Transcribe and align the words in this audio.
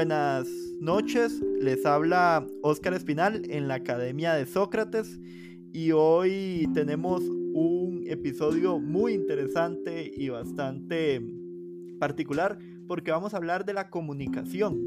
Buenas 0.00 0.48
noches, 0.80 1.42
les 1.60 1.84
habla 1.84 2.46
Óscar 2.62 2.94
Espinal 2.94 3.42
en 3.50 3.68
la 3.68 3.74
Academia 3.74 4.32
de 4.32 4.46
Sócrates 4.46 5.20
y 5.74 5.92
hoy 5.92 6.66
tenemos 6.72 7.20
un 7.20 8.04
episodio 8.06 8.78
muy 8.78 9.12
interesante 9.12 10.10
y 10.16 10.30
bastante 10.30 11.20
particular 11.98 12.58
porque 12.88 13.10
vamos 13.10 13.34
a 13.34 13.36
hablar 13.36 13.66
de 13.66 13.74
la 13.74 13.90
comunicación. 13.90 14.80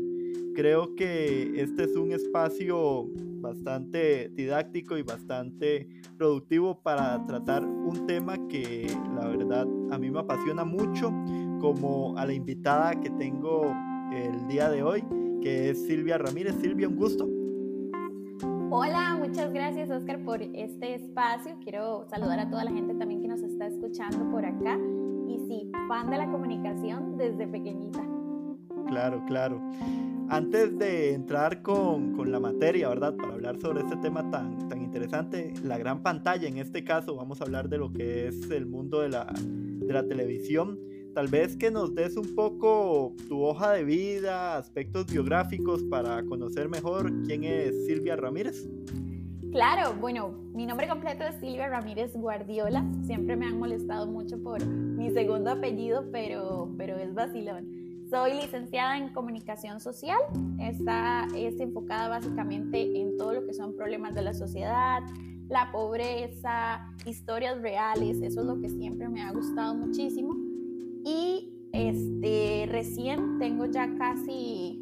Creo 0.55 0.95
que 0.95 1.61
este 1.61 1.83
es 1.83 1.95
un 1.95 2.11
espacio 2.11 3.07
bastante 3.39 4.31
didáctico 4.33 4.97
y 4.97 5.03
bastante 5.03 5.89
productivo 6.17 6.81
para 6.81 7.23
tratar 7.27 7.63
un 7.63 8.07
tema 8.07 8.47
que 8.47 8.87
la 9.15 9.27
verdad 9.27 9.67
a 9.91 9.99
mí 9.99 10.09
me 10.09 10.21
apasiona 10.21 10.63
mucho 10.63 11.13
como 11.61 12.17
a 12.17 12.25
la 12.25 12.33
invitada 12.33 12.99
que 12.99 13.11
tengo 13.11 13.71
el 14.13 14.47
día 14.47 14.69
de 14.69 14.83
hoy, 14.83 15.03
que 15.41 15.71
es 15.71 15.85
Silvia 15.85 16.17
Ramírez. 16.17 16.55
Silvia, 16.61 16.87
un 16.87 16.95
gusto. 16.95 17.27
Hola, 18.69 19.15
muchas 19.19 19.53
gracias 19.53 19.89
Oscar 19.89 20.23
por 20.23 20.41
este 20.41 20.95
espacio. 20.95 21.57
Quiero 21.63 22.05
saludar 22.09 22.39
a 22.39 22.49
toda 22.49 22.63
la 22.63 22.71
gente 22.71 22.93
también 22.95 23.21
que 23.21 23.27
nos 23.27 23.41
está 23.41 23.67
escuchando 23.67 24.29
por 24.31 24.45
acá. 24.45 24.79
Y 25.27 25.39
sí, 25.47 25.71
fan 25.87 26.09
de 26.09 26.17
la 26.17 26.31
comunicación 26.31 27.17
desde 27.17 27.47
pequeñita. 27.47 28.03
Claro, 28.87 29.23
claro. 29.27 29.61
Antes 30.29 30.77
de 30.77 31.13
entrar 31.13 31.61
con, 31.61 32.13
con, 32.13 32.31
la 32.31 32.39
materia, 32.39 32.89
¿verdad? 32.89 33.15
Para 33.15 33.33
hablar 33.33 33.59
sobre 33.59 33.81
este 33.81 33.97
tema 33.97 34.29
tan, 34.31 34.67
tan 34.69 34.81
interesante, 34.81 35.53
la 35.63 35.77
gran 35.77 36.01
pantalla, 36.01 36.47
en 36.47 36.57
este 36.57 36.83
caso 36.83 37.15
vamos 37.15 37.41
a 37.41 37.43
hablar 37.43 37.69
de 37.69 37.77
lo 37.77 37.91
que 37.91 38.27
es 38.27 38.49
el 38.49 38.65
mundo 38.65 39.01
de 39.01 39.09
la, 39.09 39.31
de 39.35 39.93
la 39.93 40.07
televisión 40.07 40.79
tal 41.13 41.27
vez 41.27 41.55
que 41.55 41.69
nos 41.69 41.93
des 41.93 42.17
un 42.17 42.33
poco 42.35 43.13
tu 43.27 43.43
hoja 43.43 43.71
de 43.73 43.83
vida, 43.83 44.57
aspectos 44.57 45.05
biográficos 45.05 45.83
para 45.83 46.23
conocer 46.23 46.69
mejor 46.69 47.11
quién 47.25 47.43
es 47.43 47.85
Silvia 47.85 48.15
Ramírez. 48.15 48.67
Claro, 49.51 49.93
bueno, 50.01 50.29
mi 50.53 50.65
nombre 50.65 50.87
completo 50.87 51.23
es 51.23 51.35
Silvia 51.39 51.69
Ramírez 51.69 52.13
Guardiola. 52.15 52.83
Siempre 53.05 53.35
me 53.35 53.45
han 53.45 53.59
molestado 53.59 54.07
mucho 54.07 54.41
por 54.41 54.65
mi 54.65 55.11
segundo 55.11 55.51
apellido, 55.51 56.09
pero, 56.11 56.73
pero 56.75 56.97
es 56.97 57.13
vacilón. 57.13 57.67
Soy 58.09 58.33
licenciada 58.33 58.97
en 58.97 59.13
comunicación 59.13 59.79
social. 59.79 60.17
Esta 60.59 61.27
es 61.35 61.59
enfocada 61.59 62.09
básicamente 62.09 62.99
en 62.99 63.17
todo 63.17 63.33
lo 63.33 63.45
que 63.45 63.53
son 63.53 63.75
problemas 63.75 64.15
de 64.15 64.23
la 64.23 64.33
sociedad, 64.33 65.03
la 65.49 65.71
pobreza, 65.71 66.87
historias 67.05 67.61
reales. 67.61 68.21
Eso 68.21 68.41
es 68.41 68.45
lo 68.47 68.59
que 68.59 68.69
siempre 68.69 69.07
me 69.07 69.21
ha 69.21 69.31
gustado 69.31 69.75
muchísimo. 69.75 70.35
Y 71.05 71.53
este, 71.73 72.67
recién 72.69 73.39
tengo 73.39 73.65
ya 73.65 73.93
casi 73.97 74.79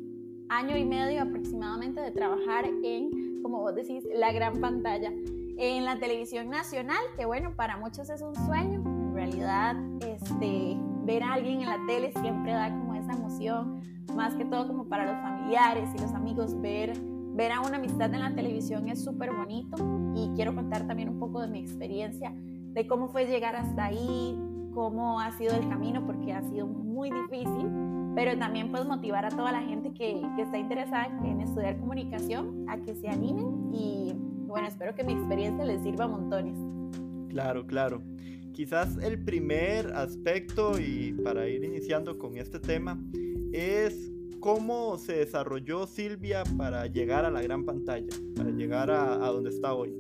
año 0.50 0.78
y 0.78 0.86
medio 0.86 1.22
aproximadamente 1.22 2.02
de 2.02 2.12
trabajar 2.12 2.66
en, 2.84 3.42
como 3.42 3.62
vos 3.62 3.74
decís, 3.74 4.04
la 4.14 4.32
gran 4.32 4.60
pantalla, 4.60 5.12
en 5.58 5.86
la 5.86 6.00
televisión 6.00 6.50
nacional, 6.50 7.02
que 7.18 7.26
bueno, 7.26 7.56
para 7.56 7.78
muchos 7.78 8.10
es 8.10 8.22
un 8.22 8.36
sueño. 8.36 8.82
En 8.86 9.14
realidad, 9.14 9.76
este, 10.02 10.78
ver 11.06 11.24
a 11.24 11.34
alguien 11.34 11.62
en 11.62 11.70
la 11.70 11.80
tele 11.88 12.12
siempre 12.22 12.52
da 12.52 12.70
como 12.70 12.96
esa 12.96 13.14
emoción, 13.14 13.82
más 14.16 14.36
que 14.36 14.46
todo 14.46 14.68
como 14.68 14.86
para 14.86 15.06
los 15.06 15.22
familiares 15.22 15.90
y 15.96 16.02
los 16.02 16.14
amigos, 16.14 16.60
ver, 16.60 16.94
ver 17.34 17.52
a 17.52 17.62
una 17.62 17.78
amistad 17.78 18.14
en 18.14 18.20
la 18.20 18.36
televisión 18.36 18.90
es 18.90 19.04
súper 19.04 19.32
bonito 19.32 19.78
y 20.16 20.32
quiero 20.36 20.54
contar 20.54 20.86
también 20.88 21.10
un 21.10 21.20
poco 21.20 21.42
de 21.42 21.48
mi 21.48 21.60
experiencia, 21.60 22.34
de 22.36 22.88
cómo 22.88 23.08
fue 23.08 23.26
llegar 23.26 23.56
hasta 23.56 23.86
ahí, 23.86 24.38
cómo 24.74 25.20
ha 25.20 25.32
sido 25.38 25.56
el 25.56 25.68
camino, 25.70 26.06
porque 26.06 26.34
ha 26.34 26.42
sido 26.50 26.68
muy 26.68 27.10
difícil, 27.10 27.68
pero 28.16 28.38
también 28.38 28.72
pues 28.72 28.86
motivar 28.86 29.26
a 29.26 29.30
toda 29.30 29.52
la 29.52 29.62
gente 29.62 29.94
que, 29.94 30.22
que 30.36 30.42
está 30.42 30.58
interesada 30.58 31.06
en 31.24 31.42
estudiar 31.42 31.78
comunicación 31.80 32.66
a 32.70 32.78
que 32.78 32.96
se 32.96 33.08
animen 33.08 33.74
y 33.74 34.14
bueno, 34.52 34.68
espero 34.68 34.94
que 34.94 35.04
mi 35.04 35.14
experiencia 35.14 35.64
les 35.64 35.82
sirva 35.82 36.06
a 36.06 36.08
montones. 36.10 36.58
Claro, 37.30 37.66
claro. 37.66 38.02
Quizás 38.52 38.98
el 38.98 39.24
primer 39.24 39.94
aspecto 39.94 40.78
y 40.78 41.14
para 41.24 41.48
ir 41.48 41.64
iniciando 41.64 42.18
con 42.18 42.36
este 42.36 42.60
tema 42.60 43.00
es 43.54 44.12
cómo 44.42 44.98
se 44.98 45.14
desarrolló 45.14 45.88
Silvia 45.88 46.44
para 46.58 46.86
llegar 46.88 47.24
a 47.24 47.32
la 47.32 47.42
gran 47.42 47.64
pantalla, 47.64 48.14
para 48.36 48.50
llegar 48.50 48.92
a, 48.92 49.14
a 49.14 49.32
donde 49.32 49.52
está 49.52 49.74
hoy. 49.74 49.96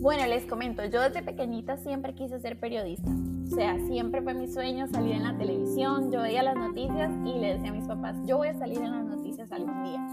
Bueno, 0.00 0.26
les 0.26 0.44
comento, 0.44 0.84
yo 0.84 1.00
desde 1.00 1.22
pequeñita 1.22 1.78
siempre 1.78 2.14
quise 2.14 2.38
ser 2.40 2.60
periodista. 2.60 3.10
O 3.50 3.54
sea, 3.54 3.78
siempre 3.86 4.20
fue 4.20 4.34
mi 4.34 4.46
sueño 4.46 4.86
salir 4.88 5.12
en 5.12 5.22
la 5.22 5.36
televisión. 5.38 6.12
Yo 6.12 6.20
veía 6.20 6.42
las 6.42 6.54
noticias 6.54 7.10
y 7.24 7.38
le 7.38 7.54
decía 7.54 7.70
a 7.70 7.72
mis 7.72 7.86
papás, 7.86 8.14
yo 8.26 8.36
voy 8.36 8.48
a 8.48 8.54
salir 8.58 8.76
en 8.78 8.90
las 8.90 9.06
noticias 9.06 9.50
algún 9.50 9.84
día. 9.84 10.06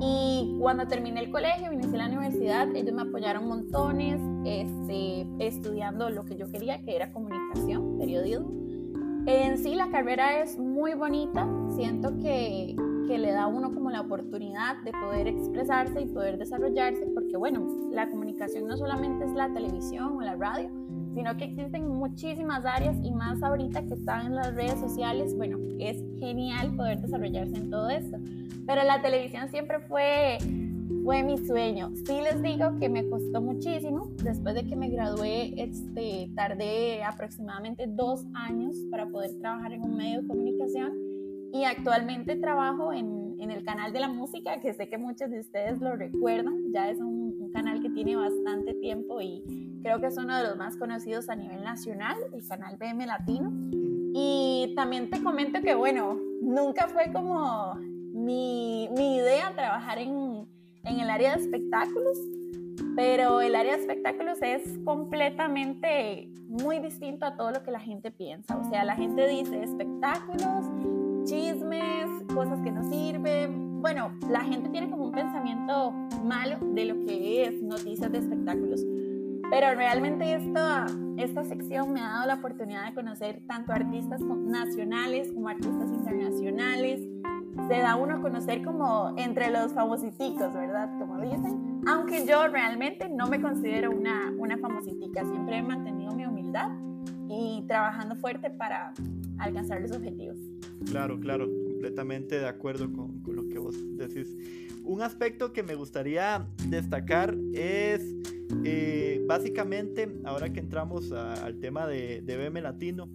Y 0.00 0.56
cuando 0.58 0.88
terminé 0.88 1.20
el 1.20 1.30
colegio, 1.30 1.72
inicié 1.72 1.96
la 1.96 2.06
universidad, 2.06 2.74
ellos 2.74 2.92
me 2.92 3.02
apoyaron 3.02 3.46
montones, 3.46 4.20
este, 4.44 5.24
estudiando 5.38 6.10
lo 6.10 6.24
que 6.24 6.34
yo 6.34 6.50
quería, 6.50 6.82
que 6.82 6.96
era 6.96 7.12
comunicación, 7.12 7.96
periodismo. 7.96 8.50
En 9.26 9.56
sí, 9.58 9.76
la 9.76 9.88
carrera 9.90 10.42
es 10.42 10.58
muy 10.58 10.94
bonita. 10.94 11.48
Siento 11.76 12.18
que, 12.18 12.74
que 13.06 13.18
le 13.18 13.30
da 13.30 13.44
a 13.44 13.46
uno 13.46 13.72
como 13.72 13.90
la 13.90 14.00
oportunidad 14.00 14.82
de 14.82 14.90
poder 14.90 15.28
expresarse 15.28 16.00
y 16.00 16.06
poder 16.06 16.38
desarrollarse, 16.38 17.06
porque 17.14 17.36
bueno, 17.36 17.64
la 17.92 18.10
comunicación 18.10 18.66
no 18.66 18.76
solamente 18.76 19.26
es 19.26 19.32
la 19.32 19.52
televisión 19.54 20.16
o 20.16 20.20
la 20.20 20.34
radio, 20.34 20.70
sino 21.14 21.36
que 21.36 21.44
existen 21.44 21.88
muchísimas 21.88 22.64
áreas 22.64 22.96
y 23.02 23.10
más 23.10 23.42
ahorita 23.42 23.82
que 23.86 23.94
están 23.94 24.26
en 24.26 24.36
las 24.36 24.54
redes 24.54 24.78
sociales, 24.80 25.36
bueno, 25.36 25.58
es 25.78 26.02
genial 26.18 26.74
poder 26.76 27.00
desarrollarse 27.00 27.56
en 27.56 27.70
todo 27.70 27.88
esto. 27.88 28.18
Pero 28.66 28.82
la 28.82 29.00
televisión 29.00 29.48
siempre 29.48 29.78
fue, 29.80 30.38
fue 31.04 31.22
mi 31.22 31.38
sueño. 31.38 31.92
Sí 32.06 32.20
les 32.20 32.42
digo 32.42 32.78
que 32.78 32.88
me 32.88 33.08
costó 33.08 33.40
muchísimo. 33.40 34.10
Después 34.22 34.54
de 34.54 34.64
que 34.64 34.74
me 34.74 34.88
gradué, 34.88 35.54
este, 35.56 36.30
tardé 36.34 37.04
aproximadamente 37.04 37.86
dos 37.86 38.24
años 38.34 38.74
para 38.90 39.06
poder 39.06 39.38
trabajar 39.38 39.72
en 39.72 39.82
un 39.82 39.96
medio 39.96 40.22
de 40.22 40.26
comunicación 40.26 41.14
y 41.54 41.62
actualmente 41.62 42.34
trabajo 42.34 42.92
en, 42.92 43.36
en, 43.38 43.52
el 43.52 43.64
canal 43.64 43.92
de 43.92 44.00
la 44.00 44.08
música, 44.08 44.60
que 44.60 44.74
sé 44.74 44.88
que 44.88 44.98
muchos 44.98 45.30
de 45.30 45.38
ustedes 45.38 45.80
lo 45.80 45.94
recuerdan, 45.94 46.72
ya 46.72 46.90
es 46.90 46.98
un, 46.98 47.36
un, 47.38 47.52
canal 47.52 47.80
que 47.80 47.90
tiene 47.90 48.16
bastante 48.16 48.74
tiempo 48.74 49.20
y 49.20 49.44
creo 49.84 50.00
que 50.00 50.06
es 50.06 50.16
uno 50.16 50.34
de 50.34 50.44
los 50.44 50.56
más 50.56 50.78
conocidos 50.78 51.28
a 51.28 51.36
nivel 51.36 51.62
nacional, 51.62 52.16
el 52.32 52.48
canal 52.48 52.78
BM 52.78 53.04
Latino. 53.06 53.52
Y 54.14 54.72
también 54.74 55.10
te 55.10 55.22
comento 55.22 55.60
que, 55.60 55.74
bueno, 55.74 56.18
nunca 56.40 56.88
fue 56.88 57.12
como 57.12 57.74
mi, 57.74 58.88
mi 58.96 59.16
idea 59.16 59.52
trabajar 59.54 59.98
en, 59.98 60.48
en 60.84 61.00
el 61.00 61.10
área 61.10 61.36
de 61.36 61.42
espectáculos, 61.42 62.18
pero 62.96 63.42
el 63.42 63.54
área 63.54 63.76
de 63.76 63.80
espectáculos 63.80 64.38
es 64.40 64.62
completamente 64.86 66.30
muy 66.48 66.78
distinto 66.78 67.26
a 67.26 67.36
todo 67.36 67.50
lo 67.50 67.62
que 67.62 67.70
la 67.70 67.80
gente 67.80 68.10
piensa. 68.10 68.56
O 68.56 68.64
sea, 68.70 68.84
la 68.84 68.96
gente 68.96 69.28
dice 69.28 69.62
espectáculos 69.62 70.64
chismes, 71.24 72.08
cosas 72.34 72.60
que 72.62 72.70
no 72.70 72.88
sirven. 72.88 73.82
Bueno, 73.82 74.16
la 74.30 74.40
gente 74.40 74.70
tiene 74.70 74.88
como 74.88 75.04
un 75.04 75.12
pensamiento 75.12 75.92
malo 76.24 76.56
de 76.72 76.86
lo 76.86 77.04
que 77.04 77.44
es 77.44 77.62
noticias 77.62 78.10
de 78.10 78.18
espectáculos. 78.18 78.80
Pero 79.50 79.74
realmente 79.74 80.34
esta, 80.34 80.86
esta 81.16 81.44
sección 81.44 81.92
me 81.92 82.00
ha 82.00 82.08
dado 82.08 82.26
la 82.26 82.34
oportunidad 82.34 82.86
de 82.88 82.94
conocer 82.94 83.42
tanto 83.46 83.72
artistas 83.72 84.20
nacionales 84.20 85.30
como 85.32 85.48
artistas 85.48 85.90
internacionales. 85.90 87.00
Se 87.68 87.78
da 87.78 87.96
uno 87.96 88.16
a 88.16 88.20
conocer 88.20 88.62
como 88.64 89.14
entre 89.16 89.50
los 89.50 89.72
famositicos, 89.72 90.52
¿verdad? 90.52 90.88
Como 90.98 91.20
dicen. 91.20 91.82
Aunque 91.86 92.26
yo 92.26 92.48
realmente 92.48 93.08
no 93.08 93.28
me 93.28 93.40
considero 93.40 93.90
una, 93.90 94.32
una 94.36 94.58
famositica. 94.58 95.24
Siempre 95.24 95.58
he 95.58 95.62
mantenido 95.62 96.12
mi 96.12 96.26
humildad 96.26 96.70
y 97.28 97.64
trabajando 97.68 98.16
fuerte 98.16 98.50
para 98.50 98.92
alcanzar 99.38 99.80
los 99.82 99.92
objetivos. 99.92 100.38
Claro, 100.86 101.18
claro, 101.20 101.46
completamente 101.46 102.38
de 102.38 102.48
acuerdo 102.48 102.92
con, 102.92 103.20
con, 103.20 103.36
lo 103.36 103.48
que 103.48 103.58
vos 103.58 103.76
decís. 103.96 104.36
Un 104.84 105.02
aspecto 105.02 105.52
que 105.52 105.62
me 105.62 105.74
gustaría 105.74 106.46
destacar 106.68 107.36
es 107.52 108.14
eh, 108.64 109.03
básicamente, 109.34 110.08
ahora 110.22 110.52
que 110.52 110.60
entramos 110.60 111.10
a, 111.10 111.32
al 111.44 111.58
tema 111.58 111.88
de, 111.88 112.22
de 112.22 112.36
BM 112.36 112.62
Latino, 112.62 113.08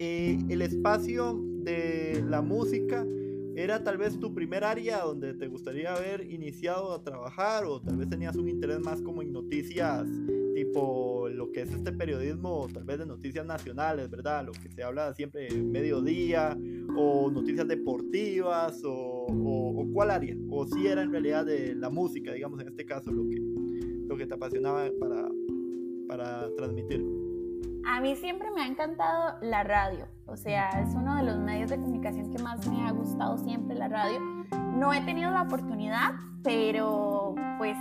eh, 0.00 0.36
el 0.48 0.62
espacio 0.62 1.40
de 1.62 2.24
la 2.28 2.42
música 2.42 3.06
era 3.54 3.84
tal 3.84 3.98
vez 3.98 4.18
tu 4.18 4.34
primer 4.34 4.64
área 4.64 4.98
donde 5.02 5.34
te 5.34 5.46
gustaría 5.46 5.94
haber 5.94 6.28
iniciado 6.28 6.92
a 6.92 7.04
trabajar 7.04 7.66
o 7.66 7.80
tal 7.80 7.98
vez 7.98 8.08
tenías 8.08 8.34
un 8.34 8.48
interés 8.48 8.80
más 8.80 9.00
como 9.00 9.22
en 9.22 9.32
noticias 9.32 10.08
tipo 10.56 11.28
lo 11.28 11.52
que 11.52 11.62
es 11.62 11.72
este 11.72 11.92
periodismo, 11.92 12.66
tal 12.72 12.82
vez 12.82 12.98
de 12.98 13.06
noticias 13.06 13.46
nacionales, 13.46 14.10
¿verdad? 14.10 14.44
Lo 14.44 14.52
que 14.52 14.68
se 14.68 14.82
habla 14.82 15.14
siempre 15.14 15.48
mediodía 15.52 16.58
o 16.96 17.30
noticias 17.30 17.68
deportivas 17.68 18.82
o, 18.84 19.26
o, 19.26 19.82
o 19.82 19.92
cuál 19.92 20.10
área, 20.10 20.36
o 20.50 20.66
si 20.66 20.88
era 20.88 21.02
en 21.02 21.12
realidad 21.12 21.46
de 21.46 21.76
la 21.76 21.90
música, 21.90 22.32
digamos 22.32 22.60
en 22.60 22.68
este 22.68 22.84
caso, 22.84 23.12
lo 23.12 23.28
que, 23.28 23.36
lo 24.08 24.16
que 24.16 24.26
te 24.26 24.34
apasionaba 24.34 24.88
para, 24.98 25.28
para 26.08 26.48
transmitir. 26.56 27.04
A 27.86 28.00
mí 28.00 28.16
siempre 28.16 28.50
me 28.50 28.62
ha 28.62 28.66
encantado 28.66 29.36
la 29.40 29.62
radio, 29.62 30.06
o 30.26 30.36
sea, 30.36 30.68
es 30.82 30.94
uno 30.94 31.16
de 31.16 31.22
los 31.22 31.38
medios 31.38 31.70
de 31.70 31.76
comunicación 31.76 32.30
que 32.30 32.42
más 32.42 32.66
me 32.68 32.86
ha 32.86 32.90
gustado 32.90 33.38
siempre 33.38 33.76
la 33.76 33.88
radio. 33.88 34.20
No 34.74 34.92
he 34.92 35.00
tenido 35.02 35.30
la 35.30 35.42
oportunidad, 35.42 36.12
pero 36.42 37.34
pues 37.58 37.76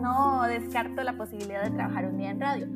no 0.00 0.42
descarto 0.44 1.02
la 1.02 1.16
posibilidad 1.16 1.62
de 1.62 1.70
trabajar 1.70 2.06
un 2.06 2.18
día 2.18 2.30
en 2.30 2.40
radio. 2.40 2.68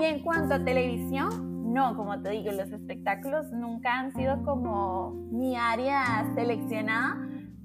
Y 0.00 0.04
en 0.04 0.22
cuanto 0.22 0.54
a 0.54 0.64
televisión, 0.64 1.72
no, 1.72 1.96
como 1.96 2.20
te 2.22 2.30
digo, 2.30 2.52
los 2.52 2.70
espectáculos 2.70 3.52
nunca 3.52 3.98
han 3.98 4.12
sido 4.12 4.42
como 4.44 5.10
mi 5.30 5.56
área 5.56 6.30
seleccionada 6.34 7.18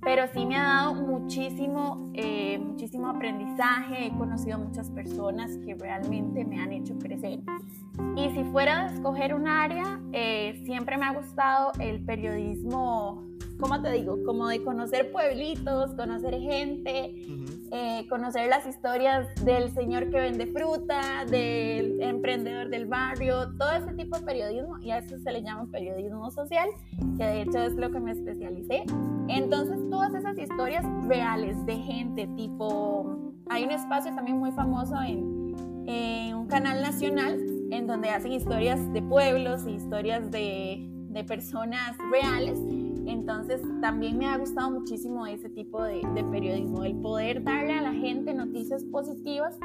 pero 0.04 0.28
sí 0.34 0.46
me 0.46 0.58
ha 0.58 0.64
dado 0.64 0.96
muchísimo, 0.96 2.12
eh, 2.14 2.60
muchísimo 2.60 3.08
aprendizaje, 3.08 4.08
he 4.08 4.12
conocido 4.18 4.60
muchas 4.60 4.90
personas 4.90 5.58
que 5.66 5.76
realmente 5.76 6.44
me 6.46 6.60
han 6.60 6.72
hecho 6.74 6.98
crecer. 7.00 7.40
Y 8.16 8.30
si 8.32 8.44
fuera 8.46 8.88
de 8.88 8.96
escoger 8.96 9.34
un 9.34 9.48
área, 9.48 10.00
eh, 10.12 10.62
siempre 10.66 10.98
me 10.98 11.06
ha 11.06 11.14
gustado 11.14 11.72
el 11.80 12.04
periodismo, 12.04 13.24
¿cómo 13.60 13.82
te 13.82 13.92
digo? 13.92 14.24
Como 14.26 14.48
de 14.48 14.64
conocer 14.64 15.12
pueblitos, 15.12 15.94
conocer 15.96 16.40
gente, 16.40 17.14
eh, 17.72 18.06
conocer 18.10 18.50
las 18.50 18.66
historias 18.66 19.28
del 19.44 19.74
señor 19.74 20.10
que 20.10 20.20
vende 20.20 20.48
fruta, 20.48 21.26
del 21.26 22.02
emprendedor 22.02 22.70
del 22.70 22.86
barrio, 22.86 23.56
todo 23.58 23.72
ese 23.72 23.94
tipo 23.94 24.18
de 24.18 24.26
periodismo, 24.26 24.80
y 24.80 24.92
a 24.92 25.00
eso 25.00 25.18
se 25.18 25.32
le 25.32 25.42
llama 25.42 25.68
periodismo 25.72 26.30
social, 26.32 26.70
que 27.18 27.24
de 27.24 27.42
hecho 27.42 27.60
es 27.64 27.74
lo 27.74 27.92
que 27.92 28.00
me 28.00 28.12
especialicé. 28.12 28.84
Entonces, 29.28 29.78
todas 29.90 30.14
esas 30.14 30.38
historias 30.38 30.86
reales 31.08 31.66
de 31.66 31.78
gente, 31.78 32.28
tipo, 32.36 33.34
hay 33.50 33.64
un 33.64 33.72
espacio 33.72 34.14
también 34.14 34.38
muy 34.38 34.52
famoso 34.52 34.96
en, 35.02 35.56
en 35.88 36.36
un 36.36 36.48
canal 36.48 36.82
nacional 36.82 37.40
en 37.72 37.88
donde 37.88 38.10
hacen 38.10 38.34
historias 38.34 38.92
de 38.94 39.02
pueblos 39.02 39.66
y 39.68 39.72
historias 39.72 40.30
de, 40.30 40.88
de 41.10 41.24
personas 41.24 41.96
reales 42.12 42.60
entonces 43.06 43.62
también 43.82 44.18
me 44.18 44.28
ha 44.28 44.38
gustado 44.38 44.72
muchísimo 44.72 45.26
ese 45.28 45.50
tipo 45.50 45.82
de, 45.84 46.02
periodismo, 46.32 46.84
el 46.84 46.96
poder 46.96 47.44
darle 47.44 47.74
a 47.74 47.82
la 47.82 47.94
gente 47.94 48.34
noticias 48.34 48.84
positivas, 48.86 49.58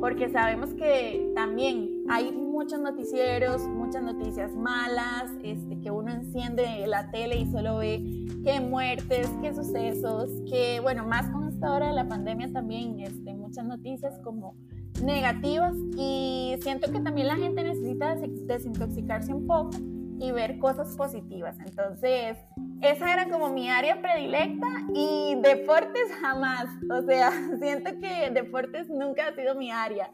porque 0.00 0.28
sabemos 0.30 0.74
que 0.74 1.32
también 1.34 2.04
hay 2.08 2.32
muchos 2.32 2.80
noticieros, 2.80 3.66
muchas 3.68 4.02
noticias 4.02 4.54
malas, 4.54 5.30
este, 5.42 5.78
que 5.80 5.90
uno 5.90 6.12
enciende 6.12 6.86
la 6.86 7.10
tele 7.10 7.38
y 7.38 7.50
solo 7.50 7.78
ve 7.78 8.26
que 8.44 8.60
muertes, 8.60 9.28
que 9.40 9.54
sucesos, 9.54 10.30
que 10.48 10.80
bueno, 10.80 11.06
más 11.06 11.30
con 11.30 11.48
esta 11.48 11.72
hora 11.72 11.88
de 11.88 11.94
la 11.94 12.08
pandemia 12.08 12.52
también, 12.52 13.00
este, 13.00 13.34
muchas 13.34 13.64
noticias 13.64 14.18
como 14.24 14.54
negativas 15.02 15.74
y 15.96 16.56
siento 16.60 16.90
que 16.90 17.00
también 17.00 17.28
la 17.28 17.36
gente 17.36 17.62
necesita 17.62 18.16
desintoxicarse 18.16 19.32
un 19.32 19.46
poco 19.46 19.70
y 20.20 20.32
ver 20.32 20.58
cosas 20.58 20.94
positivas. 20.96 21.56
Entonces, 21.60 22.36
esa 22.82 23.12
era 23.12 23.28
como 23.28 23.48
mi 23.48 23.70
área 23.70 24.00
predilecta 24.00 24.68
y 24.94 25.36
deportes 25.42 26.12
jamás. 26.20 26.66
O 26.90 27.02
sea, 27.02 27.32
siento 27.60 27.90
que 27.98 28.30
deportes 28.30 28.88
nunca 28.90 29.28
ha 29.28 29.34
sido 29.34 29.54
mi 29.54 29.70
área. 29.70 30.10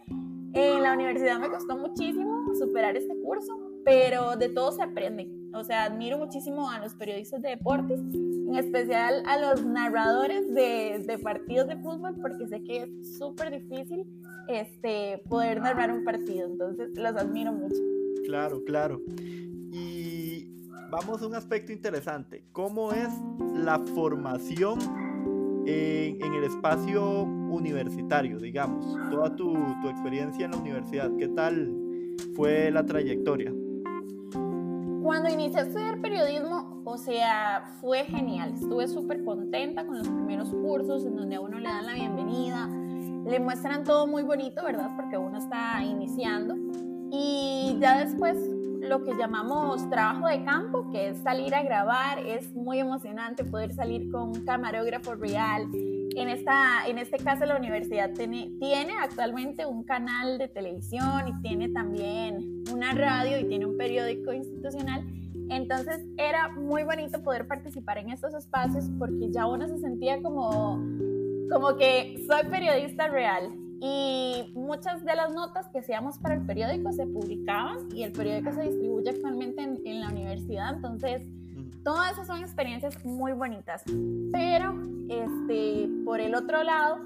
En 0.53 0.83
la 0.83 0.95
universidad 0.95 1.39
me 1.39 1.51
costó 1.51 1.77
muchísimo 1.77 2.55
superar 2.55 2.97
este 2.97 3.15
curso, 3.21 3.59
pero 3.85 4.37
de 4.37 4.49
todo 4.49 4.73
se 4.73 4.83
aprende. 4.83 5.29
O 5.53 5.65
sea, 5.65 5.85
admiro 5.85 6.19
muchísimo 6.19 6.71
a 6.71 6.79
los 6.79 6.95
periodistas 6.95 7.43
de 7.43 7.51
deportes, 7.51 8.01
en 8.01 8.55
especial 8.55 9.23
a 9.27 9.39
los 9.39 9.67
narradores 9.67 10.49
de, 10.55 11.03
de 11.05 11.19
partidos 11.19 11.67
de 11.67 11.77
fútbol, 11.77 12.15
porque 12.23 12.47
sé 12.47 12.63
que 12.63 12.83
es 12.85 13.19
súper 13.19 13.51
difícil 13.51 14.07
este, 14.49 15.23
poder 15.29 15.61
narrar 15.61 15.93
un 15.93 16.05
partido. 16.05 16.47
Entonces, 16.47 16.91
los 16.95 17.17
admiro 17.17 17.53
mucho. 17.53 17.83
Claro, 18.25 18.63
claro. 18.65 19.01
Y 19.77 20.71
vamos 20.91 21.21
a 21.21 21.27
un 21.27 21.35
aspecto 21.35 21.71
interesante. 21.71 22.43
¿Cómo 22.53 22.93
es 22.93 23.11
la 23.55 23.79
formación 23.95 24.79
en, 25.67 26.33
el 26.33 26.45
espacio 26.45 27.25
universitario, 27.25 28.39
digamos? 28.39 28.87
Toda 29.11 29.37
tu, 29.37 29.53
tu, 29.83 29.89
experiencia 29.91 30.47
en 30.47 30.53
la 30.53 30.57
universidad, 30.57 31.11
¿qué 31.19 31.29
tal 31.29 31.71
fue 32.35 32.71
la 32.71 32.87
trayectoria? 32.87 33.53
Cuando 35.03 35.29
inicié 35.29 35.61
a 35.61 35.63
estudiar 35.65 36.01
periodismo, 36.01 36.81
o 36.87 36.97
sea, 36.97 37.77
fue 37.83 38.05
genial. 38.05 38.55
Estuve 38.55 38.89
súper 38.89 39.25
contenta 39.25 39.87
con 39.87 39.99
los 39.99 40.09
primeros 40.09 40.49
cursos 40.55 41.05
en 41.05 41.17
donde 41.17 41.37
a 41.37 41.41
uno 41.41 41.59
le 41.59 41.69
dan 41.69 41.85
la 41.85 41.93
bienvenida, 41.93 42.67
le 43.27 43.39
muestran 43.41 43.85
todo 43.85 44.07
muy 44.07 44.23
bonito, 44.23 44.65
¿verdad? 44.65 44.97
Porque 44.97 45.19
uno 45.19 45.37
está 45.37 45.85
iniciando. 45.85 46.57
Y 47.11 47.77
ya 47.79 48.05
después 48.05 48.37
lo 48.89 49.05
que 49.05 49.15
llamamos 49.17 49.89
trabajo 49.91 50.29
de 50.29 50.45
campo, 50.45 50.91
que 50.91 51.09
es 51.09 51.19
salir 51.19 51.55
a 51.55 51.63
grabar, 51.63 52.19
es 52.21 52.55
muy 52.55 52.79
emocionante 52.79 53.45
poder 53.45 53.73
salir 53.73 54.11
con 54.11 54.29
un 54.29 54.45
camarógrafo 54.45 55.15
real. 55.15 55.69
En, 55.73 56.29
esta, 56.29 56.87
en 56.87 56.99
este 56.99 57.19
caso 57.19 57.45
la 57.45 57.57
universidad 57.57 58.11
tiene, 58.13 58.51
tiene 58.59 58.95
actualmente 59.01 59.67
un 59.67 59.85
canal 59.85 60.39
de 60.39 60.49
televisión 60.49 61.29
y 61.29 61.43
tiene 61.43 61.69
también 61.69 62.65
una 62.73 62.93
radio 62.93 63.39
y 63.39 63.45
tiene 63.45 63.67
un 63.67 63.77
periódico 63.77 64.33
institucional. 64.33 65.05
Entonces 65.51 66.05
era 66.17 66.49
muy 66.49 66.85
bonito 66.85 67.23
poder 67.23 67.47
participar 67.47 67.99
en 67.99 68.11
estos 68.11 68.35
espacios 68.35 68.87
porque 68.99 69.31
ya 69.31 69.47
uno 69.47 69.69
se 69.69 69.79
sentía 69.79 70.23
como, 70.23 70.83
como 71.51 71.77
que 71.77 72.25
soy 72.27 72.51
periodista 72.51 73.09
real 73.09 73.66
y 73.81 74.53
muchas 74.55 75.05
de 75.05 75.15
las 75.15 75.33
notas 75.33 75.69
que 75.69 75.81
hacíamos 75.81 76.19
para 76.19 76.35
el 76.35 76.47
periódico 76.47 76.93
se 76.93 77.07
publicaban 77.07 77.89
y 77.95 78.03
el 78.03 78.13
periódico 78.13 78.53
se 78.53 78.63
distribuye 78.63 79.11
actualmente 79.11 79.63
en, 79.63 80.01
la 80.01 80.09
universidad, 80.09 80.75
entonces 80.75 81.23
todas 81.85 82.13
esas 82.13 82.27
son 82.27 82.41
experiencias 82.41 83.05
muy 83.05 83.33
bonitas. 83.33 83.83
Pero 84.33 84.75
este, 85.09 85.89
por 86.05 86.21
el 86.21 86.35
otro 86.35 86.63
lado, 86.63 86.99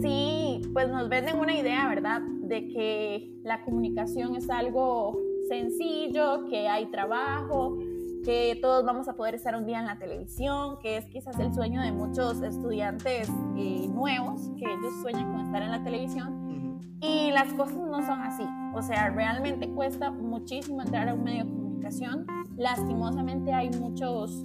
sí, 0.00 0.62
pues 0.72 0.88
nos 0.88 1.08
venden 1.08 1.38
una 1.38 1.56
idea, 1.56 1.88
¿verdad? 1.88 2.22
De 2.22 2.68
que 2.68 3.32
la 3.42 3.62
comunicación 3.62 4.36
es 4.36 4.48
algo 4.50 5.20
sencillo, 5.48 6.46
que 6.48 6.68
hay 6.68 6.86
trabajo, 6.86 7.78
que 8.24 8.58
todos 8.60 8.84
vamos 8.84 9.08
a 9.08 9.14
poder 9.14 9.34
estar 9.34 9.54
un 9.56 9.66
día 9.66 9.78
en 9.78 9.86
la 9.86 9.98
televisión, 9.98 10.78
que 10.80 10.96
es 10.96 11.06
quizás 11.06 11.38
el 11.38 11.54
sueño 11.54 11.80
de 11.80 11.92
muchos 11.92 12.42
estudiantes 12.42 13.28
eh, 13.56 13.88
nuevos, 13.88 14.50
que 14.58 14.64
ellos 14.64 14.92
sueñan 15.02 15.32
con 15.32 15.46
estar 15.46 15.62
en 15.62 15.70
la 15.70 15.82
televisión. 15.82 16.78
Y 17.02 17.30
las 17.30 17.52
cosas 17.54 17.76
no 17.76 18.04
son 18.04 18.20
así. 18.20 18.44
O 18.74 18.82
sea, 18.82 19.08
realmente 19.10 19.68
cuesta 19.70 20.10
muchísimo 20.10 20.82
entrar 20.82 21.08
a 21.08 21.14
un 21.14 21.24
medio 21.24 21.44
de 21.44 21.50
comunicación. 21.50 22.26
Lastimosamente 22.56 23.54
hay 23.54 23.70
muchos, 23.70 24.44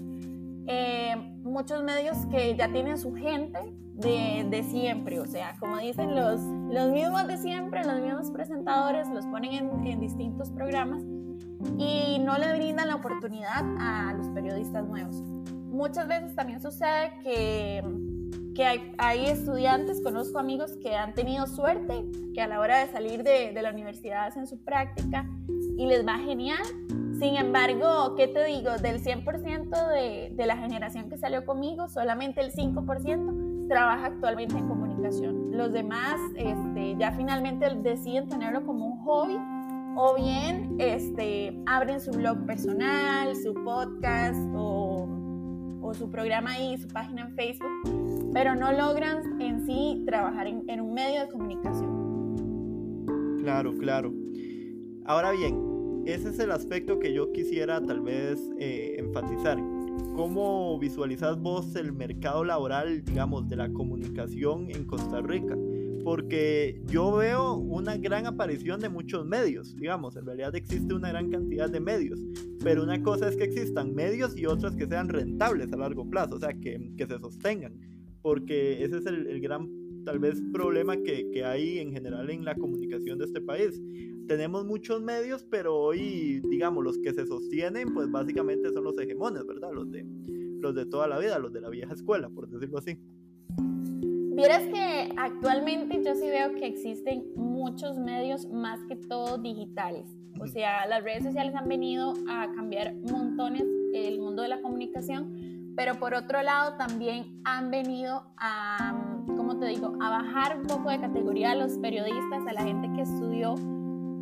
eh, 0.67 1.15
muchos 1.43 1.83
medios 1.83 2.17
que 2.27 2.55
ya 2.55 2.71
tienen 2.71 2.97
su 2.97 3.13
gente 3.13 3.59
de, 3.93 4.47
de, 4.49 4.63
siempre. 4.63 5.19
O 5.19 5.25
sea, 5.25 5.57
como 5.59 5.79
dicen 5.79 6.15
los, 6.15 6.39
los 6.41 6.91
mismos 6.91 7.27
de 7.27 7.37
siempre, 7.37 7.83
los 7.83 7.99
mismos 7.99 8.31
presentadores, 8.31 9.09
los 9.09 9.25
ponen 9.25 9.53
en, 9.53 9.85
en 9.85 9.99
distintos 9.99 10.49
programas 10.51 11.03
y 11.77 12.19
no 12.19 12.37
le 12.37 12.55
brindan 12.55 12.87
la 12.87 12.95
oportunidad 12.95 13.63
a 13.79 14.13
los 14.13 14.27
periodistas 14.29 14.85
nuevos. 14.87 15.15
Muchas 15.75 16.07
veces 16.07 16.35
también 16.35 16.61
sucede 16.61 17.11
que, 17.21 17.83
que 18.55 18.65
hay, 18.65 18.93
hay, 18.97 19.25
estudiantes, 19.25 20.01
conozco 20.01 20.39
amigos 20.39 20.77
que 20.81 20.95
han 20.95 21.13
tenido 21.13 21.47
suerte, 21.47 22.05
que 22.33 22.41
a 22.41 22.47
la 22.47 22.59
hora 22.59 22.79
de 22.79 22.91
salir 22.91 23.23
de, 23.23 23.51
de 23.53 23.61
la 23.61 23.71
universidad 23.71 24.27
hacen 24.27 24.47
su 24.47 24.63
práctica 24.63 25.29
y 25.77 25.85
les 25.85 26.07
va 26.07 26.17
genial. 26.17 26.63
Sin 27.19 27.35
embargo, 27.37 28.15
¿qué 28.15 28.27
te 28.27 28.43
digo? 28.45 28.71
Del 28.77 29.03
100% 29.03 29.89
de, 29.89 30.33
de 30.33 30.45
la 30.45 30.57
generación 30.57 31.09
que 31.09 31.17
salió 31.17 31.45
conmigo, 31.45 31.87
solamente 31.87 32.41
el 32.41 32.51
5% 32.53 33.67
trabaja 33.67 34.07
actualmente 34.07 34.57
en 34.57 34.67
comunicación. 34.67 35.51
Los 35.51 35.71
demás 35.71 36.19
este, 36.35 36.95
ya 36.97 37.11
finalmente 37.11 37.69
deciden 37.75 38.27
tenerlo 38.27 38.65
como 38.65 38.85
un 38.85 39.03
hobby 39.03 39.37
o 39.95 40.15
bien 40.15 40.75
este, 40.77 41.57
abren 41.65 42.01
su 42.01 42.11
blog 42.11 42.45
personal, 42.45 43.35
su 43.35 43.53
podcast 43.53 44.39
o, 44.53 45.09
su 45.93 46.11
programa 46.11 46.51
ahí, 46.51 46.77
su 46.77 46.89
página 46.89 47.21
en 47.21 47.33
Facebook, 47.35 48.31
pero 48.33 48.53
no 48.53 48.73
logran 48.73 49.41
en 49.41 49.65
sí 49.65 50.03
trabajar 50.05 50.47
en, 50.47 50.81
un 50.81 50.93
medio 50.93 51.21
de 51.21 51.29
comunicación. 51.29 53.37
Claro, 53.41 53.77
claro. 53.77 54.13
Ahora 55.05 55.31
bien, 55.31 56.03
ese 56.05 56.29
es 56.29 56.39
el 56.39 56.51
aspecto 56.51 56.99
que 56.99 57.13
yo 57.13 57.31
quisiera 57.31 57.81
tal 57.81 58.01
vez 58.01 58.41
eh, 58.59 58.95
enfatizar. 58.97 59.57
¿Cómo 60.15 60.77
visualizas 60.79 61.39
vos 61.39 61.77
el 61.77 61.93
mercado 61.93 62.43
laboral, 62.43 63.05
digamos, 63.05 63.47
de 63.47 63.55
la 63.55 63.71
comunicación 63.71 64.69
en 64.71 64.83
Costa 64.83 65.21
Rica? 65.21 65.55
Porque 66.05 66.79
yo 66.85 67.15
veo 67.15 67.55
una 67.55 67.97
gran 67.97 68.27
aparición 68.27 68.79
de 68.79 68.89
muchos 68.89 69.25
medios, 69.25 69.75
digamos, 69.75 70.15
en 70.15 70.27
realidad 70.27 70.55
existe 70.55 70.93
una 70.93 71.09
gran 71.09 71.31
cantidad 71.31 71.67
de 71.67 71.79
medios, 71.79 72.23
pero 72.63 72.83
una 72.83 73.01
cosa 73.01 73.27
es 73.27 73.35
que 73.35 73.45
existan 73.45 73.95
medios 73.95 74.37
y 74.37 74.45
otras 74.45 74.75
que 74.75 74.85
sean 74.85 75.09
rentables 75.09 75.73
a 75.73 75.77
largo 75.77 76.07
plazo, 76.07 76.35
o 76.35 76.39
sea, 76.39 76.53
que, 76.53 76.79
se 76.95 77.19
sostengan, 77.19 77.73
porque 78.21 78.83
ese 78.83 78.99
es 78.99 79.07
el, 79.07 79.25
el 79.25 79.41
gran 79.41 79.67
tal 80.05 80.19
vez 80.19 80.39
problema 80.53 80.95
que, 80.95 81.27
que, 81.31 81.43
hay 81.43 81.79
en 81.79 81.91
general 81.91 82.29
en 82.29 82.45
la 82.45 82.53
comunicación 82.53 83.17
de 83.17 83.25
este 83.25 83.41
país. 83.41 83.81
tenemos 84.27 84.63
muchos 84.63 85.01
medios, 85.01 85.43
pero 85.49 85.75
hoy, 85.75 86.39
digamos, 86.51 86.83
los 86.83 86.99
que 86.99 87.15
se 87.15 87.25
sostienen, 87.25 87.95
pues 87.95 88.11
básicamente 88.11 88.71
son 88.71 88.83
los 88.83 88.99
hegemones, 88.99 89.43
¿verdad? 89.47 89.71
Los 89.73 89.89
de, 89.89 90.05
los 90.59 90.75
de 90.75 90.85
toda 90.85 91.07
la 91.07 91.17
vida, 91.17 91.39
los 91.39 91.51
de 91.51 91.61
la 91.61 91.69
vieja 91.69 91.93
escuela, 91.93 92.29
por 92.29 92.47
decirlo 92.47 92.77
así. 92.77 92.95
Vieras 94.35 94.63
que 94.63 95.13
actualmente 95.15 96.03
yo 96.03 96.13
sí 96.13 96.27
veo 96.27 96.55
que 96.55 96.67
existen 96.67 97.23
muchos 97.37 97.97
medios 97.97 98.45
más 98.47 98.81
que 98.89 98.97
todo 98.97 99.37
digitales. 99.37 100.13
O 100.41 100.47
sea, 100.47 100.85
las 100.87 101.05
redes 101.05 101.23
sociales 101.23 101.55
han 101.55 101.69
venido 101.69 102.13
a 102.29 102.51
cambiar 102.53 102.93
montones 103.09 103.63
el 103.93 104.19
mundo 104.19 104.41
de 104.41 104.49
la 104.49 104.61
comunicación, 104.61 105.73
pero 105.77 105.95
por 105.95 106.13
otro 106.13 106.43
lado 106.43 106.75
también 106.75 107.39
han 107.45 107.71
venido 107.71 108.23
a, 108.35 108.93
¿cómo 109.25 109.57
te 109.57 109.67
digo?, 109.67 109.93
a 110.01 110.09
bajar 110.09 110.57
un 110.59 110.67
poco 110.67 110.89
de 110.89 110.99
categoría 110.99 111.51
a 111.51 111.55
los 111.55 111.77
periodistas, 111.77 112.45
a 112.45 112.51
la 112.51 112.63
gente 112.63 112.91
que 112.93 113.03
estudió 113.03 113.55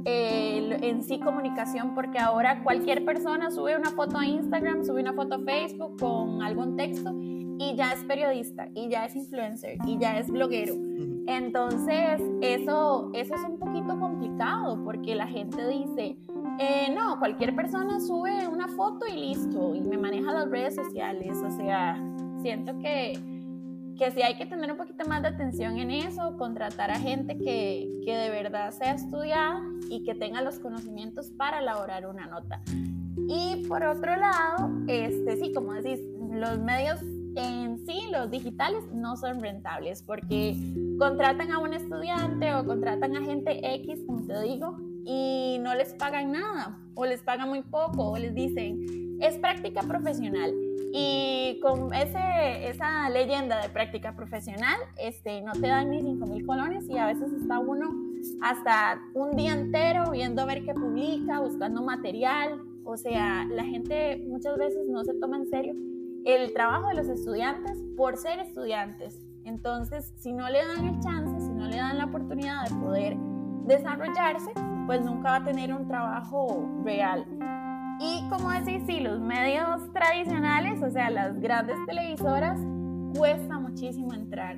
eh, 0.05 0.77
en 0.79 1.01
sí 1.01 1.19
comunicación, 1.19 1.95
porque 1.95 2.19
ahora 2.19 2.61
cualquier 2.61 3.03
persona 3.03 3.49
sube 3.49 3.75
una 3.75 3.89
foto 3.89 4.19
a 4.19 4.27
Instagram, 4.27 4.85
sube 4.85 5.01
una 5.01 5.13
foto 5.13 5.35
a 5.35 5.39
Facebook 5.39 5.99
con 5.99 6.43
algún 6.43 6.77
texto 6.77 7.15
y 7.59 7.75
ya 7.75 7.93
es 7.93 8.03
periodista, 8.03 8.69
y 8.73 8.89
ya 8.89 9.05
es 9.05 9.15
influencer, 9.15 9.77
y 9.85 9.97
ya 9.97 10.17
es 10.17 10.29
bloguero. 10.29 10.75
Entonces, 11.27 12.21
eso, 12.41 13.09
eso 13.13 13.35
es 13.35 13.41
un 13.41 13.57
poquito 13.57 13.97
complicado 13.99 14.83
porque 14.83 15.15
la 15.15 15.27
gente 15.27 15.67
dice, 15.67 16.17
eh, 16.59 16.93
no, 16.93 17.17
cualquier 17.19 17.55
persona 17.55 17.99
sube 17.99 18.47
una 18.47 18.67
foto 18.67 19.05
y 19.07 19.17
listo, 19.17 19.73
y 19.73 19.81
me 19.81 19.97
maneja 19.97 20.31
las 20.33 20.49
redes 20.49 20.75
sociales. 20.75 21.37
O 21.37 21.51
sea, 21.51 21.97
siento 22.41 22.77
que, 22.79 23.13
que 23.97 24.11
sí 24.11 24.21
hay 24.21 24.35
que 24.35 24.45
tener 24.45 24.71
un 24.71 24.77
poquito 24.77 25.05
más 25.07 25.21
de 25.21 25.29
atención 25.29 25.77
en 25.77 25.91
eso, 25.91 26.35
contratar 26.37 26.91
a 26.91 26.99
gente 26.99 27.37
que, 27.37 27.89
que 28.05 28.15
de 28.15 28.29
verdad 28.29 28.71
sea 28.71 28.93
estudiada 28.93 29.61
y 29.89 30.03
que 30.03 30.15
tenga 30.15 30.41
los 30.41 30.59
conocimientos 30.59 31.31
para 31.31 31.59
elaborar 31.59 32.07
una 32.07 32.27
nota. 32.27 32.61
Y 33.27 33.65
por 33.67 33.83
otro 33.83 34.15
lado, 34.17 34.69
este, 34.87 35.37
sí, 35.37 35.53
como 35.53 35.73
decís, 35.73 36.01
los 36.31 36.59
medios 36.59 36.99
en 37.35 37.85
sí 37.85 38.01
los 38.11 38.29
digitales 38.29 38.83
no 38.93 39.17
son 39.17 39.41
rentables 39.41 40.03
porque 40.03 40.55
contratan 40.99 41.51
a 41.51 41.59
un 41.59 41.73
estudiante 41.73 42.53
o 42.53 42.65
contratan 42.65 43.15
a 43.15 43.21
gente 43.21 43.59
X, 43.75 44.01
como 44.05 44.25
te 44.25 44.41
digo, 44.41 44.77
y 45.05 45.57
no 45.61 45.75
les 45.75 45.93
pagan 45.93 46.31
nada 46.31 46.77
o 46.95 47.05
les 47.05 47.21
pagan 47.21 47.49
muy 47.49 47.61
poco 47.61 48.11
o 48.11 48.17
les 48.17 48.33
dicen 48.33 49.17
es 49.21 49.37
práctica 49.37 49.81
profesional 49.81 50.53
y 50.93 51.59
con 51.61 51.93
ese, 51.93 52.69
esa 52.69 53.09
leyenda 53.09 53.61
de 53.61 53.69
práctica 53.69 54.15
profesional 54.15 54.77
este, 54.99 55.41
no 55.41 55.53
te 55.53 55.67
dan 55.67 55.89
ni 55.89 56.01
5 56.01 56.25
mil 56.27 56.45
colones 56.45 56.87
y 56.87 56.97
a 56.97 57.07
veces 57.07 57.31
está 57.33 57.59
uno 57.59 57.91
hasta 58.41 59.01
un 59.13 59.35
día 59.35 59.53
entero 59.53 60.11
viendo 60.11 60.43
a 60.43 60.45
ver 60.45 60.63
qué 60.63 60.73
publica, 60.73 61.39
buscando 61.39 61.81
material, 61.81 62.61
o 62.85 62.95
sea, 62.95 63.45
la 63.45 63.63
gente 63.63 64.23
muchas 64.27 64.57
veces 64.57 64.87
no 64.87 65.03
se 65.03 65.13
toma 65.15 65.37
en 65.37 65.49
serio 65.49 65.73
el 66.25 66.53
trabajo 66.53 66.87
de 66.89 66.95
los 66.95 67.07
estudiantes 67.07 67.77
por 67.97 68.17
ser 68.17 68.39
estudiantes. 68.39 69.19
Entonces, 69.45 70.13
si 70.17 70.31
no 70.31 70.49
le 70.49 70.65
dan 70.65 70.85
el 70.85 70.99
chance, 71.01 71.45
si 71.45 71.51
no 71.51 71.67
le 71.67 71.77
dan 71.77 71.97
la 71.97 72.05
oportunidad 72.05 72.63
de 72.63 72.75
poder 72.75 73.17
desarrollarse, 73.65 74.51
pues 74.85 75.01
nunca 75.03 75.31
va 75.31 75.35
a 75.37 75.43
tener 75.43 75.73
un 75.73 75.87
trabajo 75.87 76.69
real. 76.83 77.25
Y 77.99 78.27
como 78.29 78.51
decís, 78.51 78.83
sí, 78.87 79.01
los 79.01 79.19
medios 79.19 79.91
tradicionales, 79.93 80.81
o 80.81 80.89
sea, 80.89 81.09
las 81.09 81.39
grandes 81.39 81.75
televisoras, 81.85 82.59
cuesta 83.17 83.59
muchísimo 83.59 84.13
entrar. 84.13 84.57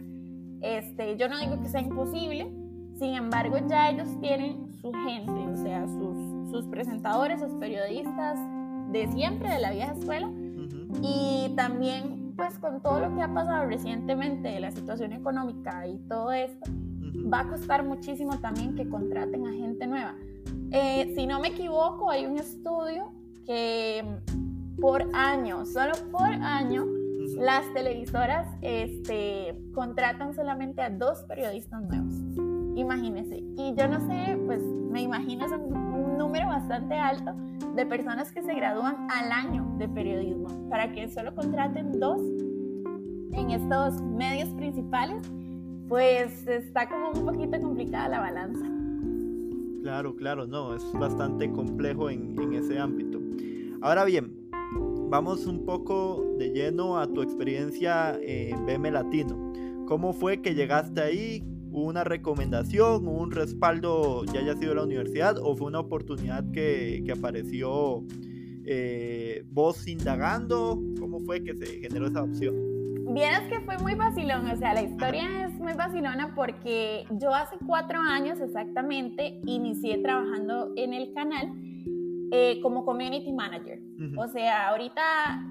Este, 0.62 1.18
yo 1.18 1.28
no 1.28 1.38
digo 1.40 1.60
que 1.62 1.68
sea 1.68 1.82
imposible, 1.82 2.52
sin 2.98 3.16
embargo, 3.16 3.58
ya 3.68 3.90
ellos 3.90 4.08
tienen 4.22 4.74
su 4.82 4.92
gente, 4.94 5.32
o 5.32 5.58
sea, 5.58 5.86
sus, 5.88 6.52
sus 6.52 6.66
presentadores, 6.68 7.42
sus 7.42 7.54
periodistas 7.56 8.40
de 8.92 9.08
siempre, 9.12 9.50
de 9.50 9.60
la 9.60 9.72
vieja 9.72 9.92
escuela, 9.92 10.32
y 11.02 11.54
también, 11.56 12.34
pues 12.36 12.58
con 12.60 12.82
todo 12.82 13.00
lo 13.00 13.16
que 13.16 13.22
ha 13.22 13.34
pasado 13.34 13.66
recientemente, 13.66 14.60
la 14.60 14.72
situación 14.72 15.14
económica 15.14 15.88
y 15.88 15.98
todo 16.08 16.32
esto, 16.32 16.72
va 17.32 17.42
a 17.42 17.48
costar 17.48 17.84
muchísimo 17.84 18.40
también 18.40 18.76
que 18.76 18.88
contraten 18.88 19.46
a 19.48 19.52
gente 19.52 19.88
nueva. 19.88 20.16
Eh, 20.72 21.14
si 21.16 21.28
no 21.28 21.40
me 21.40 21.50
equivoco, 21.50 22.10
hay 22.10 22.26
un 22.26 22.38
estudio 22.38 23.12
que 23.46 24.04
por 24.80 25.08
año, 25.14 25.66
solo 25.66 25.94
por 26.12 26.28
año, 26.28 26.86
las 27.38 27.72
televisoras 27.74 28.48
este, 28.62 29.58
contratan 29.74 30.34
solamente 30.34 30.82
a 30.82 30.90
dos 30.90 31.24
periodistas 31.24 31.82
nuevos. 31.84 32.14
Imagínense. 32.76 33.38
Y 33.58 33.74
yo 33.76 33.88
no 33.88 34.00
sé, 34.02 34.38
pues 34.46 34.62
me 34.62 35.02
imagino 35.02 35.46
es 35.46 35.52
número 36.18 36.48
bastante 36.48 36.96
alto 36.96 37.34
de 37.76 37.86
personas 37.86 38.32
que 38.32 38.42
se 38.42 38.54
gradúan 38.54 39.08
al 39.10 39.32
año 39.32 39.66
de 39.78 39.88
periodismo, 39.88 40.48
para 40.70 40.92
que 40.92 41.10
solo 41.10 41.36
contraten 41.36 42.00
dos 42.00 42.22
en 43.32 43.52
estos 43.52 44.02
medios 44.02 44.50
principales, 44.50 45.22
pues 45.88 46.48
está 46.48 46.88
como 46.88 47.12
un 47.12 47.26
poquito 47.26 47.60
complicada 47.62 48.10
la 48.10 48.20
balanza. 48.20 48.66
Claro, 49.84 50.16
claro, 50.16 50.48
no, 50.48 50.76
es 50.76 50.84
bastante 50.94 51.52
complejo 51.52 52.10
en, 52.10 52.40
en 52.40 52.54
ese 52.54 52.80
ámbito. 52.80 53.20
Ahora 53.82 54.04
bien, 54.06 54.50
vamos 55.10 55.46
un 55.46 55.66
poco 55.66 56.26
de 56.40 56.50
lleno 56.50 56.98
a 56.98 57.08
tu 57.08 57.22
experiencia 57.22 58.18
en 58.22 58.66
BM 58.66 58.92
Latino. 58.92 59.54
¿Cómo 59.86 60.14
fue 60.14 60.42
que 60.42 60.56
llegaste 60.56 61.02
ahí? 61.02 61.55
Una 61.84 62.04
recomendación, 62.04 63.08
un 63.08 63.32
respaldo, 63.32 64.24
ya 64.26 64.40
haya 64.40 64.56
sido 64.56 64.76
la 64.76 64.84
universidad, 64.84 65.38
o 65.38 65.56
fue 65.56 65.68
una 65.68 65.80
oportunidad 65.80 66.50
que, 66.52 67.04
que 67.06 67.12
apareció 67.12 68.04
eh, 68.66 69.44
vos 69.52 69.88
indagando? 69.88 70.82
¿Cómo 71.00 71.20
fue 71.20 71.44
que 71.44 71.56
se 71.56 71.66
generó 71.80 72.08
esa 72.08 72.24
opción? 72.24 72.56
Vieras 73.14 73.44
que 73.48 73.60
fue 73.62 73.78
muy 73.78 73.94
vacilón, 73.94 74.50
o 74.50 74.58
sea, 74.58 74.74
la 74.74 74.82
historia 74.82 75.46
es 75.46 75.54
muy 75.60 75.74
vacilona 75.74 76.34
porque 76.34 77.06
yo 77.12 77.34
hace 77.34 77.56
cuatro 77.66 78.00
años 78.00 78.40
exactamente 78.40 79.40
inicié 79.46 80.00
trabajando 80.00 80.74
en 80.76 80.94
el 80.94 81.14
canal 81.14 81.54
eh, 82.32 82.60
como 82.64 82.84
community 82.84 83.32
manager. 83.32 83.80
O 84.18 84.28
sea, 84.28 84.70
ahorita 84.70 85.02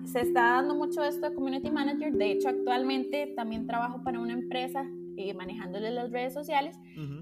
se 0.04 0.22
está 0.22 0.54
dando 0.54 0.74
mucho 0.74 1.04
esto 1.04 1.30
de 1.30 1.34
community 1.34 1.70
manager, 1.70 2.12
de 2.12 2.32
hecho 2.32 2.48
actualmente 2.48 3.32
también 3.36 3.66
trabajo 3.66 4.02
para 4.02 4.18
una 4.18 4.32
empresa 4.32 4.84
eh, 5.16 5.34
manejándole 5.34 5.90
las 5.90 6.10
redes 6.10 6.32
sociales. 6.32 6.78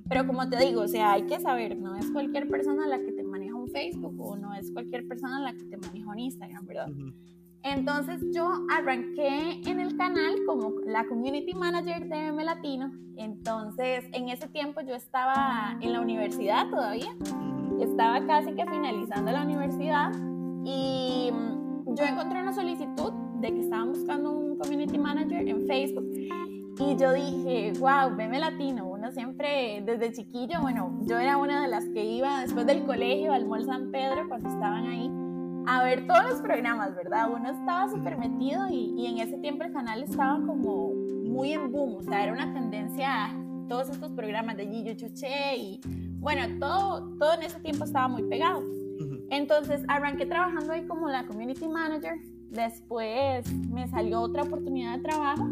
Pero 0.09 0.27
como 0.27 0.49
te 0.49 0.59
digo, 0.59 0.83
o 0.83 0.89
sea, 0.89 1.13
hay 1.13 1.23
que 1.27 1.41
saber, 1.41 1.79
no 1.79 1.97
es 1.97 2.11
cualquier 2.11 2.49
persona 2.49 2.87
la 2.87 2.99
que 2.99 3.13
te 3.13 3.23
maneja 3.23 3.55
un 3.55 3.69
Facebook 3.69 4.15
o 4.19 4.37
no 4.37 4.55
es 4.55 4.71
cualquier 4.73 5.07
persona 5.07 5.41
la 5.41 5.53
que 5.53 5.65
te 5.65 5.77
maneja 5.77 6.11
un 6.11 6.19
Instagram, 6.19 6.67
¿verdad? 6.67 6.89
Entonces 7.65 8.21
yo 8.35 8.51
arranqué 8.71 9.61
en 9.67 9.79
el 9.79 9.97
canal 9.97 10.35
como 10.47 10.81
la 10.85 11.07
community 11.07 11.55
manager 11.55 12.09
de 12.09 12.27
M 12.27 12.45
Latino. 12.45 12.91
Entonces 13.17 14.05
en 14.13 14.29
ese 14.29 14.49
tiempo 14.49 14.81
yo 14.81 14.95
estaba 14.95 15.77
en 15.81 15.93
la 15.93 16.01
universidad 16.01 16.69
todavía. 16.71 17.15
Estaba 17.81 18.25
casi 18.27 18.53
que 18.55 18.67
finalizando 18.67 19.31
la 19.31 19.43
universidad 19.43 20.13
y 20.65 21.31
mm, 21.33 21.95
yo 21.95 22.05
encontré 22.05 22.41
una 22.41 22.53
solicitud 22.53 23.13
de 23.41 23.53
que 23.53 23.61
estaban 23.61 23.91
buscando 23.91 24.33
un 24.33 24.57
community 24.57 24.99
manager 24.99 25.49
en 25.49 25.67
Facebook 25.67 26.07
y 26.91 26.97
yo 26.97 27.12
dije, 27.12 27.73
wow, 27.79 28.15
veme 28.17 28.39
latino. 28.39 28.87
Uno 28.87 29.11
siempre, 29.12 29.83
desde 29.85 30.12
chiquillo, 30.12 30.61
bueno, 30.61 30.99
yo 31.03 31.19
era 31.19 31.37
una 31.37 31.62
de 31.62 31.69
las 31.69 31.85
que 31.87 32.05
iba 32.05 32.41
después 32.41 32.67
del 32.67 32.85
colegio 32.85 33.33
al 33.33 33.47
Mall 33.47 33.65
San 33.65 33.91
Pedro 33.91 34.29
cuando 34.29 34.49
estaban 34.49 34.87
ahí 34.87 35.11
a 35.67 35.85
ver 35.85 36.07
todos 36.07 36.25
los 36.25 36.41
programas, 36.41 36.95
¿verdad? 36.97 37.31
Uno 37.33 37.51
estaba 37.51 37.89
súper 37.89 38.19
metido 38.19 38.69
y, 38.69 38.95
y, 38.97 39.07
en 39.07 39.19
ese 39.19 39.39
tiempo 39.39 39.62
el 39.62 39.73
canal 39.73 40.03
estaba 40.03 40.35
como 40.45 40.93
muy 41.25 41.53
en 41.53 41.71
boom, 41.71 41.97
o 41.97 42.03
sea, 42.03 42.25
era 42.25 42.33
una 42.33 42.53
tendencia 42.53 43.33
todos 43.69 43.89
estos 43.89 44.11
programas 44.12 44.57
de 44.57 44.67
Gillo 44.67 44.95
Chuché 44.95 45.57
y 45.57 45.81
bueno, 46.19 46.43
todo, 46.59 47.17
todo 47.19 47.35
en 47.35 47.43
ese 47.43 47.61
tiempo 47.61 47.85
estaba 47.85 48.09
muy 48.09 48.25
pegado. 48.25 48.62
Entonces 49.31 49.83
arranqué 49.89 50.27
trabajando 50.27 50.73
ahí 50.73 50.85
como 50.87 51.09
la 51.09 51.27
community 51.27 51.69
manager, 51.69 52.19
después 52.51 53.51
me 53.71 53.87
salió 53.89 54.21
otra 54.21 54.43
oportunidad 54.43 54.97
de 54.97 55.03
trabajo 55.03 55.49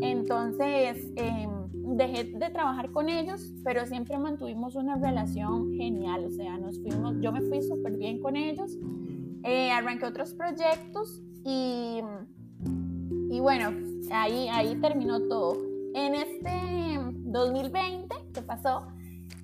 entonces 0.00 1.10
em, 1.16 1.50
dejé 1.96 2.24
de 2.24 2.50
trabajar 2.50 2.90
con 2.90 3.08
ellos, 3.08 3.52
pero 3.64 3.86
siempre 3.86 4.18
mantuvimos 4.18 4.74
una 4.74 4.96
relación 4.96 5.72
genial, 5.74 6.24
o 6.24 6.30
sea, 6.30 6.58
nos 6.58 6.80
fuimos, 6.80 7.14
yo 7.20 7.32
me 7.32 7.42
fui 7.42 7.62
súper 7.62 7.96
bien 7.96 8.20
con 8.20 8.36
ellos, 8.36 8.76
eh, 9.44 9.70
arranqué 9.70 10.06
otros 10.06 10.34
proyectos 10.34 11.22
y, 11.44 12.00
y 13.30 13.40
bueno, 13.40 13.70
ahí, 14.10 14.48
ahí 14.48 14.74
terminó 14.80 15.20
todo. 15.28 15.56
En 15.94 16.14
este 16.14 16.50
2020 17.24 18.14
que 18.34 18.42
pasó, 18.42 18.86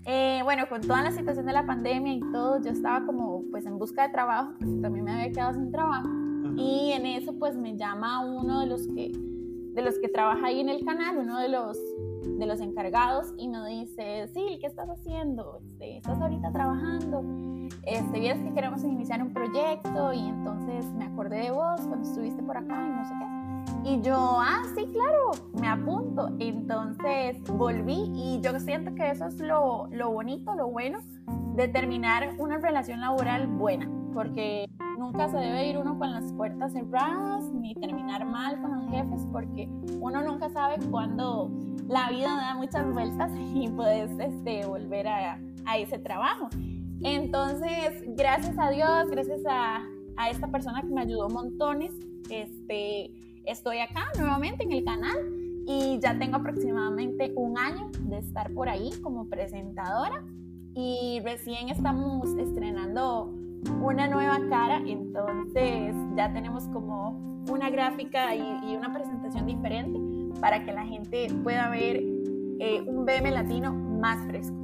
eh, 0.04 0.40
bueno, 0.42 0.68
con 0.68 0.80
toda 0.80 1.02
la 1.02 1.12
situación 1.12 1.46
de 1.46 1.52
la 1.52 1.64
pandemia 1.64 2.14
y 2.14 2.20
todo, 2.32 2.60
yo 2.60 2.70
estaba 2.70 3.06
como 3.06 3.44
pues 3.50 3.64
en 3.66 3.78
busca 3.78 4.06
de 4.06 4.12
trabajo, 4.12 4.52
porque 4.58 4.80
también 4.82 5.04
me 5.04 5.12
había 5.12 5.30
quedado 5.30 5.54
sin 5.54 5.70
trabajo. 5.70 6.08
Y 6.56 6.92
en 6.92 7.06
eso 7.06 7.32
pues 7.38 7.56
me 7.56 7.76
llama 7.76 8.24
uno 8.24 8.60
de 8.60 8.66
los 8.66 8.86
que 8.88 9.12
de 9.72 9.82
los 9.82 9.98
que 9.98 10.08
trabaja 10.08 10.46
ahí 10.46 10.60
en 10.60 10.68
el 10.68 10.84
canal, 10.84 11.18
uno 11.18 11.38
de 11.38 11.48
los 11.48 11.78
de 12.38 12.46
los 12.46 12.60
encargados 12.60 13.32
y 13.36 13.48
me 13.48 13.66
dice, 13.68 14.28
sí, 14.32 14.58
¿qué 14.60 14.66
estás 14.66 14.88
haciendo? 14.88 15.58
Este, 15.62 15.98
¿Estás 15.98 16.20
ahorita 16.20 16.52
trabajando? 16.52 17.22
Este, 17.84 18.20
Vieras 18.20 18.40
que 18.42 18.52
queremos 18.52 18.84
iniciar 18.84 19.22
un 19.22 19.32
proyecto 19.32 20.12
y 20.12 20.28
entonces 20.28 20.86
me 20.92 21.04
acordé 21.06 21.44
de 21.44 21.50
vos 21.50 21.80
cuando 21.82 22.08
estuviste 22.08 22.42
por 22.42 22.56
acá 22.56 22.86
y 22.86 22.90
no 22.90 23.04
sé 23.04 23.14
qué. 23.18 23.42
Y 23.84 24.00
yo, 24.02 24.16
ah, 24.16 24.62
sí, 24.76 24.86
claro, 24.92 25.30
me 25.60 25.68
apunto. 25.68 26.30
Entonces 26.38 27.42
volví 27.44 28.10
y 28.14 28.40
yo 28.40 28.58
siento 28.60 28.94
que 28.94 29.10
eso 29.10 29.26
es 29.26 29.38
lo, 29.40 29.88
lo 29.90 30.10
bonito, 30.10 30.54
lo 30.54 30.68
bueno 30.68 31.00
de 31.56 31.68
terminar 31.68 32.34
una 32.38 32.58
relación 32.58 33.00
laboral 33.00 33.46
buena, 33.46 33.90
porque 34.14 34.66
nunca 35.02 35.28
se 35.28 35.36
debe 35.36 35.68
ir 35.68 35.78
uno 35.78 35.98
con 35.98 36.12
las 36.12 36.32
puertas 36.34 36.72
cerradas 36.72 37.44
ni 37.52 37.74
terminar 37.74 38.24
mal 38.24 38.60
con 38.62 38.70
los 38.70 38.90
jefes, 38.90 39.26
porque 39.32 39.68
uno 40.00 40.22
nunca 40.22 40.48
sabe 40.50 40.76
cuándo 40.90 41.50
la 41.88 42.08
vida 42.10 42.36
da 42.36 42.54
muchas 42.54 42.88
vueltas 42.92 43.32
y 43.54 43.68
puedes 43.68 44.10
este, 44.20 44.64
volver 44.64 45.08
a, 45.08 45.40
a 45.64 45.78
ese 45.78 45.98
trabajo. 45.98 46.48
Entonces, 47.02 48.04
gracias 48.16 48.56
a 48.58 48.70
Dios, 48.70 49.10
gracias 49.10 49.40
a, 49.50 49.82
a 50.16 50.30
esta 50.30 50.46
persona 50.46 50.82
que 50.82 50.88
me 50.88 51.00
ayudó 51.00 51.28
montones, 51.28 51.92
este, 52.30 53.10
estoy 53.44 53.78
acá 53.78 54.04
nuevamente 54.16 54.62
en 54.62 54.70
el 54.70 54.84
canal 54.84 55.16
y 55.66 55.98
ya 55.98 56.16
tengo 56.16 56.36
aproximadamente 56.36 57.32
un 57.34 57.58
año 57.58 57.90
de 58.02 58.18
estar 58.18 58.52
por 58.52 58.68
ahí 58.68 58.90
como 59.02 59.28
presentadora 59.28 60.24
y 60.74 61.20
recién 61.24 61.70
estamos 61.70 62.28
estrenando 62.38 63.41
una 63.80 64.08
nueva 64.08 64.38
cara, 64.48 64.82
entonces 64.86 65.94
ya 66.16 66.32
tenemos 66.32 66.64
como 66.68 67.42
una 67.50 67.70
gráfica 67.70 68.34
y, 68.34 68.76
una 68.76 68.92
presentación 68.92 69.46
diferente 69.46 69.98
para 70.40 70.64
que 70.64 70.72
la 70.72 70.84
gente 70.84 71.28
pueda 71.42 71.68
ver 71.70 72.02
eh, 72.58 72.82
un 72.86 73.04
BM 73.04 73.30
latino 73.30 73.72
más 73.72 74.24
fresco. 74.26 74.56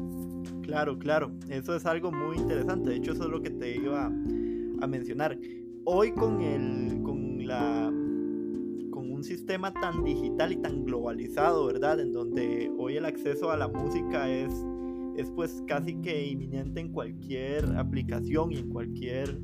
Claro, 0.62 0.99
claro, 0.99 1.33
eso 1.49 1.75
es 1.75 1.87
algo 1.87 2.12
muy 2.12 2.37
interesante, 2.37 2.90
de 2.90 2.97
hecho 2.97 3.12
eso 3.12 3.25
es 3.25 3.31
lo 3.31 3.40
que 3.43 3.50
te 3.50 3.76
iba 3.76 4.07
a 4.07 4.87
mencionar. 4.87 5.38
Hoy 5.85 6.12
con, 6.12 6.40
el, 6.43 7.02
con 7.02 7.47
la 7.47 7.90
un 9.19 9.25
sistema 9.25 9.73
tan 9.73 10.05
digital 10.05 10.52
y 10.52 10.57
tan 10.57 10.85
globalizado, 10.85 11.67
¿verdad? 11.67 11.99
En 11.99 12.12
donde 12.12 12.71
hoy 12.78 12.97
el 12.97 13.05
acceso 13.05 13.50
a 13.50 13.57
la 13.57 13.67
música 13.67 14.31
es, 14.31 14.64
es 15.19 15.31
pues 15.33 15.63
casi 15.67 15.97
que 15.97 16.29
inminente 16.29 16.81
en 16.81 16.93
cualquier 16.93 17.65
aplicación 17.77 18.53
y 18.53 18.59
en 18.59 18.71
cualquier 18.71 19.37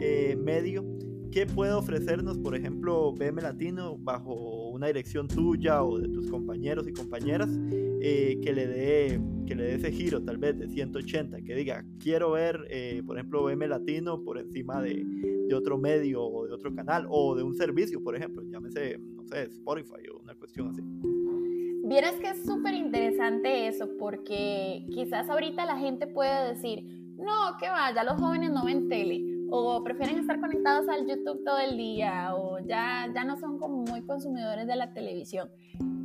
eh, 0.00 0.36
medio. 0.40 0.84
¿Qué 1.32 1.46
puede 1.46 1.72
ofrecernos, 1.72 2.38
por 2.38 2.54
ejemplo, 2.54 3.12
BM 3.12 3.42
Latino 3.42 3.98
bajo 3.98 4.70
una 4.70 4.86
dirección 4.86 5.26
tuya 5.26 5.82
o 5.82 5.98
de 5.98 6.08
tus 6.08 6.30
compañeros 6.30 6.86
y 6.86 6.92
compañeras 6.92 7.50
eh, 8.00 8.38
que, 8.40 8.52
le 8.52 8.68
dé, 8.68 9.20
que 9.46 9.56
le 9.56 9.64
dé 9.64 9.74
ese 9.74 9.90
giro 9.90 10.22
tal 10.22 10.38
vez 10.38 10.56
de 10.58 10.68
180, 10.68 11.42
que 11.42 11.54
diga, 11.56 11.84
quiero 11.98 12.30
ver, 12.30 12.64
eh, 12.70 13.02
por 13.04 13.18
ejemplo, 13.18 13.42
BM 13.42 13.66
Latino 13.66 14.22
por 14.22 14.38
encima 14.38 14.80
de, 14.80 15.04
de, 15.48 15.54
otro 15.54 15.76
medio 15.76 16.22
o 16.22 16.46
de 16.46 16.54
otro 16.54 16.72
canal 16.72 17.04
o 17.10 17.34
de 17.34 17.42
un 17.42 17.54
servicio, 17.56 18.00
por 18.00 18.14
ejemplo, 18.14 18.44
llámese, 18.44 18.98
no 18.98 19.24
sé, 19.24 19.42
Spotify 19.42 20.08
o 20.14 20.20
una 20.20 20.36
cuestión 20.36 20.68
así. 20.68 20.82
Vieras 21.86 22.14
que 22.14 22.30
es 22.30 22.44
súper 22.44 22.74
interesante 22.74 23.68
eso, 23.68 23.88
porque 23.96 24.84
quizás 24.92 25.30
ahorita 25.30 25.64
la 25.64 25.76
gente 25.76 26.08
puede 26.08 26.48
decir, 26.48 26.82
no, 27.16 27.56
que 27.60 27.68
vaya, 27.68 28.02
los 28.02 28.20
jóvenes 28.20 28.50
no 28.50 28.64
ven 28.64 28.88
tele 28.88 29.24
o 29.52 29.84
prefieren 29.84 30.18
estar 30.18 30.40
conectados 30.40 30.88
al 30.88 31.06
YouTube 31.06 31.44
todo 31.44 31.58
el 31.58 31.76
día 31.76 32.34
o 32.34 32.58
ya, 32.58 33.06
ya 33.14 33.22
no 33.22 33.36
son 33.36 33.60
como 33.60 33.84
muy 33.84 34.02
consumidores 34.02 34.66
de 34.66 34.74
la 34.74 34.92
televisión. 34.92 35.48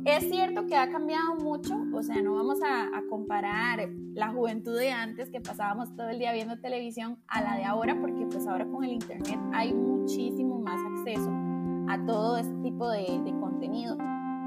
Es 0.04 0.30
cierto 0.30 0.68
que 0.68 0.76
ha 0.76 0.88
cambiado 0.88 1.34
mucho, 1.34 1.74
o 1.92 2.00
sea, 2.04 2.22
no 2.22 2.34
vamos 2.34 2.60
a, 2.64 2.88
comparar 3.10 3.88
la 4.14 4.28
juventud 4.28 4.78
de 4.78 4.92
antes 4.92 5.30
que 5.30 5.40
pasábamos 5.40 5.96
todo 5.96 6.10
el 6.10 6.20
día 6.20 6.32
viendo 6.32 6.60
televisión 6.60 7.18
a 7.26 7.42
la 7.42 7.56
de 7.56 7.64
ahora, 7.64 7.98
porque 8.00 8.24
pues 8.26 8.46
ahora 8.46 8.66
con 8.66 8.84
el 8.84 8.92
Internet 8.92 9.40
hay 9.52 9.74
muchísimo 9.74 10.60
más 10.60 10.80
acceso 10.92 11.28
a 11.88 11.98
todo 12.06 12.36
este 12.36 12.54
tipo 12.62 12.88
de, 12.88 13.20
de 13.24 13.32
contenido. 13.40 13.98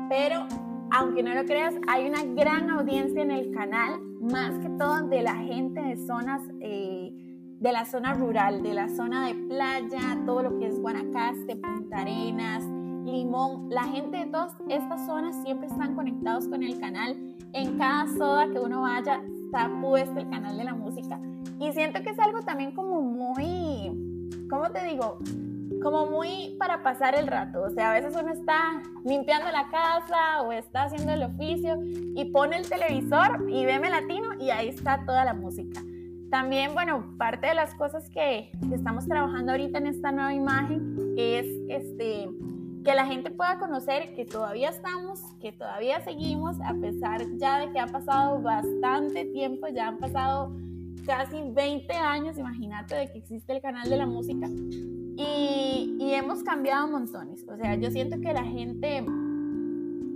Pero 0.10 0.48
aunque 0.91 1.24
no 1.24 1.34
lo 1.34 1.45
creas, 1.45 1.76
hay 1.88 2.08
una 2.08 2.24
gran 2.24 2.69
audiencia 2.69 3.21
en 3.21 3.32
el 3.32 3.52
canal, 3.52 4.00
más 4.21 4.58
que 4.60 4.69
todo 4.69 5.08
de 5.08 5.21
la 5.21 5.36
gente 5.36 5.82
de 5.82 5.98
zonas... 5.98 6.41
Eh, 6.62 7.13
de 7.60 7.71
la 7.71 7.86
zona 7.86 8.13
rural, 8.13 8.62
de 8.62 8.74
la 8.74 8.89
zona 8.89 9.28
de 9.28 9.34
playa, 9.34 10.21
todo 10.26 10.43
lo 10.43 10.60
que 10.60 10.67
es 10.67 10.80
Guanacaste, 10.80 11.56
Punta 11.56 12.00
Arenas, 12.00 12.63
Limón. 13.06 13.69
La 13.69 13.86
gente 13.86 14.17
de 14.17 14.26
todas 14.26 14.54
estas 14.69 15.06
zonas 15.06 15.36
siempre 15.43 15.67
están 15.67 15.95
conectados 15.95 16.48
con 16.48 16.63
el 16.63 16.80
canal. 16.80 17.15
En 17.54 17.78
cada 17.78 18.08
soda 18.17 18.48
que 18.52 18.60
uno 18.60 18.82
vaya 18.82 19.21
está 19.45 19.71
puesto 19.82 20.19
el 20.19 20.30
canal 20.30 20.58
de 20.58 20.63
la 20.63 20.76
música. 20.76 21.19
Y 21.60 21.71
siento 21.71 22.02
que 22.04 22.10
es 22.10 22.19
algo 22.19 22.41
también 22.41 22.74
como 22.74 23.02
muy, 23.02 23.91
¿cómo 24.50 24.69
te 24.71 24.84
digo? 24.84 25.17
Como 25.86 26.08
muy 26.08 26.56
para 26.58 26.82
pasar 26.82 27.13
el 27.13 27.28
rato. 27.28 27.62
O 27.62 27.69
sea, 27.69 27.91
a 27.91 27.93
veces 27.93 28.15
uno 28.19 28.34
está 28.34 28.82
limpiando 29.04 29.52
la 29.52 29.69
casa 29.69 30.41
o 30.41 30.52
está 30.52 30.86
haciendo 30.86 31.13
el 31.13 31.21
oficio 31.21 31.78
y 31.84 32.26
pone 32.32 32.58
el 32.58 32.67
televisor 32.67 33.45
y 33.48 33.65
veme 33.65 33.91
latino 33.91 34.30
y 34.39 34.50
ahí 34.50 34.69
está 34.69 35.06
toda 35.06 35.24
la 35.24 35.36
música. 35.36 35.80
También, 36.32 36.74
bueno, 36.74 37.13
parte 37.19 37.45
de 37.45 37.54
las 37.54 37.76
cosas 37.76 38.10
que, 38.10 38.50
estamos 38.74 39.06
trabajando 39.08 39.52
ahorita 39.52 39.78
en 39.78 39.86
esta 39.86 40.12
nueva 40.12 40.34
imagen 40.34 41.13
es 41.17 41.45
este, 41.69 42.30
que 42.84 42.95
la 42.95 43.06
gente 43.06 43.30
pueda 43.30 43.60
conocer 43.60 44.15
que 44.15 44.26
todavía 44.26 44.69
estamos, 44.69 45.21
que 45.39 45.52
todavía 45.52 46.02
seguimos, 46.02 46.58
a 46.65 46.74
pesar 46.74 47.21
ya 47.38 47.60
de 47.60 47.71
que 47.71 47.80
ha 47.80 47.86
pasado 47.86 48.41
bastante 48.41 49.26
tiempo, 49.26 49.67
ya 49.67 49.89
han 49.89 50.00
pasado 50.00 50.52
casi 51.06 51.43
20 51.52 51.93
años, 51.93 52.39
imagínate, 52.39 52.95
de 52.95 53.12
que 53.12 53.19
existe 53.19 53.54
el 53.54 53.62
canal 53.62 53.88
de 53.88 53.98
la 53.98 54.08
música. 54.08 54.50
Y, 55.17 56.13
hemos 56.13 56.43
cambiado 56.43 56.88
montones. 56.88 57.45
O 57.47 57.58
sea, 57.58 57.75
yo 57.75 57.91
siento 57.91 58.19
que 58.21 58.32
la 58.34 58.43
gente 58.43 59.06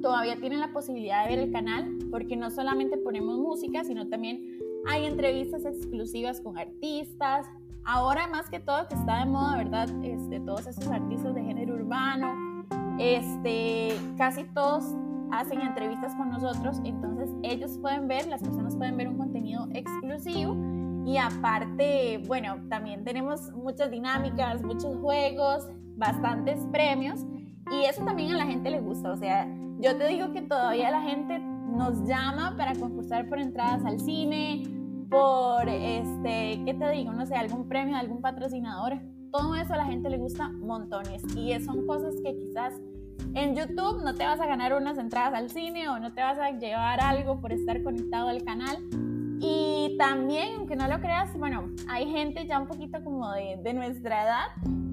todavía 0.02 0.40
tiene 0.40 0.58
la 0.58 0.72
posibilidad 0.72 1.24
de 1.26 1.36
ver 1.36 1.40
el 1.40 1.52
canal 1.52 1.98
porque 2.10 2.38
no 2.38 2.50
solamente 2.50 2.98
ponemos 2.98 3.38
música, 3.38 3.84
sino 3.84 4.08
también 4.08 4.60
hay 4.88 5.06
entrevistas 5.06 5.66
exclusivas 5.66 6.40
con 6.40 6.58
artistas. 6.58 7.48
Ahora 7.84 8.28
más 8.28 8.50
que 8.50 8.60
todo 8.60 8.88
que 8.88 8.96
está 8.96 9.20
de 9.20 9.26
moda, 9.26 9.58
¿verdad? 9.58 9.90
Este, 10.04 10.40
todos 10.40 10.68
esos 10.68 10.88
artistas 10.88 11.36
de 11.36 11.44
género 11.44 11.76
urbano, 11.76 12.66
este, 12.98 13.90
casi 14.18 14.46
todos 14.46 14.86
hacen 15.32 15.62
entrevistas 15.62 16.16
con 16.16 16.30
nosotros, 16.30 16.82
entonces 16.84 17.30
ellos 17.44 17.78
pueden 17.80 18.08
ver, 18.08 18.28
las 18.28 18.42
personas 18.42 18.76
pueden 18.76 18.98
ver 18.98 19.08
un 19.08 19.18
contenido 19.18 19.68
exclusivo 19.74 20.56
y 21.10 21.18
aparte, 21.18 22.22
bueno, 22.28 22.58
también 22.70 23.04
tenemos 23.04 23.52
muchas 23.54 23.90
dinámicas, 23.90 24.62
muchos 24.62 24.96
juegos, 24.98 25.68
bastantes 25.96 26.60
premios 26.72 27.26
y 27.72 27.86
eso 27.86 28.06
también 28.06 28.32
a 28.34 28.38
la 28.38 28.46
gente 28.46 28.70
le 28.70 28.80
gusta, 28.80 29.14
o 29.14 29.18
sea, 29.18 29.48
yo 29.80 29.98
te 29.98 30.08
digo 30.08 30.32
que 30.34 30.44
todavía 30.44 30.92
la 30.92 31.02
gente 31.02 31.40
nos 31.40 32.08
llama 32.08 32.54
para 32.56 32.76
concursar 32.76 33.28
por 33.28 33.40
entradas 33.40 33.84
al 33.86 34.00
cine, 34.00 34.62
por, 35.10 35.68
este, 35.68 36.62
¿qué 36.64 36.76
te 36.80 36.92
digo? 36.92 37.12
No 37.12 37.26
sé, 37.26 37.34
algún 37.36 37.68
premio, 37.68 37.98
algún 37.98 38.22
patrocinador. 38.22 39.00
Todo 39.32 39.56
eso 39.56 39.74
a 39.74 39.78
la 39.78 39.86
gente 39.86 40.12
le 40.12 40.20
gusta 40.20 40.50
montones 40.50 41.24
y 41.36 41.60
son 41.60 41.88
cosas 41.88 42.14
que 42.24 42.38
quizás 42.38 42.76
en 43.34 43.56
YouTube 43.56 44.04
no 44.04 44.14
te 44.14 44.26
vas 44.26 44.40
a 44.40 44.46
ganar 44.46 44.76
unas 44.76 45.00
entradas 45.00 45.34
al 45.34 45.50
cine 45.50 45.90
o 45.90 46.00
no 46.00 46.14
te 46.14 46.22
vas 46.22 46.38
a 46.38 46.52
llevar 46.52 47.02
algo 47.02 47.42
por 47.42 47.52
estar 47.52 47.82
conectado 47.82 48.28
al 48.28 48.44
canal. 48.44 48.78
Y 49.42 49.96
también, 49.98 50.58
aunque 50.58 50.76
no 50.76 50.88
lo 50.88 51.00
creas, 51.00 51.36
bueno, 51.38 51.70
hay 51.88 52.10
gente 52.10 52.46
ya 52.46 52.60
un 52.60 52.68
poquito 52.68 53.02
como 53.04 53.32
de, 53.32 53.74
nuestra 53.74 54.24
edad, 54.24 54.48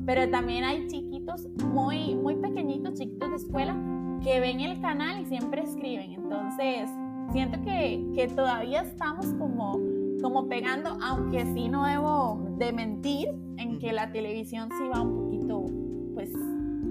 pero 0.04 0.30
también 0.30 0.62
hay 0.62 0.86
chiquitos 0.86 1.48
muy, 1.64 2.14
muy 2.14 2.36
pequeñitos, 2.36 2.94
chiquitos 2.94 3.30
de 3.30 3.36
escuela, 3.36 3.76
que 4.22 4.38
ven 4.38 4.60
el 4.60 4.80
canal 4.80 5.20
y 5.20 5.26
siempre 5.26 5.62
escriben. 5.62 6.12
Entonces, 6.12 6.88
siento 7.32 7.60
que, 7.62 8.06
que 8.14 8.28
todavía 8.28 8.82
estamos 8.82 9.26
como, 9.34 9.80
como 10.22 10.48
pegando, 10.48 10.96
aunque 11.02 11.44
sí 11.52 11.68
no 11.68 11.84
debo 11.84 12.40
de 12.56 12.72
mentir 12.72 13.28
en 13.56 13.80
que 13.80 13.92
la 13.92 14.12
televisión 14.12 14.68
sí 14.78 14.88
va 14.94 15.02
un 15.02 15.24
poquito, 15.24 15.64
pues, 16.14 16.30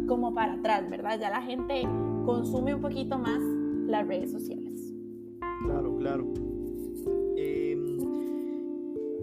como 0.08 0.34
para 0.34 0.54
atrás, 0.54 0.90
¿verdad? 0.90 1.18
Ya 1.20 1.30
la 1.30 1.42
gente 1.42 1.84
consume 2.26 2.76
un 2.76 2.82
poquito 2.82 3.18
más 3.18 3.40
las 3.88 4.06
redes 4.06 4.32
sociales. 4.32 4.94
Claro, 5.64 5.98
claro. 5.98 6.55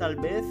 Tal 0.03 0.17
vez 0.17 0.45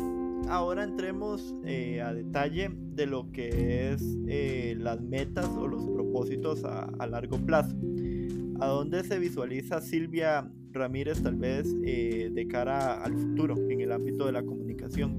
ahora 0.48 0.86
entremos 0.86 1.54
eh, 1.66 2.02
a 2.02 2.14
detalle 2.14 2.70
de 2.74 3.06
lo 3.06 3.30
que 3.34 3.92
es 3.92 4.02
eh, 4.26 4.78
las 4.80 5.02
metas 5.02 5.46
o 5.58 5.68
los 5.68 5.90
propósitos 5.90 6.64
a, 6.64 6.88
largo 7.06 7.38
plazo. 7.38 7.76
¿A 8.62 8.68
dónde 8.68 9.04
se 9.04 9.20
visualiza 9.20 9.82
Silvia 9.82 10.50
Ramírez 10.72 11.22
tal 11.22 11.36
vez 11.36 11.68
eh, 11.84 12.30
de 12.32 12.48
cara 12.48 13.04
al 13.04 13.14
futuro 13.18 13.58
en 13.70 13.82
el 13.82 13.92
ámbito 13.92 14.26
de 14.26 14.32
la 14.32 14.42
comunicación? 14.42 15.18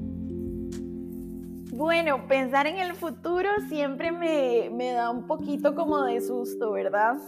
Bueno, 1.71 2.27
pensar 2.27 2.67
en 2.67 2.79
el 2.79 2.95
futuro 2.95 3.51
siempre 3.69 4.13
me, 4.13 4.71
me 4.71 4.93
da 4.93 5.11
un 5.11 5.27
poquito 5.27 5.75
como 5.75 6.05
de 6.05 6.23
susto, 6.23 6.73
¿verdad? 6.73 7.19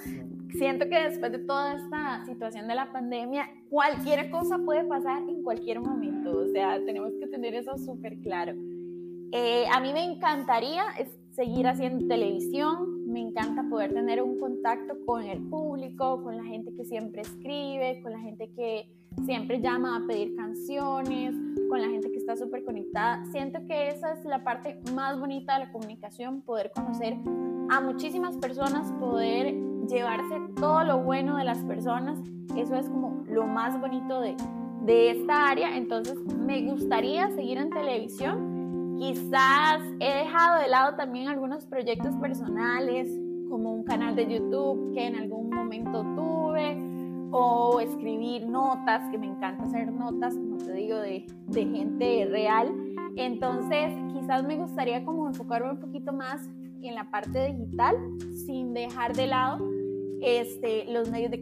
Siento 0.58 0.88
que 0.88 1.02
después 1.02 1.32
de 1.32 1.38
toda 1.40 1.74
esta 1.74 2.24
situación 2.24 2.68
de 2.68 2.74
la 2.74 2.92
pandemia, 2.92 3.48
cualquier 3.70 4.30
cosa 4.30 4.58
puede 4.58 4.84
pasar 4.84 5.22
en 5.28 5.42
cualquier 5.42 5.80
momento. 5.80 6.38
O 6.38 6.46
sea, 6.48 6.84
tenemos 6.84 7.12
que 7.20 7.26
tener 7.26 7.54
eso 7.54 7.76
súper 7.76 8.18
claro. 8.20 8.54
Eh, 9.32 9.64
a 9.72 9.80
mí 9.80 9.92
me 9.92 10.04
encantaría 10.04 10.84
seguir 11.32 11.66
haciendo 11.66 12.06
televisión, 12.06 13.10
me 13.10 13.20
encanta 13.20 13.64
poder 13.68 13.92
tener 13.92 14.22
un 14.22 14.38
contacto 14.38 14.94
con 15.04 15.24
el 15.24 15.42
público, 15.48 16.22
con 16.22 16.36
la 16.36 16.44
gente 16.44 16.72
que 16.74 16.84
siempre 16.84 17.22
escribe, 17.22 18.00
con 18.02 18.12
la 18.12 18.20
gente 18.20 18.50
que 18.54 18.88
siempre 19.24 19.60
llama 19.60 19.96
a 19.96 20.06
pedir 20.06 20.36
canciones, 20.36 21.34
con 21.68 21.80
la 21.80 21.88
gente 21.88 22.10
que 22.12 22.18
está 22.18 22.36
súper 22.36 22.64
conectada. 22.64 23.24
Siento 23.32 23.58
que 23.66 23.88
esa 23.88 24.12
es 24.12 24.24
la 24.24 24.44
parte 24.44 24.80
más 24.94 25.18
bonita 25.18 25.54
de 25.54 25.66
la 25.66 25.72
comunicación, 25.72 26.42
poder 26.42 26.70
conocer 26.72 27.16
a 27.70 27.80
muchísimas 27.80 28.36
personas, 28.36 28.92
poder 29.00 29.54
llevarse 29.86 30.40
todo 30.56 30.84
lo 30.84 30.98
bueno 30.98 31.36
de 31.36 31.44
las 31.44 31.58
personas. 31.64 32.18
Eso 32.56 32.76
es 32.76 32.88
como 32.88 33.24
lo 33.28 33.46
más 33.46 33.80
bonito 33.80 34.20
de, 34.20 34.36
de 34.82 35.10
esta 35.10 35.48
área. 35.48 35.76
Entonces 35.76 36.18
me 36.36 36.62
gustaría 36.62 37.30
seguir 37.30 37.58
en 37.58 37.70
televisión. 37.70 38.96
Quizás 38.98 39.82
he 39.98 40.24
dejado 40.24 40.60
de 40.60 40.68
lado 40.68 40.96
también 40.96 41.28
algunos 41.28 41.66
proyectos 41.66 42.14
personales, 42.16 43.08
como 43.48 43.72
un 43.72 43.84
canal 43.84 44.16
de 44.16 44.26
YouTube 44.26 44.94
que 44.94 45.06
en 45.06 45.16
algún 45.16 45.50
momento 45.50 46.02
tuve 46.14 46.76
o 47.30 47.80
escribir 47.80 48.46
notas, 48.46 49.08
que 49.10 49.18
me 49.18 49.26
encanta 49.26 49.64
hacer 49.64 49.90
notas, 49.90 50.36
como 50.36 50.56
te 50.58 50.72
digo, 50.72 50.98
de, 50.98 51.26
de 51.48 51.66
gente 51.66 52.26
real. 52.30 52.72
Entonces, 53.16 53.92
quizás 54.12 54.44
me 54.44 54.56
gustaría 54.56 55.04
como 55.04 55.26
enfocarme 55.26 55.70
un 55.70 55.80
poquito 55.80 56.12
más 56.12 56.48
en 56.80 56.94
la 56.94 57.10
parte 57.10 57.52
digital, 57.52 57.96
sin 58.46 58.72
dejar 58.72 59.14
de 59.14 59.26
lado 59.26 59.73
este, 60.24 60.86
los 60.92 61.10
medios 61.10 61.30
de, 61.30 61.38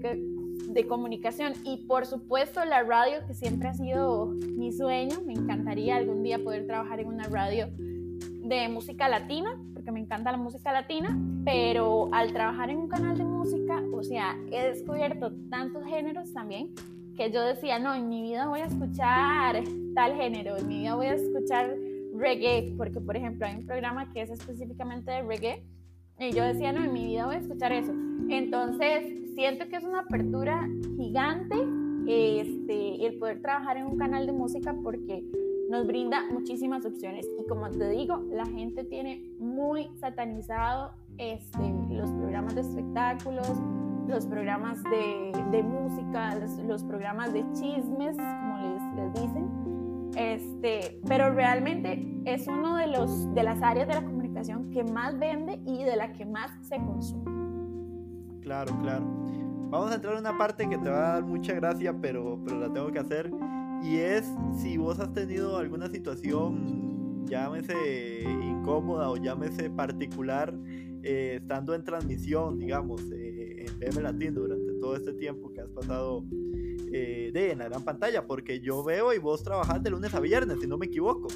de 0.69 0.87
comunicación 0.87 1.55
y 1.65 1.87
por 1.87 2.07
supuesto 2.07 2.65
la 2.65 2.83
radio, 2.83 3.27
que 3.27 3.35
siempre 3.35 3.69
ha 3.69 3.75
sido 3.75 4.27
mi 4.27 4.73
sueño. 4.73 5.21
Me 5.25 5.35
encantaría 5.35 5.97
algún 5.97 6.23
día 6.23 6.39
poder 6.39 6.67
trabajar 6.67 7.01
en 7.01 7.09
una 7.09 7.25
radio 7.25 7.69
de 7.77 8.69
música 8.69 9.09
latina, 9.09 9.59
porque 9.73 9.93
me 9.93 10.01
encanta 10.01 10.33
la 10.33 10.39
música 10.39 10.73
latina, 10.73 11.17
pero 11.45 12.09
al 12.13 12.33
trabajar 12.33 12.71
en 12.71 12.79
un 12.79 12.89
canal 12.89 13.17
de 13.17 13.25
música, 13.25 13.83
o 13.95 14.03
sea, 14.03 14.37
he 14.51 14.63
descubierto 14.65 15.33
tantos 15.49 15.85
géneros 15.85 16.33
también 16.33 16.75
que 17.17 17.31
yo 17.31 17.43
decía, 17.43 17.79
no, 17.79 17.95
en 17.95 18.09
mi 18.09 18.23
vida 18.23 18.47
voy 18.49 18.61
a 18.61 18.67
escuchar 18.67 19.63
tal 19.95 20.17
género, 20.17 20.57
en 20.57 20.69
mi 20.69 20.79
vida 20.81 20.95
voy 20.95 21.07
a 21.07 21.15
escuchar 21.15 21.77
reggae, 22.15 22.75
porque 22.77 23.01
por 23.01 23.17
ejemplo 23.17 23.47
hay 23.47 23.57
un 23.57 23.67
programa 23.67 24.13
que 24.13 24.23
es 24.23 24.31
específicamente 24.31 25.11
de 25.11 25.23
reggae, 25.23 25.63
y 26.29 26.33
yo 26.33 26.45
decía, 26.45 26.73
no, 26.73 26.85
en 26.85 26.93
mi 26.93 27.05
vida 27.05 27.27
voy 27.27 27.37
a 27.37 27.39
escuchar 27.39 27.73
eso. 27.73 27.93
Entonces, 28.29 29.05
siento 29.35 29.69
que 29.69 29.77
es 29.77 29.85
una 29.85 30.01
apertura 30.01 30.69
gigante 30.97 31.57
este, 32.07 33.07
el 33.07 33.19
poder 33.19 33.41
trabajar 33.41 33.77
en 33.77 33.87
un 33.87 33.97
canal 33.97 34.27
de 34.27 34.33
música 34.33 34.75
porque 34.83 35.25
nos 35.71 35.87
brinda 35.87 36.25
muchísimas 36.31 36.85
opciones 36.85 37.27
y 37.41 37.47
como 37.47 37.71
te 37.71 37.89
digo, 37.91 38.23
la 38.31 38.45
gente 38.47 38.85
tiene 38.85 39.33
muy 39.39 39.89
satanizado 40.01 40.93
este, 41.19 41.63
los 41.91 42.11
programas 42.11 42.55
de 42.55 42.61
espectáculos, 42.63 43.49
los 44.09 44.27
programas 44.27 44.83
de, 44.85 45.33
de 45.51 45.63
música, 45.63 46.35
los, 46.67 46.83
programas 46.83 47.33
de 47.33 47.45
chismes, 47.53 48.17
como 48.17 48.57
les, 48.59 49.15
les, 49.15 49.23
dicen. 49.23 50.11
Este, 50.17 51.01
pero 51.09 51.33
realmente 51.33 52.21
es 52.27 52.47
uno 52.49 52.77
de, 52.77 52.89
los, 52.89 53.33
de 53.35 53.43
las 53.43 53.63
áreas 53.63 53.89
de 53.89 53.95
la 53.95 54.05
comunicación 54.43 54.71
que 54.71 54.85
más 54.85 55.19
vende 55.19 55.61
y 55.67 55.85
de 55.85 55.97
la 55.97 56.13
que 56.13 56.25
más 56.25 56.51
se 56.67 56.77
consume. 56.77 57.31
Claro, 58.41 58.77
claro. 58.81 59.05
Vamos 59.71 59.91
a 59.91 59.95
entrar 59.95 60.15
en 60.15 60.21
una 60.21 60.37
parte 60.37 60.69
que 60.69 60.77
te 60.77 60.91
va 60.91 61.11
a 61.11 61.13
dar 61.15 61.25
mucha 61.25 61.55
gracia, 61.55 61.95
pero, 62.01 62.39
pero 62.45 62.59
la 62.59 62.73
tengo 62.73 62.91
que 62.93 62.99
hacer 62.99 63.31
y 63.83 63.97
es 63.97 64.31
si 64.57 64.77
vos 64.77 65.01
has 65.01 65.13
tenido 65.13 65.57
alguna 65.57 65.89
situación, 65.89 67.27
llámese 67.27 68.23
incómoda 68.43 69.11
o 69.11 69.17
llámese 69.17 69.71
particular, 69.71 70.55
eh, 71.03 71.39
estando 71.41 71.75
en 71.75 71.83
transmisión, 71.83 72.59
digamos, 72.59 73.01
eh, 73.13 73.67
en 73.67 73.79
BM 73.79 74.03
Latino 74.03 74.41
durante 74.41 74.73
todo 74.75 74.95
este 74.95 75.15
tiempo 75.15 75.53
que 75.53 75.63
has 75.63 75.71
pasado 75.71 76.25
eh, 76.93 77.31
de 77.33 77.53
en 77.53 77.59
la 77.59 77.69
gran 77.69 77.83
pantalla, 77.83 78.27
porque 78.27 78.61
yo 78.61 78.85
veo 78.85 79.15
y 79.15 79.19
vos 79.19 79.43
trabajás 79.43 79.83
de 79.83 79.91
lunes 79.91 80.15
a 80.15 80.21
viernes, 80.21 80.61
si 80.61 80.67
no 80.67 80.77
me 80.77 80.87
equivoco. 80.87 81.29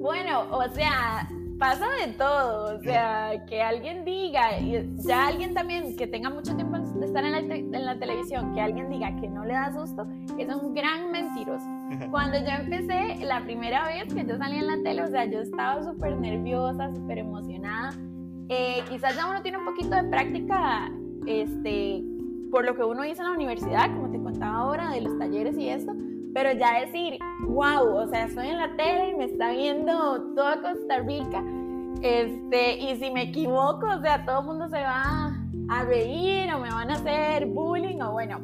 Bueno, 0.00 0.50
o 0.50 0.68
sea, 0.70 1.28
pasa 1.58 1.86
de 2.04 2.12
todo, 2.12 2.76
o 2.76 2.80
sea, 2.82 3.44
que 3.46 3.62
alguien 3.62 4.04
diga, 4.04 4.58
y 4.58 4.88
ya 5.06 5.26
alguien 5.26 5.54
también 5.54 5.96
que 5.96 6.06
tenga 6.06 6.30
mucho 6.30 6.54
tiempo 6.56 6.78
de 6.78 7.06
estar 7.06 7.24
en 7.24 7.32
la, 7.32 7.38
en 7.38 7.84
la, 7.84 7.98
televisión, 7.98 8.54
que 8.54 8.60
alguien 8.60 8.90
diga 8.90 9.14
que 9.20 9.28
no 9.28 9.44
le 9.44 9.54
da 9.54 9.72
susto, 9.72 10.06
es 10.38 10.48
un 10.54 10.74
gran 10.74 11.10
mentiroso. 11.10 11.66
Cuando 12.10 12.38
yo 12.38 12.48
empecé, 12.48 13.24
la 13.24 13.44
primera 13.44 13.86
vez 13.86 14.12
que 14.12 14.24
yo 14.24 14.36
salí 14.36 14.58
en 14.58 14.66
la 14.66 14.82
tele, 14.82 15.02
o 15.02 15.08
sea, 15.08 15.24
yo 15.26 15.40
estaba 15.40 15.82
súper 15.82 16.16
nerviosa, 16.16 16.90
súper 16.92 17.18
emocionada. 17.18 17.90
Eh, 18.48 18.82
quizás 18.88 19.16
ya 19.16 19.28
uno 19.28 19.42
tiene 19.42 19.58
un 19.58 19.64
poquito 19.64 19.94
de 19.94 20.04
práctica, 20.04 20.90
este, 21.26 22.02
por 22.50 22.64
lo 22.64 22.74
que 22.74 22.84
uno 22.84 23.04
hizo 23.04 23.22
en 23.22 23.28
la 23.28 23.34
universidad, 23.34 23.94
como 23.94 24.10
te 24.10 24.18
contaba 24.22 24.58
ahora, 24.58 24.90
de 24.90 25.00
los 25.00 25.18
talleres 25.18 25.56
y 25.56 25.68
esto, 25.68 25.92
pero 26.34 26.52
ya 26.52 26.80
decir, 26.80 27.18
wow, 27.46 27.96
o 27.96 28.06
sea, 28.08 28.24
estoy 28.24 28.48
en 28.48 28.58
la 28.58 28.76
tele 28.76 29.10
y 29.10 29.14
me 29.14 29.24
está 29.24 29.52
viendo 29.52 30.34
toda 30.34 30.60
Costa 30.60 30.98
Rica, 30.98 31.42
este, 32.02 32.76
y 32.78 32.96
si 32.96 33.10
me 33.10 33.22
equivoco, 33.22 33.86
o 33.86 34.00
sea, 34.02 34.24
todo 34.26 34.40
el 34.40 34.46
mundo 34.46 34.68
se 34.68 34.80
va 34.82 35.32
a 35.70 35.84
reír 35.84 36.52
o 36.52 36.58
me 36.58 36.68
van 36.68 36.90
a 36.90 36.94
hacer 36.94 37.46
bullying 37.46 38.00
o 38.02 38.12
bueno, 38.12 38.40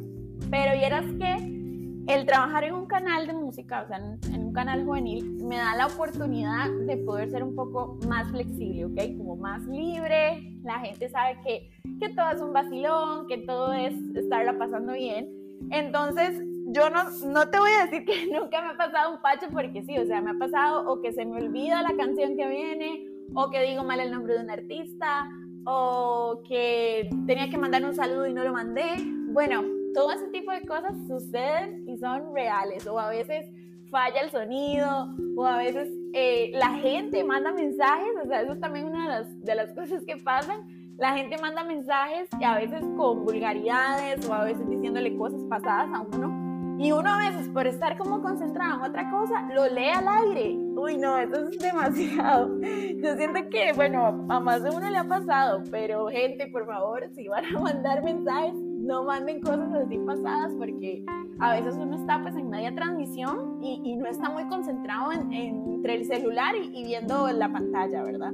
pero 0.50 0.78
vieras 0.78 1.04
que 1.18 1.60
el 2.06 2.26
trabajar 2.26 2.64
en 2.64 2.74
un 2.74 2.86
canal 2.86 3.26
de 3.26 3.34
música, 3.34 3.82
o 3.82 3.88
sea, 3.88 3.98
en, 3.98 4.40
un 4.46 4.52
canal 4.52 4.84
juvenil, 4.84 5.44
me 5.44 5.56
da 5.56 5.76
la 5.76 5.86
oportunidad 5.86 6.70
de 6.86 6.96
poder 6.98 7.30
ser 7.30 7.42
un 7.44 7.54
poco 7.54 7.98
más 8.08 8.30
flexible, 8.30 8.86
¿ok? 8.86 9.16
Como 9.18 9.36
más 9.36 9.64
libre, 9.66 10.56
la 10.62 10.80
gente 10.80 11.08
sabe 11.08 11.38
que, 11.44 11.70
que 12.00 12.08
todo 12.08 12.30
es 12.30 12.40
un 12.40 12.52
vacilón, 12.52 13.26
que 13.28 13.38
todo 13.38 13.72
es 13.72 13.94
estarla 14.16 14.58
pasando 14.58 14.94
bien. 14.94 15.28
Entonces, 15.70 16.40
yo 16.72 16.88
no, 16.88 17.10
no 17.26 17.50
te 17.50 17.58
voy 17.58 17.70
a 17.72 17.86
decir 17.86 18.04
que 18.04 18.26
nunca 18.32 18.62
me 18.62 18.68
ha 18.68 18.76
pasado 18.76 19.12
un 19.12 19.20
pacho 19.20 19.46
porque 19.52 19.82
sí, 19.82 19.98
o 19.98 20.06
sea, 20.06 20.20
me 20.20 20.30
ha 20.30 20.38
pasado 20.38 20.90
o 20.90 21.00
que 21.00 21.12
se 21.12 21.24
me 21.24 21.42
olvida 21.42 21.82
la 21.82 21.96
canción 21.96 22.36
que 22.36 22.46
viene, 22.46 23.06
o 23.34 23.50
que 23.50 23.62
digo 23.62 23.84
mal 23.84 24.00
el 24.00 24.10
nombre 24.10 24.34
de 24.34 24.40
un 24.40 24.50
artista, 24.50 25.28
o 25.66 26.42
que 26.48 27.08
tenía 27.26 27.50
que 27.50 27.58
mandar 27.58 27.84
un 27.84 27.94
saludo 27.94 28.26
y 28.26 28.32
no 28.32 28.44
lo 28.44 28.52
mandé. 28.52 28.96
Bueno, 29.32 29.62
todo 29.94 30.12
ese 30.12 30.28
tipo 30.28 30.52
de 30.52 30.62
cosas 30.62 30.94
suceden 31.06 31.88
y 31.88 31.98
son 31.98 32.34
reales, 32.34 32.86
o 32.86 32.98
a 32.98 33.10
veces 33.10 33.46
falla 33.90 34.20
el 34.20 34.30
sonido, 34.30 35.08
o 35.36 35.44
a 35.44 35.56
veces 35.56 35.88
eh, 36.14 36.52
la 36.54 36.70
gente 36.74 37.24
manda 37.24 37.52
mensajes, 37.52 38.10
o 38.22 38.26
sea, 38.28 38.42
eso 38.42 38.52
es 38.52 38.60
también 38.60 38.86
una 38.86 39.02
de 39.02 39.08
las, 39.08 39.40
de 39.40 39.54
las 39.54 39.72
cosas 39.72 40.04
que 40.06 40.16
pasan. 40.16 40.78
La 40.96 41.16
gente 41.16 41.38
manda 41.40 41.64
mensajes 41.64 42.28
y 42.38 42.44
a 42.44 42.56
veces 42.56 42.84
con 42.98 43.24
vulgaridades 43.24 44.28
o 44.28 44.34
a 44.34 44.44
veces 44.44 44.68
diciéndole 44.68 45.16
cosas 45.16 45.40
pasadas 45.48 45.88
a 45.94 46.02
uno 46.02 46.39
y 46.80 46.92
uno 46.92 47.10
a 47.10 47.18
veces, 47.18 47.46
por 47.50 47.66
estar 47.66 47.98
como 47.98 48.22
concentrado 48.22 48.76
en 48.76 48.90
otra 48.90 49.10
cosa, 49.10 49.46
lo 49.54 49.68
lee 49.68 49.90
al 49.90 50.08
aire. 50.08 50.56
Uy, 50.76 50.96
no, 50.96 51.18
eso 51.18 51.50
es 51.50 51.58
demasiado. 51.58 52.58
Yo 52.62 53.16
siento 53.16 53.50
que, 53.50 53.74
bueno, 53.74 54.24
a 54.30 54.40
más 54.40 54.62
de 54.62 54.70
uno 54.70 54.88
le 54.88 54.96
ha 54.96 55.04
pasado, 55.04 55.62
pero 55.70 56.06
gente, 56.06 56.46
por 56.46 56.64
favor, 56.64 57.06
si 57.14 57.28
van 57.28 57.44
a 57.54 57.60
mandar 57.60 58.02
mensajes, 58.02 58.54
no 58.54 59.04
manden 59.04 59.42
cosas 59.42 59.70
así 59.74 59.98
pasadas, 59.98 60.54
porque 60.56 61.04
a 61.38 61.52
veces 61.52 61.74
uno 61.76 61.96
está 61.96 62.22
pues 62.22 62.34
en 62.34 62.48
media 62.48 62.74
transmisión 62.74 63.58
y, 63.62 63.82
y 63.84 63.96
no 63.96 64.06
está 64.06 64.30
muy 64.30 64.48
concentrado 64.48 65.12
en, 65.12 65.30
entre 65.34 65.96
el 65.96 66.06
celular 66.06 66.54
y, 66.56 66.82
viendo 66.82 67.30
la 67.30 67.52
pantalla, 67.52 68.02
¿verdad? 68.02 68.32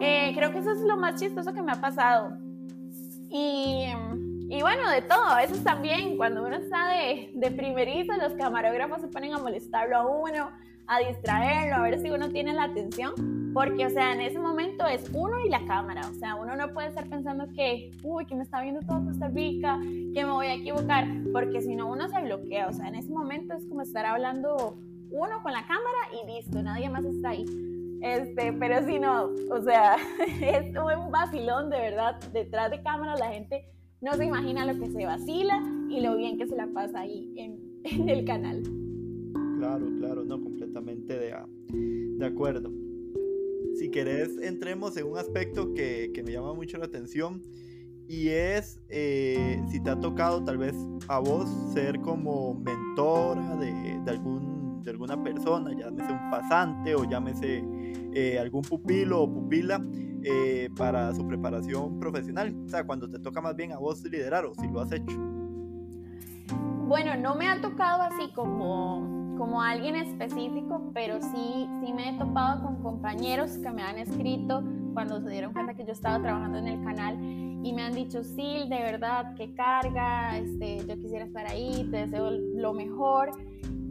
Eh, 0.00 0.32
creo 0.36 0.52
que 0.52 0.58
eso 0.58 0.72
es 0.72 0.82
lo 0.82 0.98
más 0.98 1.18
chistoso 1.18 1.54
que 1.54 1.62
me 1.62 1.72
ha 1.72 1.80
pasado. 1.80 2.36
Y 3.30 3.86
y 4.48 4.60
bueno, 4.60 4.90
de 4.90 5.02
todo, 5.02 5.24
a 5.24 5.36
veces 5.38 5.64
también 5.64 6.16
cuando 6.16 6.44
uno 6.44 6.56
está 6.56 6.88
de, 6.88 7.30
de 7.34 7.50
primerizo, 7.50 8.12
los 8.16 8.34
camarógrafos 8.34 9.00
se 9.00 9.08
ponen 9.08 9.32
a 9.32 9.38
molestarlo 9.38 9.96
a 9.96 10.06
uno, 10.06 10.50
a 10.86 10.98
distraerlo, 10.98 11.76
a 11.76 11.82
ver 11.82 12.00
si 12.00 12.10
uno 12.10 12.28
tiene 12.28 12.52
la 12.52 12.64
atención, 12.64 13.52
porque, 13.54 13.86
o 13.86 13.90
sea, 13.90 14.12
en 14.12 14.20
ese 14.20 14.38
momento 14.38 14.86
es 14.86 15.10
uno 15.14 15.40
y 15.40 15.48
la 15.48 15.64
cámara, 15.64 16.02
o 16.10 16.14
sea, 16.14 16.34
uno 16.34 16.56
no 16.56 16.72
puede 16.74 16.88
estar 16.88 17.08
pensando 17.08 17.46
que, 17.54 17.90
uy, 18.02 18.26
que 18.26 18.34
me 18.34 18.42
está 18.42 18.60
viendo 18.60 18.80
todo 18.80 19.04
Costa 19.04 19.28
Rica, 19.28 19.78
que 19.80 20.24
me 20.24 20.30
voy 20.30 20.46
a 20.46 20.54
equivocar, 20.54 21.06
porque 21.32 21.62
si 21.62 21.74
no, 21.74 21.90
uno 21.90 22.08
se 22.08 22.20
bloquea, 22.20 22.68
o 22.68 22.72
sea, 22.72 22.88
en 22.88 22.96
ese 22.96 23.12
momento 23.12 23.54
es 23.54 23.64
como 23.66 23.82
estar 23.82 24.04
hablando 24.04 24.76
uno 25.10 25.42
con 25.42 25.52
la 25.52 25.62
cámara 25.62 26.08
y 26.12 26.26
listo, 26.26 26.62
nadie 26.62 26.90
más 26.90 27.04
está 27.04 27.30
ahí. 27.30 27.44
Este, 28.02 28.52
pero 28.52 28.84
si 28.84 28.98
no, 28.98 29.30
o 29.50 29.62
sea, 29.62 29.96
es 30.42 30.76
un 30.76 31.10
vacilón 31.10 31.70
de 31.70 31.78
verdad, 31.78 32.20
detrás 32.32 32.70
de 32.70 32.82
cámara 32.82 33.16
la 33.16 33.28
gente 33.28 33.70
no 34.04 34.14
se 34.16 34.26
imagina 34.26 34.66
lo 34.66 34.78
que 34.78 34.90
se 34.90 35.06
vacila 35.06 35.62
y 35.88 36.00
lo 36.02 36.16
bien 36.16 36.36
que 36.36 36.46
se 36.46 36.54
la 36.54 36.66
pasa 36.66 37.00
ahí 37.00 37.32
en, 37.36 37.58
el 38.08 38.24
canal. 38.26 38.62
Claro, 39.58 39.86
claro, 39.98 40.24
no, 40.24 40.42
completamente 40.42 41.18
de, 41.18 41.34
de 42.18 42.26
acuerdo. 42.26 42.70
Si 43.76 43.90
querés, 43.90 44.36
entremos 44.42 44.96
en 44.98 45.06
un 45.06 45.16
aspecto 45.16 45.72
que, 45.72 46.10
que, 46.12 46.22
me 46.22 46.32
llama 46.32 46.52
mucho 46.52 46.76
la 46.76 46.84
atención 46.84 47.42
y 48.06 48.28
es 48.28 48.78
eh, 48.90 49.60
si 49.70 49.80
te 49.80 49.88
ha 49.88 49.98
tocado 49.98 50.44
tal 50.44 50.58
vez 50.58 50.74
a 51.08 51.18
vos 51.18 51.48
ser 51.72 51.98
como 52.00 52.54
mentora 52.54 53.56
de, 53.56 53.72
de, 54.04 54.10
algún, 54.10 54.82
de 54.82 54.90
alguna 54.90 55.20
persona, 55.24 55.72
llámese 55.72 56.12
un 56.12 56.30
pasante 56.30 56.94
o 56.94 57.08
llámese 57.08 57.64
eh, 58.12 58.38
algún 58.38 58.62
pupilo 58.62 59.22
o 59.22 59.32
pupila 59.32 59.82
eh, 60.24 60.70
para 60.76 61.14
su 61.14 61.26
preparación 61.26 61.98
profesional. 61.98 62.54
O 62.64 62.68
sea, 62.68 62.84
cuando 62.84 63.08
te 63.08 63.18
toca 63.18 63.40
más 63.40 63.54
bien 63.54 63.72
a 63.72 63.78
vos 63.78 64.02
liderar 64.02 64.44
o 64.44 64.54
si 64.54 64.66
lo 64.68 64.80
has 64.80 64.92
hecho. 64.92 65.16
Bueno, 66.86 67.16
no 67.16 67.34
me 67.34 67.48
ha 67.48 67.60
tocado 67.60 68.02
así 68.02 68.30
como, 68.34 69.36
como 69.38 69.62
alguien 69.62 69.96
específico, 69.96 70.90
pero 70.94 71.20
sí, 71.20 71.68
sí 71.80 71.92
me 71.92 72.10
he 72.10 72.18
topado 72.18 72.62
con 72.62 72.82
compañeros 72.82 73.58
que 73.58 73.70
me 73.70 73.82
han 73.82 73.98
escrito 73.98 74.62
cuando 74.92 75.20
se 75.20 75.30
dieron 75.30 75.52
cuenta 75.52 75.74
que 75.74 75.84
yo 75.84 75.92
estaba 75.92 76.22
trabajando 76.22 76.58
en 76.58 76.68
el 76.68 76.84
canal 76.84 77.18
y 77.64 77.72
me 77.72 77.82
han 77.82 77.94
dicho, 77.94 78.22
sí, 78.22 78.66
de 78.68 78.78
verdad, 78.82 79.34
qué 79.36 79.54
carga, 79.54 80.36
este, 80.36 80.86
yo 80.86 80.96
quisiera 81.00 81.24
estar 81.24 81.46
ahí, 81.46 81.88
te 81.90 81.96
deseo 82.06 82.30
lo 82.30 82.74
mejor. 82.74 83.30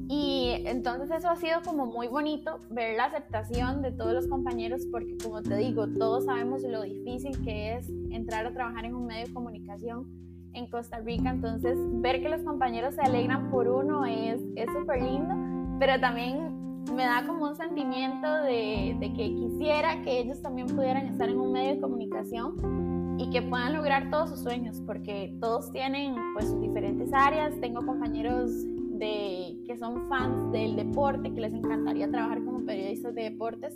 Y 0.09 0.63
entonces 0.65 1.09
eso 1.11 1.29
ha 1.29 1.35
sido 1.35 1.61
como 1.63 1.85
muy 1.85 2.07
bonito 2.07 2.59
ver 2.69 2.97
la 2.97 3.05
aceptación 3.05 3.81
de 3.81 3.91
todos 3.91 4.13
los 4.13 4.27
compañeros 4.27 4.81
porque 4.91 5.17
como 5.23 5.41
te 5.41 5.55
digo, 5.57 5.87
todos 5.87 6.25
sabemos 6.25 6.61
lo 6.63 6.81
difícil 6.83 7.41
que 7.43 7.77
es 7.77 7.89
entrar 8.11 8.45
a 8.45 8.53
trabajar 8.53 8.85
en 8.85 8.95
un 8.95 9.05
medio 9.05 9.27
de 9.27 9.33
comunicación 9.33 10.07
en 10.53 10.67
Costa 10.67 10.99
Rica, 10.99 11.31
entonces 11.31 11.77
ver 12.01 12.21
que 12.21 12.29
los 12.29 12.41
compañeros 12.43 12.95
se 12.95 13.01
alegran 13.01 13.49
por 13.49 13.67
uno 13.67 14.05
es 14.05 14.39
súper 14.77 15.01
lindo, 15.01 15.33
pero 15.79 15.99
también 15.99 16.83
me 16.93 17.05
da 17.05 17.25
como 17.25 17.45
un 17.45 17.55
sentimiento 17.55 18.27
de, 18.43 18.95
de, 18.99 19.13
que 19.13 19.33
quisiera 19.33 20.01
que 20.03 20.19
ellos 20.19 20.41
también 20.41 20.67
pudieran 20.67 21.07
estar 21.07 21.29
en 21.29 21.39
un 21.39 21.51
medio 21.51 21.75
de 21.75 21.81
comunicación 21.81 23.15
y 23.17 23.29
que 23.29 23.41
puedan 23.41 23.73
lograr 23.73 24.11
todos 24.11 24.29
sus 24.29 24.41
sueños, 24.41 24.81
porque 24.85 25.35
todos 25.39 25.71
tienen 25.71 26.15
pues 26.33 26.49
sus 26.49 26.61
diferentes 26.61 27.09
áreas, 27.13 27.59
tengo 27.61 27.83
compañeros 27.85 28.51
de, 28.93 29.57
que 29.65 29.77
son 29.77 30.07
fans 30.07 30.51
del 30.51 30.75
deporte, 30.75 31.33
que 31.33 31.41
les 31.41 31.53
encantaría 31.53 32.09
trabajar 32.09 32.43
como 32.43 32.65
periodistas 32.65 33.15
de 33.15 33.23
deportes, 33.23 33.75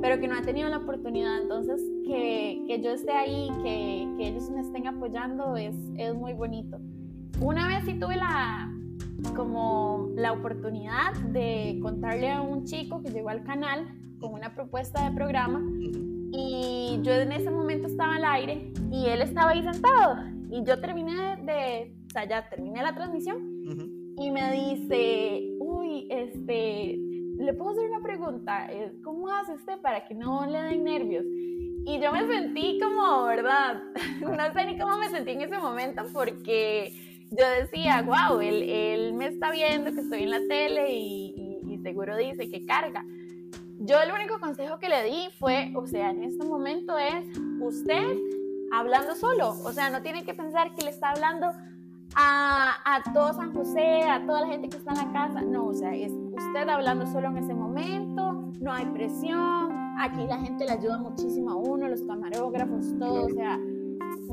pero 0.00 0.20
que 0.20 0.28
no 0.28 0.34
han 0.34 0.44
tenido 0.44 0.68
la 0.68 0.78
oportunidad. 0.78 1.42
Entonces, 1.42 1.80
que, 2.04 2.64
que 2.66 2.80
yo 2.82 2.90
esté 2.90 3.12
ahí, 3.12 3.48
que, 3.62 4.08
que, 4.16 4.28
ellos 4.28 4.50
me 4.50 4.60
estén 4.60 4.86
apoyando, 4.86 5.56
es, 5.56 5.74
es 5.96 6.14
muy 6.14 6.32
bonito. 6.32 6.78
Una 7.40 7.66
vez 7.68 7.84
sí 7.84 7.94
tuve 7.94 8.16
la, 8.16 8.72
como 9.36 10.10
la 10.14 10.32
oportunidad 10.32 11.12
de 11.32 11.78
contarle 11.82 12.30
a 12.30 12.40
un 12.42 12.64
chico 12.64 13.02
que 13.02 13.10
llegó 13.10 13.30
al 13.30 13.44
canal 13.44 13.88
con 14.20 14.34
una 14.34 14.54
propuesta 14.54 15.08
de 15.08 15.14
programa 15.16 15.60
y 16.36 16.98
yo 17.02 17.12
en 17.12 17.32
ese 17.32 17.50
momento 17.50 17.86
estaba 17.86 18.16
al 18.16 18.24
aire 18.24 18.72
y 18.90 19.06
él 19.06 19.22
estaba 19.22 19.52
ahí 19.52 19.62
sentado 19.62 20.16
y 20.50 20.64
yo 20.64 20.80
terminé 20.80 21.36
de, 21.44 21.94
o 22.16 22.28
ya 22.28 22.48
terminé 22.48 22.82
la 22.82 22.94
transmisión 22.94 23.53
y 24.16 24.30
me 24.30 24.52
dice, 24.52 25.56
uy, 25.58 26.06
este, 26.10 26.96
le 27.38 27.52
puedo 27.54 27.72
hacer 27.72 27.90
una 27.90 28.00
pregunta, 28.00 28.68
eh, 28.70 28.92
¿cómo 29.02 29.28
hace 29.28 29.52
usted 29.52 29.80
para 29.80 30.06
que 30.06 30.14
no 30.14 30.46
le 30.46 30.62
den 30.62 30.84
nervios? 30.84 31.24
Y 31.86 32.00
yo 32.00 32.12
me 32.12 32.26
sentí 32.26 32.78
como, 32.80 33.24
¿verdad? 33.24 33.82
No 34.20 34.52
sé 34.52 34.64
ni 34.64 34.78
cómo 34.78 34.96
me 34.96 35.10
sentí 35.10 35.32
en 35.32 35.42
ese 35.42 35.58
momento 35.58 36.04
porque 36.12 36.92
yo 37.30 37.44
decía, 37.60 38.02
wow, 38.02 38.40
él, 38.40 38.62
él 38.62 39.14
me 39.14 39.26
está 39.26 39.50
viendo 39.50 39.92
que 39.92 40.00
estoy 40.00 40.22
en 40.22 40.30
la 40.30 40.40
tele 40.48 40.92
y, 40.92 41.60
y, 41.66 41.74
y 41.74 41.78
seguro 41.78 42.16
dice 42.16 42.48
que 42.48 42.64
carga. 42.64 43.04
Yo 43.80 44.00
el 44.00 44.12
único 44.12 44.38
consejo 44.38 44.78
que 44.78 44.88
le 44.88 45.02
di 45.04 45.28
fue, 45.38 45.72
o 45.74 45.86
sea, 45.86 46.10
en 46.10 46.22
este 46.22 46.44
momento 46.44 46.96
es 46.96 47.24
usted 47.60 48.16
hablando 48.72 49.14
solo, 49.14 49.50
o 49.50 49.72
sea, 49.72 49.90
no 49.90 50.02
tiene 50.02 50.24
que 50.24 50.34
pensar 50.34 50.74
que 50.74 50.84
le 50.84 50.90
está 50.90 51.10
hablando 51.10 51.52
a, 52.14 52.76
a, 52.84 53.12
todo 53.12 53.32
San 53.32 53.54
José, 53.54 54.02
a 54.02 54.24
toda 54.26 54.42
la 54.42 54.46
gente 54.48 54.68
que 54.68 54.76
está 54.76 54.92
en 54.92 54.98
la 54.98 55.12
casa. 55.12 55.42
No, 55.42 55.66
o 55.66 55.74
sea, 55.74 55.94
es 55.94 56.12
usted 56.12 56.68
hablando 56.68 57.06
solo 57.06 57.28
en 57.28 57.38
ese 57.38 57.54
momento, 57.54 58.52
no 58.60 58.72
hay 58.72 58.86
presión. 58.86 59.72
Aquí 59.98 60.26
la 60.26 60.38
gente 60.38 60.64
le 60.64 60.72
ayuda 60.72 60.98
muchísimo 60.98 61.50
a 61.50 61.56
uno, 61.56 61.88
los 61.88 62.02
camarógrafos, 62.02 62.98
todo. 62.98 63.26
O 63.26 63.30
sea, 63.30 63.58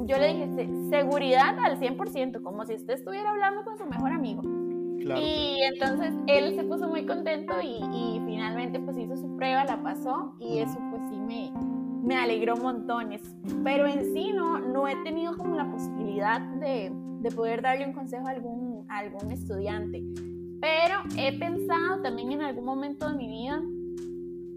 yo 0.05 0.17
le 0.17 0.33
dije 0.33 0.69
seguridad 0.89 1.57
al 1.63 1.79
100%, 1.79 2.41
como 2.41 2.65
si 2.65 2.75
usted 2.75 2.95
estuviera 2.95 3.29
hablando 3.29 3.63
con 3.63 3.77
su 3.77 3.85
mejor 3.85 4.11
amigo. 4.11 4.41
Y 5.19 5.61
entonces 5.63 6.13
él 6.27 6.55
se 6.55 6.63
puso 6.63 6.87
muy 6.87 7.05
contento 7.05 7.55
y, 7.61 7.83
y, 7.91 8.21
finalmente 8.25 8.79
pues 8.79 8.97
hizo 8.97 9.15
su 9.17 9.35
prueba, 9.35 9.65
la 9.65 9.81
pasó 9.81 10.35
y 10.39 10.59
eso 10.59 10.77
pues 10.91 11.01
sí 11.09 11.19
me, 11.19 11.51
me 12.03 12.15
alegró 12.15 12.57
montones. 12.57 13.21
Pero 13.63 13.87
en 13.87 14.13
sí 14.13 14.31
no, 14.33 14.59
no 14.59 14.87
he 14.87 14.95
tenido 15.03 15.37
como 15.37 15.55
la 15.55 15.69
posibilidad 15.69 16.41
de, 16.41 16.91
de 17.21 17.31
poder 17.31 17.61
darle 17.61 17.85
un 17.85 17.93
consejo 17.93 18.27
a 18.27 18.31
algún, 18.31 18.85
algún 18.89 19.31
estudiante. 19.31 20.03
Pero 20.59 20.95
he 21.17 21.37
pensado 21.37 22.01
también 22.01 22.31
en 22.33 22.41
algún 22.41 22.65
momento 22.65 23.09
de 23.09 23.15
mi 23.15 23.27
vida, 23.27 23.61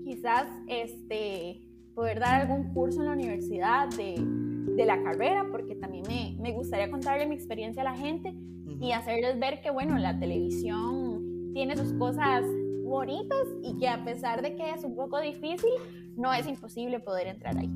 quizás 0.04 0.46
este, 0.66 1.62
poder 1.94 2.20
dar 2.20 2.42
algún 2.42 2.74
curso 2.74 3.00
en 3.00 3.06
la 3.06 3.12
universidad 3.12 3.88
de, 3.88 4.16
de 4.18 4.84
la 4.84 5.02
carrera, 5.02 5.46
porque 5.50 5.74
también 5.74 6.04
me, 6.06 6.36
me, 6.40 6.52
gustaría 6.52 6.90
contarle 6.90 7.26
mi 7.26 7.34
experiencia 7.34 7.82
a 7.82 7.86
la 7.86 7.96
gente 7.96 8.34
y 8.80 8.92
hacerles 8.92 9.38
ver 9.38 9.62
que, 9.62 9.70
bueno, 9.70 9.96
la 9.98 10.18
televisión 10.18 11.52
tiene 11.54 11.76
sus 11.76 11.92
cosas 11.94 12.44
bonitas 12.84 13.46
y 13.62 13.78
que 13.78 13.88
a 13.88 14.04
pesar 14.04 14.42
de 14.42 14.56
que 14.56 14.70
es 14.70 14.84
un 14.84 14.94
poco 14.94 15.20
difícil, 15.20 15.70
no 16.16 16.32
es 16.32 16.46
imposible 16.46 17.00
poder 17.00 17.28
entrar 17.28 17.56
ahí. 17.56 17.70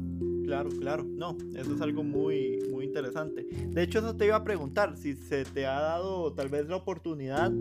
Claro, 0.48 0.70
claro, 0.70 1.04
no, 1.04 1.36
eso 1.56 1.74
es 1.74 1.80
algo 1.82 2.02
muy, 2.02 2.58
muy 2.70 2.86
interesante. 2.86 3.44
De 3.44 3.82
hecho, 3.82 3.98
eso 3.98 4.16
te 4.16 4.24
iba 4.24 4.36
a 4.36 4.44
preguntar, 4.44 4.96
si 4.96 5.14
se 5.14 5.44
te 5.44 5.66
ha 5.66 5.78
dado 5.78 6.32
tal 6.32 6.48
vez 6.48 6.66
la 6.66 6.76
oportunidad 6.76 7.52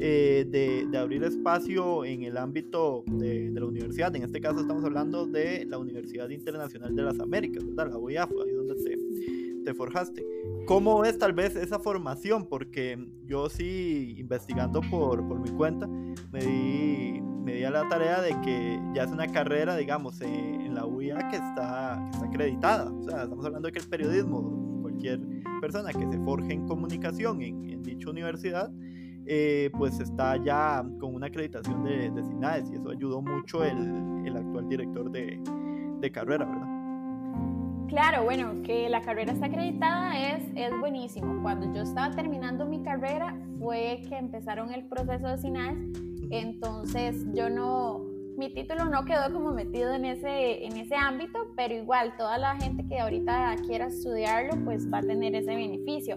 eh, 0.00 0.46
de, 0.48 0.86
de, 0.90 0.98
abrir 0.98 1.22
espacio 1.22 2.02
en 2.06 2.22
el 2.22 2.38
ámbito 2.38 3.04
de, 3.06 3.50
de, 3.50 3.60
la 3.60 3.66
universidad, 3.66 4.16
en 4.16 4.22
este 4.22 4.40
caso 4.40 4.60
estamos 4.60 4.82
hablando 4.84 5.26
de 5.26 5.66
la 5.66 5.76
Universidad 5.76 6.30
Internacional 6.30 6.96
de 6.96 7.02
las 7.02 7.20
Américas, 7.20 7.62
¿verdad? 7.62 7.90
La 7.90 7.98
UIAF, 7.98 8.30
ahí 8.30 8.52
donde 8.52 8.74
te, 8.76 8.96
te 9.62 9.74
forjaste. 9.74 10.24
¿Cómo 10.66 11.04
es 11.04 11.18
tal 11.18 11.34
vez 11.34 11.56
esa 11.56 11.78
formación? 11.78 12.46
Porque 12.46 13.06
yo 13.26 13.50
sí, 13.50 14.14
investigando 14.16 14.80
por, 14.90 15.28
por 15.28 15.40
mi 15.40 15.50
cuenta, 15.50 15.86
me 15.86 16.40
di, 16.40 17.20
me 17.50 17.56
di 17.56 17.64
a 17.64 17.70
la 17.70 17.88
tarea 17.88 18.20
de 18.20 18.40
que 18.42 18.80
ya 18.94 19.04
es 19.04 19.10
una 19.10 19.26
carrera, 19.26 19.76
digamos, 19.76 20.20
en, 20.20 20.60
en 20.60 20.74
la 20.74 20.86
UIA 20.86 21.16
que 21.30 21.36
está, 21.36 22.00
que 22.04 22.10
está 22.10 22.26
acreditada. 22.26 22.92
O 22.92 23.02
sea, 23.02 23.24
estamos 23.24 23.44
hablando 23.44 23.66
de 23.66 23.72
que 23.72 23.80
el 23.80 23.88
periodismo, 23.88 24.82
cualquier 24.82 25.20
persona 25.60 25.92
que 25.92 26.06
se 26.06 26.18
forje 26.20 26.52
en 26.52 26.66
comunicación 26.68 27.42
en, 27.42 27.68
en 27.68 27.82
dicha 27.82 28.08
universidad, 28.08 28.70
eh, 29.26 29.70
pues 29.76 29.98
está 29.98 30.36
ya 30.36 30.84
con 30.98 31.14
una 31.14 31.26
acreditación 31.26 31.82
de, 31.84 32.10
de 32.10 32.22
SINAES 32.22 32.70
y 32.70 32.76
eso 32.76 32.90
ayudó 32.90 33.20
mucho 33.20 33.64
el, 33.64 34.26
el 34.26 34.36
actual 34.36 34.68
director 34.68 35.10
de, 35.10 35.40
de 36.00 36.12
carrera, 36.12 36.44
¿verdad? 36.46 36.68
Claro, 37.88 38.22
bueno, 38.22 38.62
que 38.62 38.88
la 38.88 39.02
carrera 39.02 39.32
está 39.32 39.46
acreditada 39.46 40.16
es, 40.16 40.44
es 40.54 40.70
buenísimo. 40.78 41.42
Cuando 41.42 41.74
yo 41.74 41.82
estaba 41.82 42.14
terminando 42.14 42.64
mi 42.64 42.82
carrera 42.84 43.36
fue 43.58 44.02
que 44.08 44.16
empezaron 44.16 44.72
el 44.72 44.84
proceso 44.84 45.26
de 45.26 45.38
SINAES, 45.38 46.09
entonces 46.30 47.26
yo 47.34 47.50
no, 47.50 48.00
mi 48.36 48.52
título 48.54 48.86
no 48.86 49.04
quedó 49.04 49.32
como 49.32 49.52
metido 49.52 49.92
en 49.92 50.04
ese, 50.04 50.64
en 50.64 50.76
ese 50.76 50.94
ámbito, 50.94 51.38
pero 51.56 51.74
igual 51.74 52.16
toda 52.16 52.38
la 52.38 52.56
gente 52.56 52.86
que 52.88 53.00
ahorita 53.00 53.56
quiera 53.66 53.86
estudiarlo 53.86 54.64
pues 54.64 54.90
va 54.92 54.98
a 54.98 55.02
tener 55.02 55.34
ese 55.34 55.54
beneficio. 55.54 56.16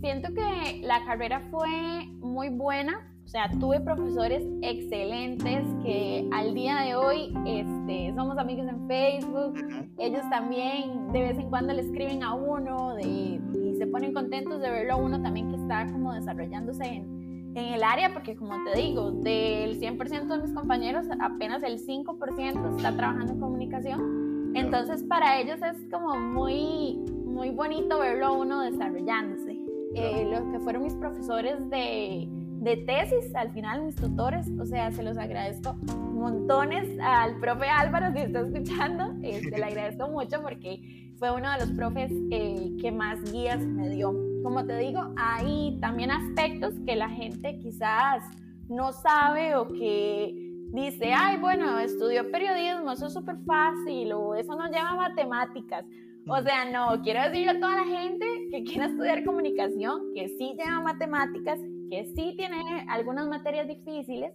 Siento 0.00 0.32
que 0.32 0.80
la 0.82 1.04
carrera 1.04 1.48
fue 1.50 2.06
muy 2.20 2.48
buena, 2.48 3.12
o 3.28 3.30
sea, 3.30 3.50
tuve 3.60 3.80
profesores 3.80 4.42
excelentes 4.62 5.62
que 5.84 6.26
al 6.32 6.54
día 6.54 6.80
de 6.80 6.96
hoy 6.96 7.34
este, 7.44 8.14
somos 8.16 8.38
amigos 8.38 8.66
en 8.66 8.88
Facebook. 8.88 9.54
Ellos 9.98 10.22
también 10.30 11.12
de 11.12 11.20
vez 11.20 11.38
en 11.38 11.50
cuando 11.50 11.74
le 11.74 11.82
escriben 11.82 12.22
a 12.22 12.32
uno 12.32 12.94
de, 12.94 13.02
y 13.02 13.74
se 13.76 13.86
ponen 13.86 14.14
contentos 14.14 14.62
de 14.62 14.70
verlo 14.70 14.94
a 14.94 14.96
uno 14.96 15.20
también 15.20 15.50
que 15.50 15.56
está 15.56 15.86
como 15.92 16.14
desarrollándose 16.14 16.84
en, 16.84 17.17
en 17.58 17.74
el 17.74 17.82
área, 17.82 18.12
porque 18.12 18.36
como 18.36 18.62
te 18.64 18.78
digo, 18.78 19.10
del 19.10 19.80
100% 19.80 20.26
de 20.26 20.38
mis 20.38 20.52
compañeros, 20.52 21.06
apenas 21.20 21.62
el 21.62 21.84
5% 21.84 22.76
está 22.76 22.96
trabajando 22.96 23.32
en 23.32 23.40
comunicación. 23.40 24.52
Entonces 24.54 25.02
para 25.04 25.38
ellos 25.40 25.60
es 25.62 25.76
como 25.90 26.18
muy, 26.18 26.96
muy 27.24 27.50
bonito 27.50 27.98
verlo 27.98 28.38
uno 28.38 28.60
desarrollándose. 28.60 29.58
Eh, 29.94 30.28
los 30.30 30.42
que 30.52 30.60
fueron 30.60 30.82
mis 30.82 30.94
profesores 30.94 31.68
de 31.70 32.28
de 32.60 32.76
tesis, 32.76 33.34
al 33.34 33.52
final 33.52 33.82
mis 33.82 33.94
tutores, 33.94 34.46
o 34.58 34.64
sea, 34.64 34.90
se 34.90 35.02
los 35.02 35.16
agradezco 35.16 35.74
montones 35.74 36.88
al 37.00 37.38
profe 37.38 37.66
Álvaro, 37.68 38.12
si 38.12 38.20
está 38.20 38.40
escuchando, 38.40 39.14
este, 39.22 39.56
le 39.56 39.64
agradezco 39.64 40.08
mucho 40.08 40.42
porque 40.42 41.12
fue 41.18 41.30
uno 41.30 41.50
de 41.52 41.58
los 41.58 41.70
profes 41.72 42.10
eh, 42.30 42.72
que 42.80 42.90
más 42.90 43.20
guías 43.32 43.60
me 43.60 43.88
dio. 43.90 44.27
Como 44.42 44.64
te 44.64 44.78
digo, 44.78 45.00
hay 45.16 45.78
también 45.80 46.10
aspectos 46.10 46.74
que 46.86 46.96
la 46.96 47.08
gente 47.08 47.58
quizás 47.58 48.22
no 48.68 48.92
sabe 48.92 49.56
o 49.56 49.68
que 49.68 50.34
dice, 50.72 51.12
ay, 51.12 51.38
bueno, 51.38 51.78
estudió 51.78 52.30
periodismo, 52.30 52.92
eso 52.92 53.06
es 53.06 53.12
súper 53.12 53.36
fácil, 53.46 54.12
o 54.12 54.34
eso 54.34 54.54
no 54.54 54.66
lleva 54.66 54.94
matemáticas. 54.94 55.84
O 56.26 56.42
sea, 56.42 56.70
no, 56.70 57.00
quiero 57.02 57.22
decirle 57.22 57.50
a 57.52 57.60
toda 57.60 57.76
la 57.76 57.84
gente 57.84 58.26
que 58.50 58.62
quiera 58.64 58.86
estudiar 58.86 59.24
comunicación, 59.24 60.12
que 60.14 60.28
sí 60.28 60.54
lleva 60.58 60.82
matemáticas, 60.82 61.58
que 61.90 62.04
sí 62.14 62.34
tiene 62.36 62.86
algunas 62.90 63.26
materias 63.26 63.66
difíciles 63.66 64.32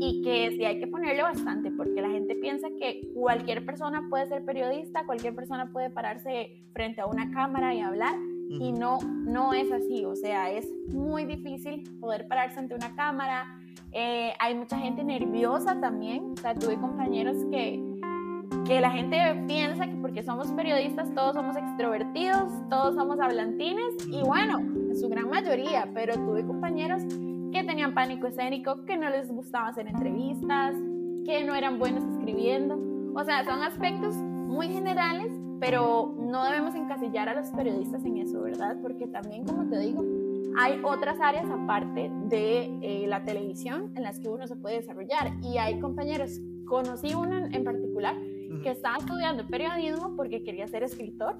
y 0.00 0.22
que 0.22 0.50
sí 0.56 0.64
hay 0.64 0.80
que 0.80 0.88
ponerle 0.88 1.22
bastante, 1.22 1.70
porque 1.70 2.02
la 2.02 2.10
gente 2.10 2.34
piensa 2.34 2.68
que 2.80 3.12
cualquier 3.14 3.64
persona 3.64 4.08
puede 4.10 4.26
ser 4.26 4.44
periodista, 4.44 5.06
cualquier 5.06 5.36
persona 5.36 5.70
puede 5.72 5.90
pararse 5.90 6.64
frente 6.72 7.00
a 7.00 7.06
una 7.06 7.30
cámara 7.30 7.72
y 7.74 7.80
hablar, 7.80 8.14
y 8.58 8.72
no, 8.72 8.98
no 9.00 9.52
es 9.52 9.70
así, 9.70 10.04
o 10.04 10.16
sea, 10.16 10.50
es 10.50 10.68
muy 10.88 11.24
difícil 11.24 11.84
poder 12.00 12.26
pararse 12.26 12.58
ante 12.58 12.74
una 12.74 12.94
cámara, 12.96 13.46
eh, 13.92 14.32
hay 14.40 14.56
mucha 14.56 14.76
gente 14.78 15.04
nerviosa 15.04 15.80
también, 15.80 16.32
o 16.32 16.36
sea, 16.36 16.54
tuve 16.54 16.74
compañeros 16.74 17.36
que, 17.50 17.80
que 18.66 18.80
la 18.80 18.90
gente 18.90 19.16
piensa 19.46 19.86
que 19.86 19.94
porque 19.96 20.24
somos 20.24 20.50
periodistas 20.52 21.14
todos 21.14 21.34
somos 21.34 21.56
extrovertidos, 21.56 22.50
todos 22.68 22.96
somos 22.96 23.20
hablantines, 23.20 23.94
y 24.08 24.22
bueno, 24.22 24.58
en 24.58 24.96
su 24.96 25.08
gran 25.08 25.28
mayoría, 25.28 25.88
pero 25.94 26.14
tuve 26.14 26.44
compañeros 26.44 27.04
que 27.52 27.62
tenían 27.62 27.94
pánico 27.94 28.26
escénico, 28.26 28.84
que 28.84 28.96
no 28.96 29.10
les 29.10 29.30
gustaba 29.30 29.68
hacer 29.68 29.86
entrevistas, 29.86 30.74
que 31.24 31.44
no 31.44 31.54
eran 31.54 31.78
buenos 31.78 32.02
escribiendo, 32.02 32.76
o 33.14 33.24
sea, 33.24 33.44
son 33.44 33.62
aspectos 33.62 34.16
muy 34.16 34.68
generales 34.68 35.39
pero 35.60 36.14
no 36.18 36.44
debemos 36.44 36.74
encasillar 36.74 37.28
a 37.28 37.34
los 37.34 37.48
periodistas 37.50 38.02
en 38.04 38.16
eso, 38.16 38.40
¿verdad? 38.40 38.78
Porque 38.80 39.06
también, 39.06 39.44
como 39.44 39.68
te 39.68 39.78
digo, 39.78 40.02
hay 40.56 40.80
otras 40.82 41.20
áreas 41.20 41.44
aparte 41.50 42.10
de 42.28 42.70
eh, 42.80 43.06
la 43.06 43.24
televisión 43.24 43.92
en 43.94 44.02
las 44.02 44.18
que 44.18 44.28
uno 44.28 44.46
se 44.46 44.56
puede 44.56 44.76
desarrollar. 44.76 45.32
Y 45.42 45.58
hay 45.58 45.78
compañeros, 45.78 46.40
conocí 46.64 47.14
uno 47.14 47.46
en 47.52 47.62
particular 47.62 48.16
que 48.62 48.70
estaba 48.70 48.96
estudiando 48.96 49.46
periodismo 49.46 50.16
porque 50.16 50.42
quería 50.42 50.66
ser 50.66 50.82
escritor. 50.82 51.36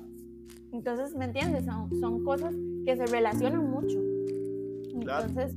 Entonces, 0.71 1.17
¿me 1.17 1.25
entiendes? 1.25 1.65
Son, 1.65 1.91
son 1.99 2.23
cosas 2.23 2.55
que 2.85 2.97
se 2.97 3.07
relacionan 3.07 3.69
mucho. 3.69 3.99
Entonces, 4.93 5.57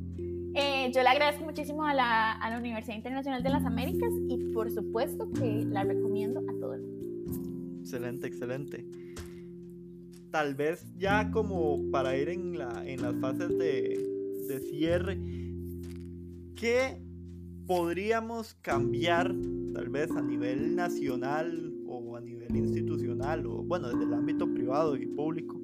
eh, 0.55 0.89
yo 0.93 1.03
le 1.03 1.09
agradezco 1.09 1.43
muchísimo 1.43 1.83
a 1.83 1.93
la, 1.93 2.31
a 2.31 2.49
la 2.49 2.57
Universidad 2.57 2.95
Internacional 2.95 3.43
de 3.43 3.49
las 3.49 3.65
Américas 3.65 4.11
y 4.29 4.37
por 4.53 4.71
supuesto 4.71 5.29
que 5.33 5.65
la 5.65 5.83
recomiendo 5.83 6.39
a 6.39 6.59
todo 6.59 6.75
el 6.75 6.81
mundo 6.81 7.12
excelente, 7.83 8.27
excelente. 8.27 8.85
Tal 10.31 10.55
vez 10.55 10.85
ya 10.97 11.29
como 11.31 11.91
para 11.91 12.17
ir 12.17 12.29
en, 12.29 12.57
la, 12.57 12.81
en 12.87 13.01
las 13.01 13.13
fases 13.17 13.49
de, 13.57 13.99
de 14.47 14.59
cierre, 14.61 15.19
¿qué 16.55 16.97
podríamos 17.67 18.55
cambiar 18.61 19.35
tal 19.73 19.89
vez 19.89 20.09
a 20.11 20.21
nivel 20.21 20.75
nacional 20.75 21.73
o 21.85 22.15
a 22.15 22.21
nivel 22.21 22.55
institucional 22.55 23.45
o 23.45 23.63
bueno, 23.63 23.89
desde 23.89 24.05
el 24.05 24.13
ámbito 24.13 24.51
privado 24.51 24.95
y 24.95 25.05
público 25.07 25.61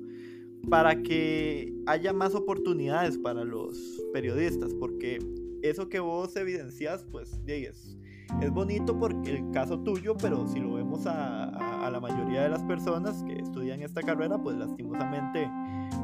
para 0.70 1.02
que 1.02 1.74
haya 1.88 2.12
más 2.12 2.36
oportunidades 2.36 3.18
para 3.18 3.46
los 3.46 4.04
periodistas? 4.12 4.74
Porque 4.74 5.20
eso 5.62 5.88
que 5.88 6.00
vos 6.00 6.36
evidencias, 6.36 7.06
pues, 7.10 7.40
es, 7.48 7.98
es 8.42 8.52
bonito 8.52 8.98
porque 8.98 9.38
el 9.38 9.52
caso 9.52 9.80
tuyo, 9.80 10.16
pero 10.16 10.48
si 10.48 10.60
lo 10.60 10.74
vemos 10.74 11.06
a, 11.06 11.90
la 11.90 12.00
mayoría 12.00 12.44
de 12.44 12.50
las 12.50 12.64
personas 12.64 13.24
que 13.24 13.34
estudian 13.34 13.82
esta 13.82 14.02
carrera, 14.02 14.38
pues 14.38 14.56
lastimosamente 14.58 15.48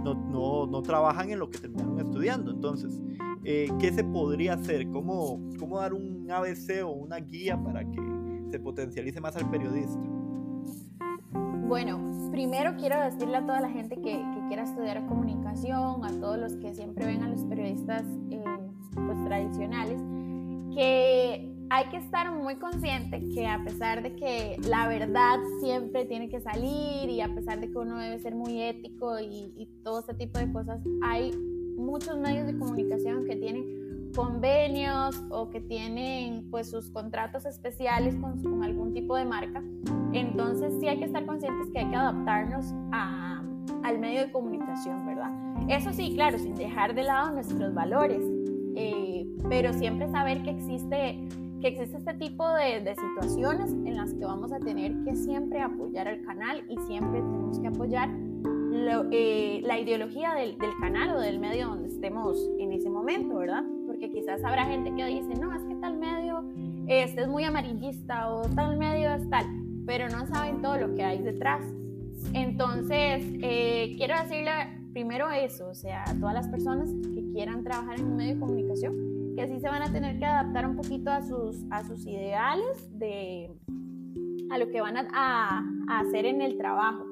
no, 0.04 0.16
no, 0.16 0.66
no 0.66 0.82
trabajan 0.82 1.30
en 1.30 1.40
lo 1.40 1.50
que 1.50 1.60
terminaron 1.60 2.00
estudiando. 2.00 2.52
Entonces, 2.52 3.00
eh, 3.44 3.70
¿qué 3.80 3.92
se 3.94 4.04
podría 4.04 4.56
hacer? 4.56 4.90
¿Cómo, 4.90 5.40
¿Cómo 5.60 5.80
dar 5.80 5.94
un 5.94 6.30
ABC 6.30 6.84
o 6.84 6.90
una 6.90 7.18
guía 7.18 7.62
para 7.62 7.84
que 7.84 8.02
se 8.50 8.60
potencialice 8.60 9.22
más 9.22 9.36
al 9.36 9.50
periodista? 9.52 10.00
Bueno, 11.68 12.30
primero 12.32 12.76
quiero 12.78 13.00
decirle 13.00 13.38
a 13.38 13.46
toda 13.46 13.62
la 13.62 13.70
gente 13.70 13.96
que, 13.96 14.02
que 14.02 14.48
quiera 14.48 14.64
estudiar 14.64 15.06
comunicación, 15.06 16.04
a 16.04 16.10
todos 16.20 16.38
los 16.40 16.56
que 16.56 16.74
siempre 16.74 17.06
ven 17.06 17.24
a 17.24 17.30
los 17.30 17.44
periodistas 17.46 18.04
eh, 18.32 18.44
pues, 18.96 19.24
tradicionales, 19.26 20.02
que 20.74 21.55
hay 21.70 21.86
que 21.90 21.98
estar 21.98 22.32
muy 22.32 22.56
consciente 22.56 23.22
que 23.34 23.48
a 23.48 23.64
pesar 23.64 24.04
de 24.04 24.16
que 24.16 24.58
la 24.68 24.88
verdad 24.88 25.40
siempre 25.62 26.06
tiene 26.06 26.30
que 26.30 26.40
salir 26.40 27.10
y 27.10 27.22
a 27.22 27.34
pesar 27.34 27.60
de 27.60 27.72
que 27.72 27.78
uno 27.78 27.98
debe 27.98 28.20
ser 28.20 28.36
muy 28.36 28.62
ético 28.62 29.20
y, 29.20 29.70
todo 29.84 30.00
ese 30.00 30.16
tipo 30.16 30.40
de 30.40 30.52
cosas, 30.52 30.80
hay 31.04 31.32
muchos 31.78 32.18
medios 32.18 32.48
de 32.48 32.58
comunicación 32.58 33.26
que 33.26 33.36
tienen 33.36 34.12
convenios 34.16 35.22
o 35.30 35.52
que 35.52 35.62
tienen 35.62 36.50
pues 36.50 36.72
sus 36.72 36.90
contratos 36.90 37.46
especiales 37.46 38.16
con, 38.16 38.64
algún 38.64 38.94
tipo 38.94 39.16
de 39.16 39.26
marca. 39.26 39.62
Entonces 40.14 40.74
sí 40.80 40.88
hay 40.88 40.98
que 40.98 41.06
estar 41.06 41.26
conscientes 41.26 41.70
que 41.72 41.80
hay 41.80 41.90
que 41.90 41.96
adaptarnos 41.96 42.74
a, 42.92 43.44
al 43.84 44.00
medio 44.00 44.22
de 44.22 44.32
comunicación, 44.32 45.06
¿verdad? 45.06 45.32
Eso 45.70 45.94
sí, 45.94 46.14
claro, 46.16 46.40
sin 46.40 46.56
dejar 46.56 46.96
de 46.96 47.04
lado 47.04 47.32
nuestros 47.32 47.74
valores, 47.76 48.24
eh, 48.76 49.28
pero 49.50 49.72
siempre 49.74 50.10
saber 50.10 50.42
que 50.42 50.52
existe 50.52 51.28
que 51.62 51.70
existe 51.70 51.98
este 51.98 52.14
tipo 52.16 52.48
de, 52.50 52.82
de, 52.82 52.96
situaciones 52.96 53.72
en 53.72 53.96
las 53.96 54.14
que 54.14 54.26
vamos 54.26 54.52
a 54.52 54.60
tener 54.60 54.94
que 55.04 55.16
siempre 55.16 55.62
apoyar 55.62 56.08
al 56.08 56.22
canal 56.22 56.64
y 56.70 56.78
siempre 56.88 57.22
tenemos 57.22 57.60
que 57.60 57.68
apoyar 57.68 58.10
eh, 59.12 59.62
la 59.64 59.80
ideología 59.80 60.34
del, 60.34 60.58
del, 60.58 60.72
canal 60.80 61.16
o 61.16 61.20
del 61.20 61.40
medio 61.40 61.68
donde 61.68 61.88
estemos 61.88 62.38
en 62.60 62.72
ese 62.72 62.90
momento, 62.90 63.38
¿verdad? 63.38 63.64
Porque 63.88 64.12
quizás 64.12 64.44
habrá 64.44 64.66
gente 64.66 64.94
que 64.94 65.06
dice, 65.06 65.34
no, 65.40 65.56
es 65.56 65.64
que 65.64 65.76
tal 65.76 65.98
medio 65.98 66.44
este 66.88 67.22
es 67.22 67.28
muy 67.28 67.44
amarillista 67.44 68.32
o 68.32 68.44
tal 68.50 68.78
medio 68.78 69.12
es 69.14 69.28
tal, 69.30 69.46
pero 69.86 70.08
no 70.10 70.28
saben 70.28 70.62
todo 70.62 70.78
lo 70.78 70.94
que 70.94 71.04
hay 71.04 71.22
detrás. 71.22 71.66
Entonces, 72.34 73.24
eh, 73.42 73.96
quiero 73.98 74.16
decirle 74.22 74.52
primero 74.94 75.32
eso, 75.32 75.68
o 75.68 75.76
sea, 75.76 76.04
a 76.04 76.14
todas 76.20 76.36
las 76.36 76.48
personas 76.48 76.90
que 77.14 77.26
quieran 77.34 77.64
trabajar 77.64 78.00
en 78.00 78.06
un 78.06 78.16
medio 78.18 78.36
de 78.36 78.40
comunicación, 78.40 79.15
que 79.36 79.42
así 79.42 79.60
se 79.60 79.68
van 79.68 79.82
a 79.82 79.92
tener 79.92 80.18
que 80.18 80.26
adaptar 80.26 80.66
un 80.68 80.76
poquito 80.76 81.12
a 81.12 81.22
sus, 81.22 81.64
a 81.70 81.84
sus 81.84 82.06
ideales, 82.08 82.90
de, 82.98 83.52
a 84.50 84.58
lo 84.58 84.70
que 84.70 84.82
van 84.82 84.98
a, 84.98 85.08
a, 85.88 86.00
hacer 86.00 86.26
en 86.26 86.42
el 86.42 86.58
trabajo. 86.58 87.06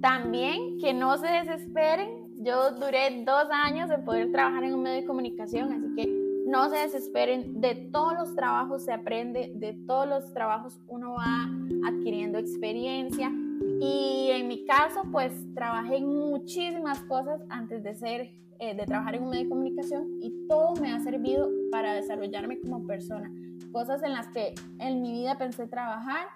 También 0.00 0.78
que 0.78 0.94
no 0.94 1.16
se 1.18 1.26
desesperen. 1.26 2.26
Yo 2.38 2.72
duré 2.72 3.24
dos 3.24 3.48
años 3.50 3.90
en 3.90 4.04
poder 4.04 4.30
trabajar 4.30 4.62
en 4.62 4.74
un 4.74 4.82
medio 4.82 5.00
de 5.00 5.06
comunicación, 5.06 5.72
así 5.72 5.94
que 5.96 6.26
no 6.46 6.68
se 6.68 6.76
desesperen. 6.76 7.60
De 7.60 7.74
todos 7.92 8.14
los 8.14 8.34
trabajos 8.36 8.84
se 8.84 8.92
aprende, 8.92 9.52
de 9.56 9.72
todos 9.86 10.08
los 10.08 10.32
trabajos 10.32 10.80
uno 10.86 11.14
va 11.14 11.48
adquiriendo 11.88 12.38
experiencia. 12.38 13.32
Y 13.80 14.28
en 14.30 14.46
mi 14.46 14.64
caso, 14.64 15.02
pues 15.10 15.32
trabajé 15.54 15.96
en 15.96 16.06
muchísimas 16.06 17.00
cosas 17.00 17.40
antes 17.48 17.82
de 17.82 17.94
ser 17.94 18.45
eh, 18.60 18.74
de 18.74 18.84
trabajar 18.84 19.14
en 19.14 19.24
un 19.24 19.30
medio 19.30 19.44
de 19.44 19.48
comunicación 19.48 20.18
y 20.20 20.46
todo 20.48 20.74
me 20.80 20.92
ha 20.92 21.00
servido 21.00 21.48
para 21.70 21.94
desarrollarme 21.94 22.60
como 22.60 22.86
persona. 22.86 23.32
Cosas 23.72 24.02
en 24.02 24.12
las 24.12 24.28
que 24.28 24.54
en 24.78 25.02
mi 25.02 25.12
vida 25.12 25.36
pensé 25.38 25.66
trabajar, 25.66 26.26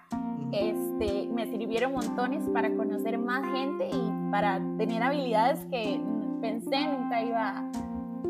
este, 0.51 1.29
me 1.29 1.47
sirvieron 1.47 1.93
montones 1.93 2.43
para 2.53 2.73
conocer 2.75 3.17
más 3.17 3.43
gente 3.53 3.89
y 3.89 4.31
para 4.31 4.59
tener 4.77 5.01
habilidades 5.01 5.65
que 5.67 6.01
pensé 6.41 6.87
nunca 6.87 7.23
iba 7.23 7.71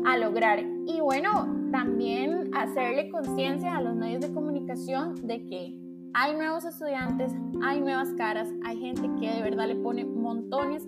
a 0.04 0.16
lograr. 0.18 0.60
Y 0.86 1.00
bueno, 1.00 1.46
también 1.70 2.50
hacerle 2.54 3.10
conciencia 3.10 3.76
a 3.76 3.82
los 3.82 3.94
medios 3.94 4.20
de 4.20 4.32
comunicación 4.32 5.14
de 5.26 5.46
que 5.46 5.78
hay 6.14 6.34
nuevos 6.34 6.64
estudiantes, 6.64 7.32
hay 7.62 7.80
nuevas 7.80 8.12
caras, 8.14 8.48
hay 8.64 8.78
gente 8.78 9.02
que 9.18 9.30
de 9.30 9.42
verdad 9.42 9.66
le 9.66 9.76
pone 9.76 10.04
montones 10.04 10.86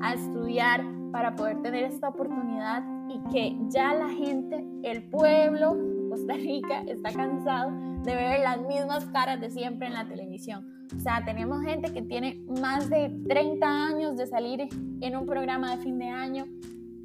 a 0.00 0.14
estudiar, 0.14 0.82
para 1.12 1.36
poder 1.36 1.60
tener 1.62 1.84
esta 1.84 2.08
oportunidad 2.08 2.82
y 3.08 3.20
que 3.30 3.56
ya 3.68 3.94
la 3.94 4.08
gente, 4.08 4.64
el 4.82 5.08
pueblo 5.10 5.76
Costa 6.08 6.34
Rica 6.34 6.82
está 6.88 7.12
cansado 7.12 7.70
de 8.02 8.14
ver 8.14 8.40
las 8.40 8.60
mismas 8.62 9.04
caras 9.06 9.40
de 9.40 9.50
siempre 9.50 9.86
en 9.86 9.94
la 9.94 10.06
televisión. 10.06 10.66
O 10.96 11.00
sea, 11.00 11.24
tenemos 11.24 11.62
gente 11.62 11.92
que 11.92 12.02
tiene 12.02 12.44
más 12.60 12.90
de 12.90 13.10
30 13.28 13.66
años 13.66 14.16
de 14.16 14.26
salir 14.26 14.68
en 15.00 15.16
un 15.16 15.26
programa 15.26 15.76
de 15.76 15.82
fin 15.82 15.98
de 15.98 16.08
año, 16.08 16.46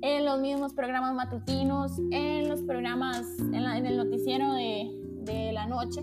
en 0.02 0.26
los 0.26 0.40
mismos 0.40 0.74
programas 0.74 1.14
matutinos, 1.14 2.00
en 2.12 2.50
los 2.50 2.62
programas, 2.64 3.26
en, 3.40 3.86
el 3.86 3.98
noticiero 3.98 4.54
de, 4.54 4.90
de 5.22 5.52
la 5.54 5.68
noche. 5.68 6.02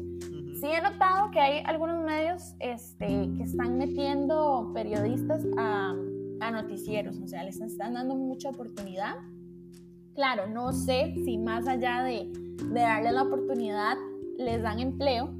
Sí 0.61 0.67
he 0.67 0.81
notado 0.81 1.31
que 1.31 1.41
hay 1.41 1.63
algunos 1.67 2.03
medios 2.03 2.55
este, 2.61 3.07
que 3.07 3.43
están 3.43 3.77
metiendo 3.77 4.71
periodistas 4.73 5.43
a 5.59 5.95
a 6.47 6.51
noticieros, 6.51 7.19
o 7.19 7.27
sea, 7.27 7.45
les 7.45 7.61
están 7.61 7.95
dando 7.95 8.15
mucha 8.15 8.51
oportunidad. 8.51 9.15
Claro, 10.15 10.47
no 10.47 10.73
sé 10.73 11.15
si 11.25 11.39
más 11.39 11.67
allá 11.67 12.03
de, 12.03 12.31
de 12.33 12.81
darles 12.81 13.13
la 13.13 13.23
oportunidad 13.23 13.97
les 14.39 14.63
dan 14.63 14.79
empleo, 14.79 15.31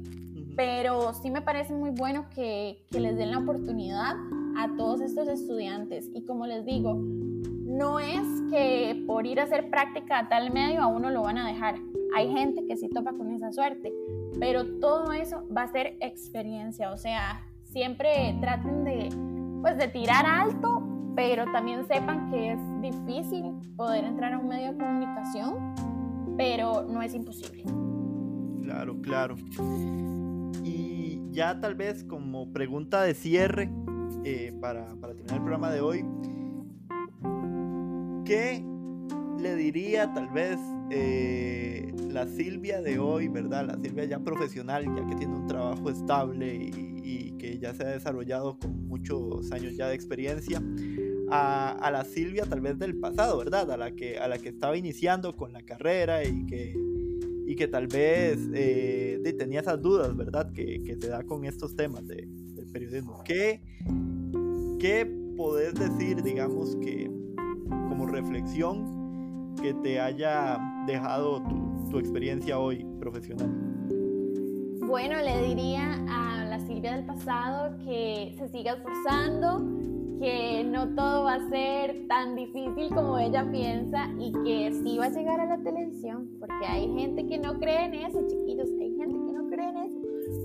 pero 0.55 1.13
sí 1.13 1.29
me 1.29 1.41
parece 1.41 1.73
muy 1.73 1.91
bueno 1.91 2.27
que, 2.33 2.85
que 2.89 2.99
les 2.99 3.17
den 3.17 3.31
la 3.31 3.39
oportunidad 3.39 4.15
a 4.57 4.75
todos 4.77 5.01
estos 5.01 5.27
estudiantes. 5.27 6.09
Y 6.13 6.25
como 6.25 6.47
les 6.47 6.65
digo, 6.65 6.95
no 6.95 7.99
es 7.99 8.25
que 8.49 9.03
por 9.05 9.25
ir 9.25 9.39
a 9.39 9.43
hacer 9.43 9.69
práctica 9.69 10.19
a 10.19 10.29
tal 10.29 10.51
medio 10.51 10.81
a 10.81 10.87
uno 10.87 11.09
lo 11.09 11.23
van 11.23 11.37
a 11.37 11.47
dejar. 11.47 11.75
Hay 12.15 12.31
gente 12.31 12.65
que 12.65 12.77
sí 12.77 12.87
topa 12.89 13.11
con 13.11 13.31
esa 13.31 13.51
suerte, 13.51 13.93
pero 14.39 14.79
todo 14.79 15.11
eso 15.11 15.43
va 15.55 15.63
a 15.63 15.71
ser 15.71 15.97
experiencia, 15.99 16.91
o 16.91 16.97
sea, 16.97 17.41
siempre 17.63 18.37
traten 18.39 18.85
de, 18.85 19.09
pues, 19.61 19.77
de 19.77 19.89
tirar 19.89 20.25
alto, 20.25 20.84
pero 21.15 21.45
también 21.51 21.87
sepan 21.87 22.29
que 22.29 22.53
es 22.53 22.81
difícil 22.81 23.53
poder 23.75 24.03
entrar 24.03 24.33
a 24.33 24.39
un 24.39 24.47
medio 24.47 24.73
de 24.73 24.77
comunicación, 24.77 25.75
pero 26.37 26.83
no 26.83 27.01
es 27.01 27.13
imposible. 27.13 27.63
Claro, 28.63 28.99
claro. 29.01 29.35
Y 30.63 31.21
ya 31.31 31.59
tal 31.59 31.75
vez 31.75 32.03
como 32.03 32.51
pregunta 32.51 33.03
de 33.03 33.13
cierre 33.13 33.69
eh, 34.23 34.53
para, 34.59 34.87
para 34.95 35.13
terminar 35.13 35.37
el 35.37 35.41
programa 35.41 35.71
de 35.71 35.81
hoy, 35.81 36.05
¿qué 38.25 38.65
le 39.39 39.55
diría 39.55 40.11
tal 40.13 40.27
vez 40.29 40.59
eh, 40.89 41.93
la 42.09 42.25
Silvia 42.27 42.81
de 42.81 42.99
hoy, 42.99 43.27
¿verdad? 43.27 43.65
La 43.65 43.77
Silvia 43.79 44.05
ya 44.05 44.19
profesional, 44.19 44.85
ya 44.85 45.05
que 45.07 45.15
tiene 45.15 45.35
un 45.35 45.47
trabajo 45.47 45.89
estable 45.89 46.55
y, 46.55 47.35
que 47.37 47.59
ya 47.59 47.73
se 47.73 47.83
ha 47.83 47.89
desarrollado 47.89 48.57
con 48.57 48.87
muchos 48.87 49.51
años 49.51 49.75
ya 49.75 49.87
de 49.87 49.95
experiencia, 49.95 50.59
a, 51.35 51.91
la 51.91 52.03
Silvia 52.05 52.45
tal 52.45 52.61
vez 52.61 52.77
del 52.77 52.97
pasado, 52.97 53.37
¿verdad? 53.37 53.71
A 53.71 53.77
la 53.77 53.91
que, 53.91 54.17
a 54.17 54.27
la 54.27 54.37
que 54.37 54.49
estaba 54.49 54.77
iniciando 54.77 55.35
con 55.35 55.53
la 55.53 55.61
carrera 55.61 56.23
y 56.23 56.45
que, 56.45 56.75
y 57.45 57.55
que 57.55 57.67
tal 57.67 57.87
vez 57.87 58.39
eh, 58.53 59.35
tenía 59.37 59.61
esas 59.61 59.81
dudas, 59.81 60.15
¿verdad? 60.15 60.51
Que, 60.51 60.81
que 60.83 60.95
se 60.95 61.07
da 61.07 61.23
con 61.23 61.45
estos 61.45 61.75
temas 61.75 62.05
de, 62.07 62.27
del 62.27 62.67
periodismo. 62.71 63.23
¿Qué, 63.23 63.61
¿Qué 64.79 65.05
podés 65.35 65.73
decir, 65.75 66.23
digamos, 66.23 66.75
que 66.77 67.09
como 67.67 68.05
reflexión 68.07 69.55
que 69.61 69.73
te 69.73 69.99
haya 69.99 70.59
dejado 70.87 71.41
tu, 71.43 71.99
experiencia 71.99 72.59
hoy 72.59 72.85
profesional? 72.99 73.49
Bueno, 74.81 75.15
le 75.21 75.47
diría 75.47 75.93
a 76.09 76.43
la 76.43 76.59
Silvia 76.59 76.97
del 76.97 77.05
pasado 77.05 77.77
que 77.77 78.35
se 78.37 78.49
siga 78.49 78.73
esforzando, 78.73 79.65
que 80.19 80.63
no 80.63 80.89
todo 80.95 81.23
va 81.23 81.35
a 81.35 81.49
ser 81.49 82.07
tan 82.07 82.35
difícil 82.35 82.89
como 82.93 83.17
ella 83.17 83.49
piensa 83.51 84.09
y 84.19 84.31
que 84.43 84.71
sí 84.83 84.97
va 84.97 85.05
a 85.05 85.09
llegar 85.09 85.39
a 85.39 85.45
la 85.45 85.57
televisión, 85.57 86.29
porque 86.39 86.65
hay 86.65 86.93
gente 86.93 87.25
que 87.27 87.37
no 87.37 87.59
cree 87.59 87.85
en 87.85 87.93
eso, 87.95 88.21
chiquillos, 88.27 88.69
hay 88.79 88.95
gente 88.97 89.13
que 89.13 89.33
no 89.33 89.49
cree 89.49 89.69
en 89.69 89.77
eso. 89.77 89.95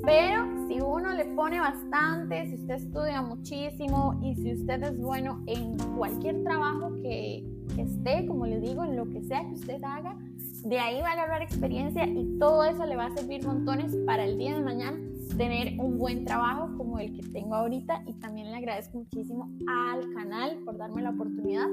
Pero 0.04 0.68
si 0.68 0.80
uno 0.80 1.12
le 1.12 1.24
pone 1.26 1.60
bastante, 1.60 2.46
si 2.46 2.54
usted 2.54 2.74
estudia 2.74 3.22
muchísimo 3.22 4.18
y 4.22 4.34
si 4.34 4.54
usted 4.54 4.82
es 4.82 4.98
bueno 4.98 5.42
en 5.46 5.76
cualquier 5.96 6.42
trabajo 6.42 6.92
que, 7.02 7.44
esté, 7.78 8.26
como 8.26 8.46
les 8.46 8.60
digo, 8.62 8.84
en 8.84 8.96
lo 8.96 9.08
que 9.08 9.22
sea 9.22 9.40
que 9.40 9.54
usted 9.54 9.82
haga, 9.82 10.16
de 10.64 10.78
ahí 10.78 11.00
va 11.00 11.08
a 11.08 11.12
agarrar 11.12 11.42
experiencia 11.42 12.06
y 12.06 12.38
todo 12.38 12.64
eso 12.64 12.84
le 12.84 12.96
va 12.96 13.06
a 13.06 13.16
servir 13.16 13.46
montones 13.46 13.96
para 14.04 14.24
el 14.24 14.36
día 14.36 14.54
de 14.54 14.60
mañana 14.60 14.98
tener 15.36 15.78
un 15.78 15.98
buen 15.98 16.24
trabajo 16.24 16.76
como 16.76 16.98
el 16.98 17.12
que 17.12 17.22
tengo 17.28 17.54
ahorita 17.54 18.02
y 18.06 18.14
también 18.14 18.50
le 18.50 18.56
agradezco 18.56 18.98
muchísimo 18.98 19.50
al 19.66 20.12
canal 20.12 20.58
por 20.64 20.76
darme 20.76 21.02
la 21.02 21.10
oportunidad 21.10 21.66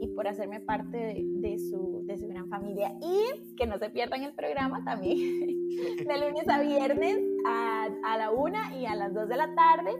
y 0.00 0.06
por 0.08 0.26
hacerme 0.26 0.60
parte 0.60 0.96
de, 0.96 1.58
su, 1.58 2.02
de 2.06 2.18
su 2.18 2.28
gran 2.28 2.48
familia 2.48 2.94
y 3.02 3.54
que 3.56 3.66
no 3.66 3.78
se 3.78 3.90
pierdan 3.90 4.22
el 4.22 4.32
programa 4.34 4.82
también 4.84 5.18
de 6.06 6.18
lunes 6.18 6.48
a 6.48 6.60
viernes 6.60 7.18
a, 7.46 7.88
a 8.04 8.18
la 8.18 8.30
una 8.30 8.74
y 8.76 8.86
a 8.86 8.94
las 8.94 9.12
2 9.12 9.28
de 9.28 9.36
la 9.36 9.54
tarde 9.54 9.90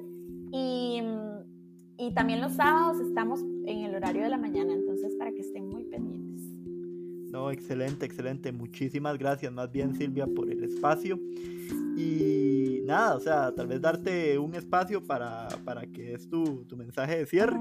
y, 0.53 1.03
y 1.99 2.15
también 2.15 2.41
los 2.41 2.53
sábados 2.53 3.01
estamos 3.01 3.41
en 3.67 3.85
el 3.85 3.95
horario 3.95 4.23
de 4.23 4.31
la 4.31 4.39
mañana, 4.39 4.73
entonces 4.73 5.15
para 5.17 5.33
que 5.33 5.41
estén 5.41 5.69
muy 5.69 5.85
pendientes. 5.85 6.60
No, 7.31 7.51
excelente, 7.51 8.07
excelente. 8.07 8.51
Muchísimas 8.51 9.17
gracias 9.17 9.53
más 9.53 9.71
bien 9.71 9.95
Silvia 9.95 10.27
por 10.27 10.51
el 10.51 10.65
espacio. 10.65 11.19
Y 11.97 12.81
nada, 12.85 13.15
o 13.15 13.21
sea, 13.21 13.55
tal 13.55 13.69
vez 13.69 13.81
darte 13.81 14.39
un 14.39 14.55
espacio 14.55 15.03
para, 15.03 15.49
para 15.65 15.87
que 15.87 16.15
es 16.15 16.29
tu, 16.29 16.65
tu 16.65 16.77
mensaje 16.77 17.19
de 17.19 17.27
cierre. 17.27 17.61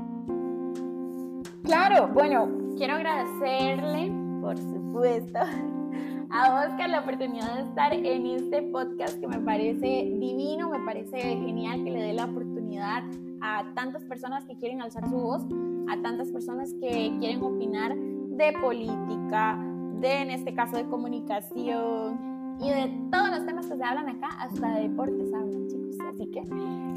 Claro, 1.63 2.07
bueno, 2.13 2.49
quiero 2.77 2.95
agradecerle, 2.95 4.11
por 4.41 4.57
supuesto, 4.57 5.37
a 6.31 6.65
Oscar 6.65 6.89
la 6.89 7.01
oportunidad 7.01 7.57
de 7.57 7.69
estar 7.69 7.93
en 7.93 8.25
este 8.25 8.63
podcast 8.63 9.19
que 9.19 9.27
me 9.27 9.39
parece 9.39 10.09
divino, 10.19 10.71
me 10.71 10.79
parece 10.79 11.19
genial 11.19 11.83
que 11.83 11.91
le 11.91 12.01
dé 12.01 12.13
la 12.13 12.25
oportunidad 12.25 13.03
a 13.41 13.71
tantas 13.75 14.03
personas 14.05 14.45
que 14.45 14.57
quieren 14.57 14.81
alzar 14.81 15.07
su 15.07 15.15
voz, 15.15 15.43
a 15.89 16.01
tantas 16.01 16.31
personas 16.31 16.73
que 16.73 17.15
quieren 17.19 17.41
opinar 17.43 17.95
de 18.39 18.53
política, 18.53 19.59
de 19.99 20.21
en 20.21 20.31
este 20.31 20.53
caso 20.55 20.77
de 20.77 20.85
comunicación 20.85 22.57
y 22.61 22.69
de 22.69 22.89
todos 23.11 23.29
los 23.31 23.45
temas 23.45 23.67
que 23.67 23.75
se 23.75 23.83
hablan 23.83 24.07
acá, 24.07 24.29
hasta 24.39 24.75
de 24.75 24.87
deportes 24.87 25.33
hablan, 25.33 25.67
chicos. 25.67 25.97
Así 26.07 26.31
que 26.31 26.39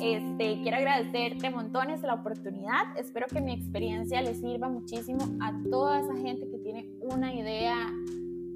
este, 0.01 0.63
quiero 0.63 0.77
agradecerte 0.77 1.51
montones 1.51 2.01
la 2.03 2.15
oportunidad. 2.15 2.97
Espero 2.97 3.27
que 3.27 3.41
mi 3.41 3.53
experiencia 3.53 4.23
le 4.23 4.35
sirva 4.35 4.69
muchísimo 4.69 5.21
a 5.41 5.53
toda 5.69 6.01
esa 6.01 6.15
gente 6.17 6.49
que 6.49 6.59
tiene 6.59 6.89
una 7.01 7.35
idea, 7.35 7.93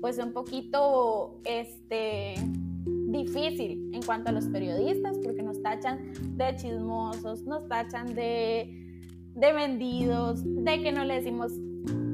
pues 0.01 0.19
un 0.19 0.33
poquito, 0.33 1.41
este, 1.45 2.35
difícil 3.09 3.91
en 3.95 4.03
cuanto 4.03 4.31
a 4.31 4.33
los 4.33 4.47
periodistas, 4.47 5.19
porque 5.25 5.43
nos 5.43 5.61
tachan 5.61 6.13
de 6.37 6.55
chismosos, 6.55 7.43
nos 7.43 7.67
tachan 7.69 8.15
de, 8.15 9.03
de 9.35 9.53
vendidos, 9.53 10.43
de 10.45 10.83
que 10.83 10.93
no 10.93 11.05
le 11.05 11.15
decimos 11.15 11.53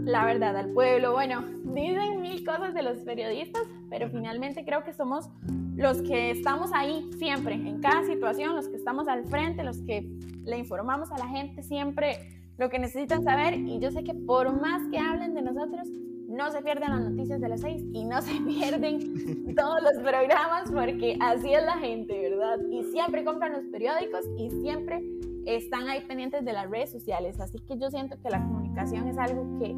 la 0.04 0.24
verdad 0.24 0.56
al 0.56 0.70
pueblo. 0.70 1.12
Bueno, 1.12 1.44
dicen 1.64 2.20
mil 2.20 2.44
cosas 2.44 2.74
de 2.74 2.82
los 2.82 2.98
periodistas, 2.98 3.62
pero 3.90 4.08
finalmente 4.08 4.64
creo 4.64 4.84
que 4.84 4.92
somos 4.92 5.28
los 5.76 6.02
que 6.02 6.30
estamos 6.30 6.70
ahí 6.74 7.08
siempre, 7.18 7.54
en 7.54 7.80
cada 7.80 8.04
situación, 8.04 8.54
los 8.54 8.68
que 8.68 8.76
estamos 8.76 9.08
al 9.08 9.24
frente, 9.24 9.64
los 9.64 9.78
que 9.82 10.08
le 10.44 10.58
informamos 10.58 11.10
a 11.12 11.18
la 11.18 11.28
gente 11.28 11.62
siempre 11.62 12.18
lo 12.58 12.68
que 12.68 12.78
necesitan 12.78 13.24
saber. 13.24 13.54
Y 13.54 13.78
yo 13.78 13.90
sé 13.90 14.04
que 14.04 14.14
por 14.14 14.52
más 14.60 14.82
que 14.90 14.98
hablen 14.98 15.34
de 15.34 15.42
nosotros, 15.42 15.88
no 16.28 16.50
se 16.50 16.62
pierden 16.62 16.90
las 16.90 17.10
noticias 17.10 17.40
de 17.40 17.48
las 17.48 17.60
seis 17.60 17.82
y 17.92 18.04
no 18.04 18.22
se 18.22 18.32
pierden 18.46 19.54
todos 19.54 19.82
los 19.82 20.02
programas 20.02 20.70
porque 20.72 21.18
así 21.20 21.52
es 21.52 21.62
la 21.62 21.76
gente, 21.78 22.18
¿verdad? 22.30 22.58
Y 22.70 22.84
siempre 22.84 23.24
compran 23.24 23.52
los 23.52 23.64
periódicos 23.66 24.24
y 24.38 24.50
siempre 24.50 25.02
están 25.44 25.88
ahí 25.88 26.00
pendientes 26.06 26.44
de 26.44 26.52
las 26.52 26.70
redes 26.70 26.90
sociales. 26.90 27.38
Así 27.40 27.58
que 27.58 27.76
yo 27.76 27.90
siento 27.90 28.16
que 28.20 28.30
la 28.30 28.38
comunicación 28.72 29.08
es 29.08 29.18
algo 29.18 29.58
que 29.58 29.74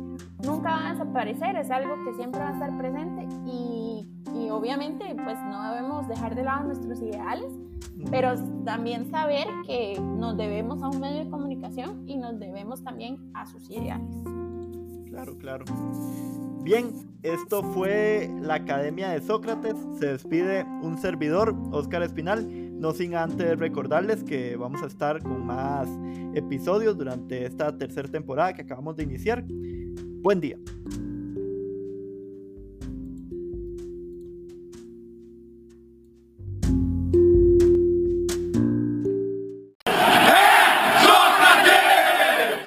nunca 0.47 0.70
va 0.70 0.88
a 0.88 0.92
desaparecer, 0.92 1.57
es 1.57 1.70
algo 1.70 1.95
que 2.05 2.14
siempre 2.14 2.40
va 2.40 2.51
a 2.51 2.53
estar 2.53 2.76
presente 2.78 3.26
y, 3.45 4.07
y 4.34 4.51
obviamente 4.51 5.05
pues 5.24 5.36
no 5.49 5.72
debemos 5.72 6.07
dejar 6.09 6.34
de 6.34 6.45
lado 6.45 6.64
nuestros 6.64 7.01
ideales, 7.01 7.53
pero 8.11 8.34
también 8.64 9.11
saber 9.11 9.47
que 9.66 10.01
nos 10.01 10.36
debemos 10.36 10.82
a 10.82 10.88
un 10.88 11.01
medio 11.01 11.24
de 11.24 11.30
comunicación 11.30 12.09
y 12.09 12.16
nos 12.16 12.38
debemos 12.38 12.82
también 12.84 13.18
a 13.34 13.47
sus 13.47 13.68
ideales. 13.70 14.14
Claro, 15.09 15.36
claro. 15.38 15.64
Bien, 16.62 16.92
esto 17.22 17.62
fue 17.62 18.30
la 18.40 18.55
Academia 18.55 19.11
de 19.11 19.20
Sócrates. 19.20 19.76
Se 19.99 20.07
despide 20.07 20.64
un 20.82 20.99
servidor, 20.99 21.55
Óscar 21.72 22.03
Espinal. 22.03 22.49
No 22.85 22.93
sin 22.93 23.14
antes 23.14 23.59
recordarles 23.59 24.22
que 24.24 24.57
vamos 24.57 24.82
a 24.82 24.87
estar 24.89 25.22
con 25.22 25.47
más 25.47 25.89
episodios 26.35 26.99
durante 26.99 27.47
esta 27.47 27.74
tercera 27.78 28.11
temporada 28.11 28.53
que 28.53 28.61
acabamos 28.61 28.95
de 28.95 29.05
iniciar. 29.05 29.43
Buen 30.20 30.39
día. 30.39 30.59